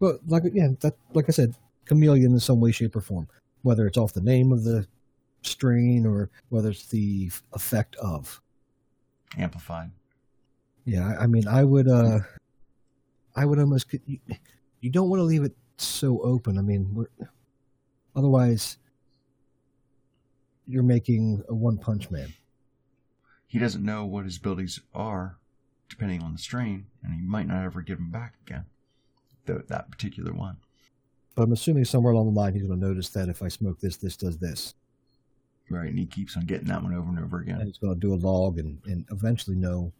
But 0.00 0.20
like 0.26 0.42
yeah, 0.52 0.68
that 0.80 0.96
like 1.14 1.26
I 1.28 1.32
said, 1.32 1.54
chameleon 1.84 2.32
in 2.32 2.40
some 2.40 2.60
way, 2.60 2.72
shape, 2.72 2.96
or 2.96 3.00
form. 3.00 3.28
Whether 3.62 3.86
it's 3.86 3.98
off 3.98 4.12
the 4.12 4.20
name 4.20 4.52
of 4.52 4.64
the 4.64 4.86
strain 5.42 6.06
or 6.06 6.30
whether 6.48 6.70
it's 6.70 6.86
the 6.86 7.30
effect 7.52 7.96
of. 7.96 8.40
Amplified. 9.36 9.90
Yeah, 10.84 11.16
I- 11.18 11.26
mean, 11.26 11.46
I 11.46 11.64
would, 11.64 11.88
uh, 11.88 12.20
I 13.36 13.44
would 13.44 13.58
almost. 13.58 13.86
You, 14.06 14.18
you 14.80 14.90
don't 14.90 15.08
want 15.08 15.20
to 15.20 15.24
leave 15.24 15.44
it 15.44 15.56
so 15.76 16.20
open. 16.22 16.58
I 16.58 16.62
mean, 16.62 16.94
we're, 16.94 17.26
otherwise, 18.16 18.78
you're 20.66 20.82
making 20.82 21.42
a 21.48 21.54
one 21.54 21.78
punch 21.78 22.10
man. 22.10 22.32
He 23.46 23.58
doesn't 23.58 23.84
know 23.84 24.04
what 24.04 24.24
his 24.24 24.36
abilities 24.36 24.80
are 24.94 25.36
depending 25.88 26.22
on 26.22 26.32
the 26.32 26.38
strain, 26.38 26.86
and 27.02 27.12
he 27.12 27.20
might 27.20 27.48
not 27.48 27.64
ever 27.64 27.82
give 27.82 27.98
them 27.98 28.10
back 28.10 28.34
again. 28.46 28.64
Th- 29.46 29.66
that 29.68 29.90
particular 29.90 30.32
one. 30.32 30.58
But 31.34 31.44
I'm 31.44 31.52
assuming 31.52 31.84
somewhere 31.84 32.12
along 32.12 32.32
the 32.34 32.38
line 32.40 32.52
he's 32.54 32.62
going 32.62 32.78
to 32.80 32.86
notice 32.86 33.08
that 33.10 33.28
if 33.28 33.42
I 33.42 33.48
smoke 33.48 33.80
this, 33.80 33.96
this 33.96 34.16
does 34.16 34.38
this. 34.38 34.74
Right, 35.70 35.88
and 35.88 35.98
he 35.98 36.06
keeps 36.06 36.36
on 36.36 36.46
getting 36.46 36.66
that 36.68 36.82
one 36.82 36.94
over 36.94 37.08
and 37.08 37.18
over 37.20 37.38
And 37.38 37.48
again. 37.48 37.66
he's 37.66 37.78
going 37.78 37.94
to 37.94 38.00
do 38.00 38.12
a 38.12 38.16
log 38.16 38.58
and, 38.58 38.78
and 38.86 39.04
eventually 39.12 39.56
know. 39.56 39.92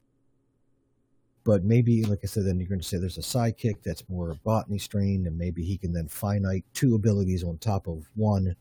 But 1.44 1.64
maybe, 1.64 2.04
like 2.04 2.18
I 2.22 2.26
said, 2.26 2.44
then 2.44 2.58
you're 2.58 2.68
going 2.68 2.80
to 2.80 2.86
say 2.86 2.98
there's 2.98 3.18
a 3.18 3.22
sidekick 3.22 3.76
that's 3.84 4.06
more 4.08 4.36
botany 4.44 4.78
strain, 4.78 5.26
and 5.26 5.38
maybe 5.38 5.62
he 5.64 5.78
can 5.78 5.92
then 5.92 6.08
finite 6.08 6.64
two 6.74 6.94
abilities 6.96 7.44
on 7.44 7.56
top 7.58 7.86
of 7.86 8.04
one 8.14 8.54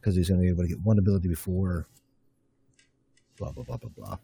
because 0.00 0.14
he's 0.16 0.28
going 0.28 0.40
to 0.40 0.44
be 0.44 0.48
able 0.48 0.62
to 0.62 0.68
get 0.68 0.80
one 0.80 0.98
ability 0.98 1.28
before. 1.28 1.86
Blah 3.36 3.50
blah 3.52 3.64
blah 3.64 3.76
blah 3.76 3.90
blah. 3.90 4.18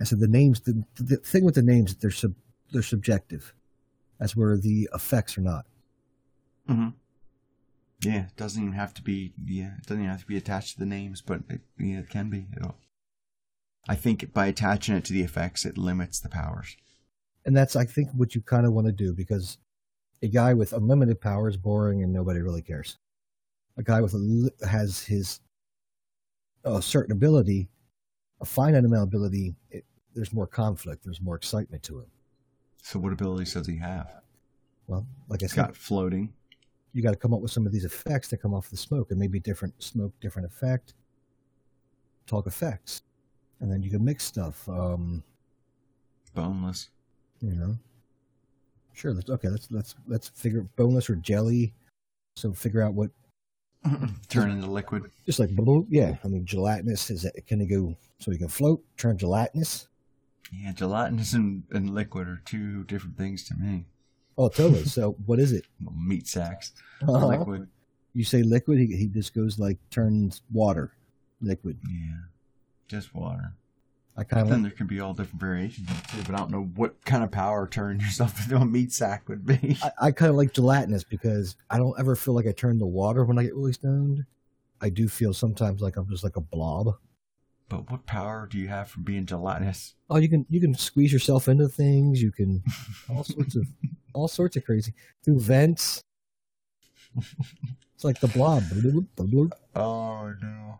I 0.00 0.04
said 0.04 0.20
the 0.20 0.28
names. 0.28 0.60
The, 0.60 0.82
the 0.94 1.16
thing 1.16 1.44
with 1.44 1.56
the 1.56 1.62
names, 1.62 1.94
they're 1.96 2.10
sub, 2.10 2.32
they're 2.72 2.82
subjective. 2.82 3.52
That's 4.18 4.36
where 4.36 4.56
the 4.56 4.88
effects 4.94 5.36
are 5.36 5.42
not. 5.42 5.66
Mm-hmm. 6.68 6.88
Yeah, 8.00 8.26
it 8.26 8.36
doesn't 8.36 8.62
even 8.62 8.74
have 8.74 8.94
to 8.94 9.02
be. 9.02 9.32
Yeah, 9.44 9.72
it 9.78 9.86
doesn't 9.86 10.02
even 10.02 10.10
have 10.10 10.20
to 10.20 10.26
be 10.26 10.36
attached 10.36 10.74
to 10.74 10.78
the 10.78 10.86
names, 10.86 11.20
but 11.20 11.40
it, 11.48 11.60
yeah, 11.78 11.98
it 11.98 12.10
can 12.10 12.30
be. 12.30 12.46
It'll, 12.56 12.76
I 13.88 13.94
think 13.96 14.32
by 14.32 14.46
attaching 14.46 14.94
it 14.94 15.04
to 15.06 15.12
the 15.12 15.22
effects, 15.22 15.64
it 15.64 15.78
limits 15.78 16.20
the 16.20 16.28
powers. 16.28 16.76
And 17.44 17.56
that's, 17.56 17.74
I 17.74 17.84
think, 17.86 18.10
what 18.12 18.34
you 18.34 18.40
kind 18.42 18.66
of 18.66 18.72
want 18.72 18.86
to 18.86 18.92
do 18.92 19.14
because 19.14 19.58
a 20.22 20.28
guy 20.28 20.54
with 20.54 20.72
unlimited 20.72 21.20
power 21.20 21.48
is 21.48 21.56
boring 21.56 22.02
and 22.02 22.12
nobody 22.12 22.40
really 22.40 22.62
cares. 22.62 22.98
A 23.76 23.82
guy 23.82 24.00
with 24.00 24.12
a, 24.12 24.18
li- 24.18 24.50
has 24.68 25.02
his 25.04 25.40
a 26.64 26.82
certain 26.82 27.12
ability, 27.12 27.68
a 28.40 28.44
finite 28.44 28.84
amount 28.84 29.02
of 29.02 29.08
ability, 29.08 29.54
it, 29.70 29.84
there's 30.14 30.32
more 30.32 30.46
conflict, 30.46 31.04
there's 31.04 31.20
more 31.20 31.36
excitement 31.36 31.82
to 31.84 32.00
him. 32.00 32.06
So, 32.82 32.98
what 32.98 33.12
abilities 33.12 33.54
does 33.54 33.66
he 33.66 33.78
have? 33.78 34.12
Well, 34.86 35.06
like 35.28 35.42
I 35.42 35.44
He's 35.44 35.52
said, 35.52 35.66
got 35.66 35.76
floating. 35.76 36.32
You 36.92 37.02
got 37.02 37.10
to 37.10 37.16
come 37.16 37.34
up 37.34 37.40
with 37.40 37.50
some 37.50 37.66
of 37.66 37.72
these 37.72 37.84
effects 37.84 38.28
that 38.28 38.38
come 38.38 38.54
off 38.54 38.70
the 38.70 38.76
smoke, 38.76 39.10
and 39.10 39.18
maybe 39.18 39.38
different 39.38 39.82
smoke, 39.82 40.12
different 40.20 40.46
effect. 40.46 40.94
Talk 42.26 42.46
effects, 42.46 43.02
and 43.60 43.70
then 43.72 43.82
you 43.82 43.90
can 43.90 44.04
mix 44.04 44.24
stuff. 44.24 44.68
Um, 44.68 45.22
boneless. 46.34 46.90
You 47.40 47.54
know, 47.54 47.76
sure. 48.92 49.14
Let's 49.14 49.30
okay. 49.30 49.48
Let's 49.48 49.70
let's 49.70 49.94
let's 50.06 50.28
figure 50.28 50.66
boneless 50.76 51.08
or 51.08 51.16
jelly. 51.16 51.72
So 52.36 52.52
figure 52.52 52.82
out 52.82 52.94
what 52.94 53.10
Turn 54.28 54.50
into 54.50 54.70
liquid. 54.70 55.04
just 55.26 55.38
like 55.38 55.50
yeah. 55.88 56.16
I 56.24 56.28
mean, 56.28 56.44
gelatinous 56.44 57.10
is 57.10 57.22
that 57.22 57.34
can 57.46 57.60
it 57.60 57.66
go 57.66 57.96
so 58.18 58.30
you 58.30 58.38
can 58.38 58.48
float? 58.48 58.82
Turn 58.96 59.16
gelatinous. 59.16 59.88
Yeah, 60.52 60.72
gelatinous 60.72 61.34
and, 61.34 61.64
and 61.70 61.94
liquid 61.94 62.26
are 62.26 62.40
two 62.44 62.84
different 62.84 63.16
things 63.18 63.44
to 63.44 63.54
me. 63.54 63.84
Oh, 64.38 64.48
totally. 64.48 64.84
so 64.84 65.16
what 65.26 65.40
is 65.40 65.52
it? 65.52 65.64
Meat 65.96 66.26
sacks. 66.28 66.72
Uh-huh. 67.02 67.26
Liquid. 67.26 67.68
You 68.14 68.24
say 68.24 68.42
liquid, 68.42 68.78
he, 68.78 68.86
he 68.96 69.08
just 69.08 69.34
goes 69.34 69.58
like 69.58 69.78
turns 69.90 70.42
water, 70.52 70.92
liquid. 71.40 71.78
Yeah, 71.88 72.16
just 72.88 73.14
water. 73.14 73.52
I 74.16 74.24
kind 74.24 74.42
of 74.42 74.48
Then 74.48 74.62
like, 74.62 74.72
there 74.72 74.76
can 74.76 74.86
be 74.88 74.98
all 74.98 75.14
different 75.14 75.40
variations 75.40 75.88
of 75.88 75.98
it 75.98 76.08
too, 76.08 76.22
but 76.26 76.34
I 76.34 76.38
don't 76.38 76.50
know 76.50 76.70
what 76.74 77.04
kind 77.04 77.22
of 77.22 77.30
power 77.30 77.68
turning 77.68 78.00
yourself 78.04 78.42
into 78.42 78.56
a 78.56 78.64
meat 78.64 78.92
sack 78.92 79.28
would 79.28 79.46
be. 79.46 79.78
I, 79.82 80.06
I 80.06 80.10
kind 80.10 80.30
of 80.30 80.36
like 80.36 80.52
gelatinous 80.52 81.04
because 81.04 81.54
I 81.70 81.78
don't 81.78 81.98
ever 82.00 82.16
feel 82.16 82.34
like 82.34 82.46
I 82.46 82.52
turn 82.52 82.78
to 82.80 82.86
water 82.86 83.24
when 83.24 83.38
I 83.38 83.44
get 83.44 83.54
really 83.54 83.72
stoned. 83.72 84.24
I 84.80 84.88
do 84.88 85.08
feel 85.08 85.34
sometimes 85.34 85.80
like 85.80 85.96
I'm 85.96 86.08
just 86.08 86.24
like 86.24 86.36
a 86.36 86.40
blob. 86.40 86.94
But 87.68 87.90
what 87.90 88.06
power 88.06 88.48
do 88.50 88.58
you 88.58 88.68
have 88.68 88.88
from 88.88 89.02
being 89.04 89.26
gelatinous? 89.26 89.94
Oh, 90.08 90.16
you 90.16 90.28
can 90.28 90.46
you 90.48 90.60
can 90.60 90.74
squeeze 90.74 91.12
yourself 91.12 91.46
into 91.48 91.68
things. 91.68 92.20
You 92.20 92.32
can 92.32 92.64
all 93.10 93.22
sorts 93.22 93.54
of 93.54 93.68
all 94.18 94.28
sorts 94.28 94.56
of 94.56 94.64
crazy 94.64 94.92
through 95.24 95.40
vents. 95.40 96.02
It's 97.94 98.04
like 98.04 98.20
the 98.20 98.28
blob. 98.28 98.62
Oh 99.74 100.34
no. 100.40 100.78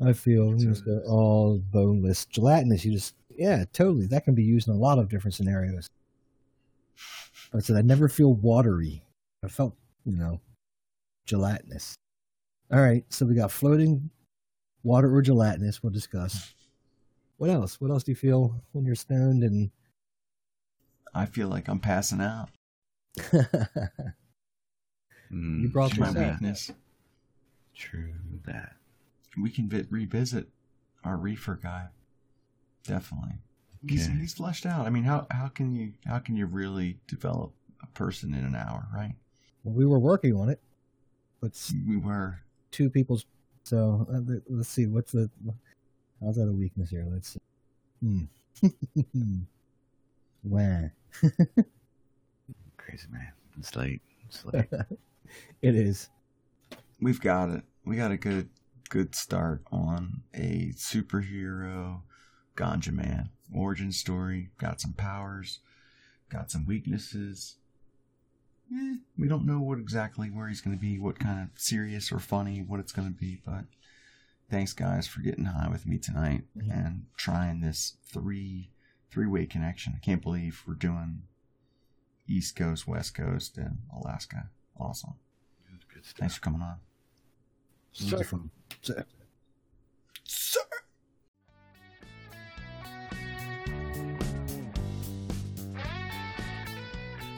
I 0.00 0.12
feel 0.12 0.54
just 0.54 0.84
all 1.06 1.58
boneless, 1.58 2.24
gelatinous. 2.26 2.84
You 2.84 2.92
just 2.92 3.14
yeah, 3.36 3.64
totally. 3.72 4.06
That 4.06 4.24
can 4.24 4.34
be 4.34 4.44
used 4.44 4.68
in 4.68 4.74
a 4.74 4.78
lot 4.78 4.98
of 4.98 5.08
different 5.08 5.34
scenarios. 5.34 5.88
But 7.50 7.58
I 7.58 7.60
said 7.60 7.76
I 7.76 7.82
never 7.82 8.08
feel 8.08 8.32
watery. 8.34 9.02
I 9.44 9.48
felt 9.48 9.74
you 10.04 10.16
know 10.16 10.40
gelatinous. 11.26 11.96
All 12.72 12.80
right, 12.80 13.04
so 13.08 13.24
we 13.24 13.34
got 13.34 13.50
floating, 13.50 14.10
water 14.82 15.14
or 15.14 15.22
gelatinous. 15.22 15.82
We'll 15.82 15.92
discuss. 15.92 16.54
What 17.38 17.50
else? 17.50 17.80
What 17.80 17.90
else 17.90 18.04
do 18.04 18.12
you 18.12 18.16
feel 18.16 18.62
when 18.72 18.84
you're 18.84 18.94
stoned 18.94 19.42
and 19.42 19.70
I 21.14 21.26
feel 21.26 21.48
like 21.48 21.68
I'm 21.68 21.80
passing 21.80 22.20
out. 22.20 22.48
Mm, 25.30 25.60
You 25.60 25.68
brought 25.68 25.90
this 25.94 26.08
up. 26.08 26.16
weakness. 26.16 26.70
True 27.74 28.14
that. 28.46 28.76
We 29.40 29.50
can 29.50 29.68
vi- 29.68 29.84
revisit 29.90 30.48
our 31.04 31.18
reefer 31.18 31.56
guy. 31.62 31.88
Definitely. 32.84 33.34
He's, 33.86 34.08
Okay. 34.08 34.16
he's 34.20 34.32
fleshed 34.32 34.64
out. 34.64 34.86
I 34.86 34.90
mean, 34.90 35.04
how 35.04 35.26
how 35.30 35.48
can 35.48 35.76
you 35.76 35.92
how 36.06 36.18
can 36.18 36.34
you 36.34 36.46
really 36.46 36.98
develop 37.06 37.52
a 37.82 37.86
person 37.88 38.32
in 38.32 38.42
an 38.42 38.54
hour, 38.56 38.86
right? 38.94 39.14
Well, 39.64 39.74
we 39.74 39.84
were 39.84 39.98
working 39.98 40.34
on 40.34 40.48
it, 40.48 40.60
but 41.42 41.52
We 41.86 41.98
were. 41.98 42.40
two 42.70 42.88
people's. 42.88 43.26
So 43.64 44.06
uh, 44.10 44.20
let- 44.24 44.42
let's 44.48 44.70
see. 44.70 44.86
What's 44.86 45.12
the? 45.12 45.28
How's 46.24 46.36
that 46.36 46.48
a 46.48 46.52
weakness 46.52 46.88
here? 46.88 47.06
Let's 47.06 47.28
see. 47.34 47.40
Hmm. 48.02 48.24
Wah. 50.42 50.88
Crazy 52.88 53.06
man. 53.12 53.32
It's 53.58 53.76
late. 53.76 54.00
It's 54.26 54.46
like, 54.46 54.70
It 55.62 55.74
is. 55.74 56.08
We've 57.02 57.20
got 57.20 57.50
it. 57.50 57.62
We 57.84 57.96
got 57.96 58.12
a 58.12 58.16
good 58.16 58.48
good 58.88 59.14
start 59.14 59.62
on 59.70 60.22
a 60.32 60.72
superhero 60.74 62.00
ganja 62.56 62.92
man 62.92 63.28
origin 63.54 63.92
story. 63.92 64.48
Got 64.56 64.80
some 64.80 64.94
powers, 64.94 65.60
got 66.30 66.50
some 66.50 66.64
weaknesses. 66.66 67.56
Eh, 68.74 68.96
we 69.18 69.28
don't 69.28 69.44
know 69.44 69.60
what 69.60 69.78
exactly 69.78 70.30
where 70.30 70.48
he's 70.48 70.62
going 70.62 70.76
to 70.76 70.80
be, 70.80 70.98
what 70.98 71.18
kind 71.18 71.42
of 71.42 71.60
serious 71.60 72.10
or 72.10 72.18
funny, 72.18 72.64
what 72.66 72.80
it's 72.80 72.92
going 72.92 73.08
to 73.08 73.14
be. 73.14 73.38
But 73.44 73.64
thanks, 74.50 74.72
guys, 74.72 75.06
for 75.06 75.20
getting 75.20 75.44
high 75.44 75.68
with 75.68 75.86
me 75.86 75.98
tonight 75.98 76.44
and 76.70 77.04
trying 77.18 77.60
this 77.60 77.98
three 78.10 78.70
three 79.10 79.26
way 79.26 79.44
connection. 79.44 79.92
I 79.94 80.02
can't 80.02 80.22
believe 80.22 80.62
we're 80.66 80.72
doing 80.72 81.24
East 82.28 82.56
Coast, 82.56 82.86
West 82.86 83.14
Coast, 83.14 83.56
and 83.56 83.78
Alaska. 83.96 84.50
Awesome. 84.78 85.14
good 85.92 86.04
stuff. 86.04 86.18
Thanks 86.18 86.34
for 86.36 86.40
coming 86.42 86.62
on. 86.62 86.76
Sir. 87.92 88.22
From, 88.22 88.50
sir. 88.82 89.04
Sir. 90.24 90.60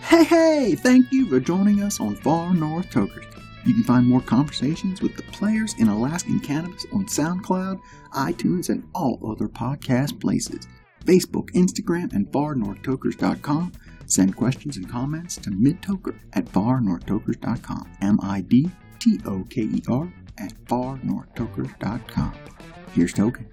Hey, 0.02 0.24
hey! 0.24 0.74
Thank 0.74 1.12
you 1.12 1.28
for 1.28 1.38
joining 1.38 1.82
us 1.82 2.00
on 2.00 2.16
Far 2.16 2.52
North 2.52 2.90
Tokers. 2.90 3.24
You 3.64 3.74
can 3.74 3.84
find 3.84 4.06
more 4.06 4.22
conversations 4.22 5.00
with 5.02 5.16
the 5.16 5.22
players 5.24 5.74
in 5.78 5.88
Alaskan 5.88 6.40
Cannabis 6.40 6.86
on 6.92 7.06
SoundCloud, 7.06 7.80
iTunes, 8.14 8.70
and 8.70 8.88
all 8.94 9.20
other 9.30 9.48
podcast 9.48 10.20
places. 10.20 10.66
Facebook, 11.04 11.50
Instagram, 11.50 12.12
and 12.12 12.26
farnorthtokers.com. 12.32 13.72
Send 14.10 14.36
questions 14.36 14.76
and 14.76 14.90
comments 14.90 15.36
to 15.36 15.50
midtoker 15.50 16.18
at 16.32 16.44
farnorthtokers.com. 16.46 17.92
M-I-D-T-O-K-E-R 18.02 18.52
at 20.38 20.52
farnorthtokers.com. 20.64 22.34
Here's 22.92 23.12
Token. 23.12 23.46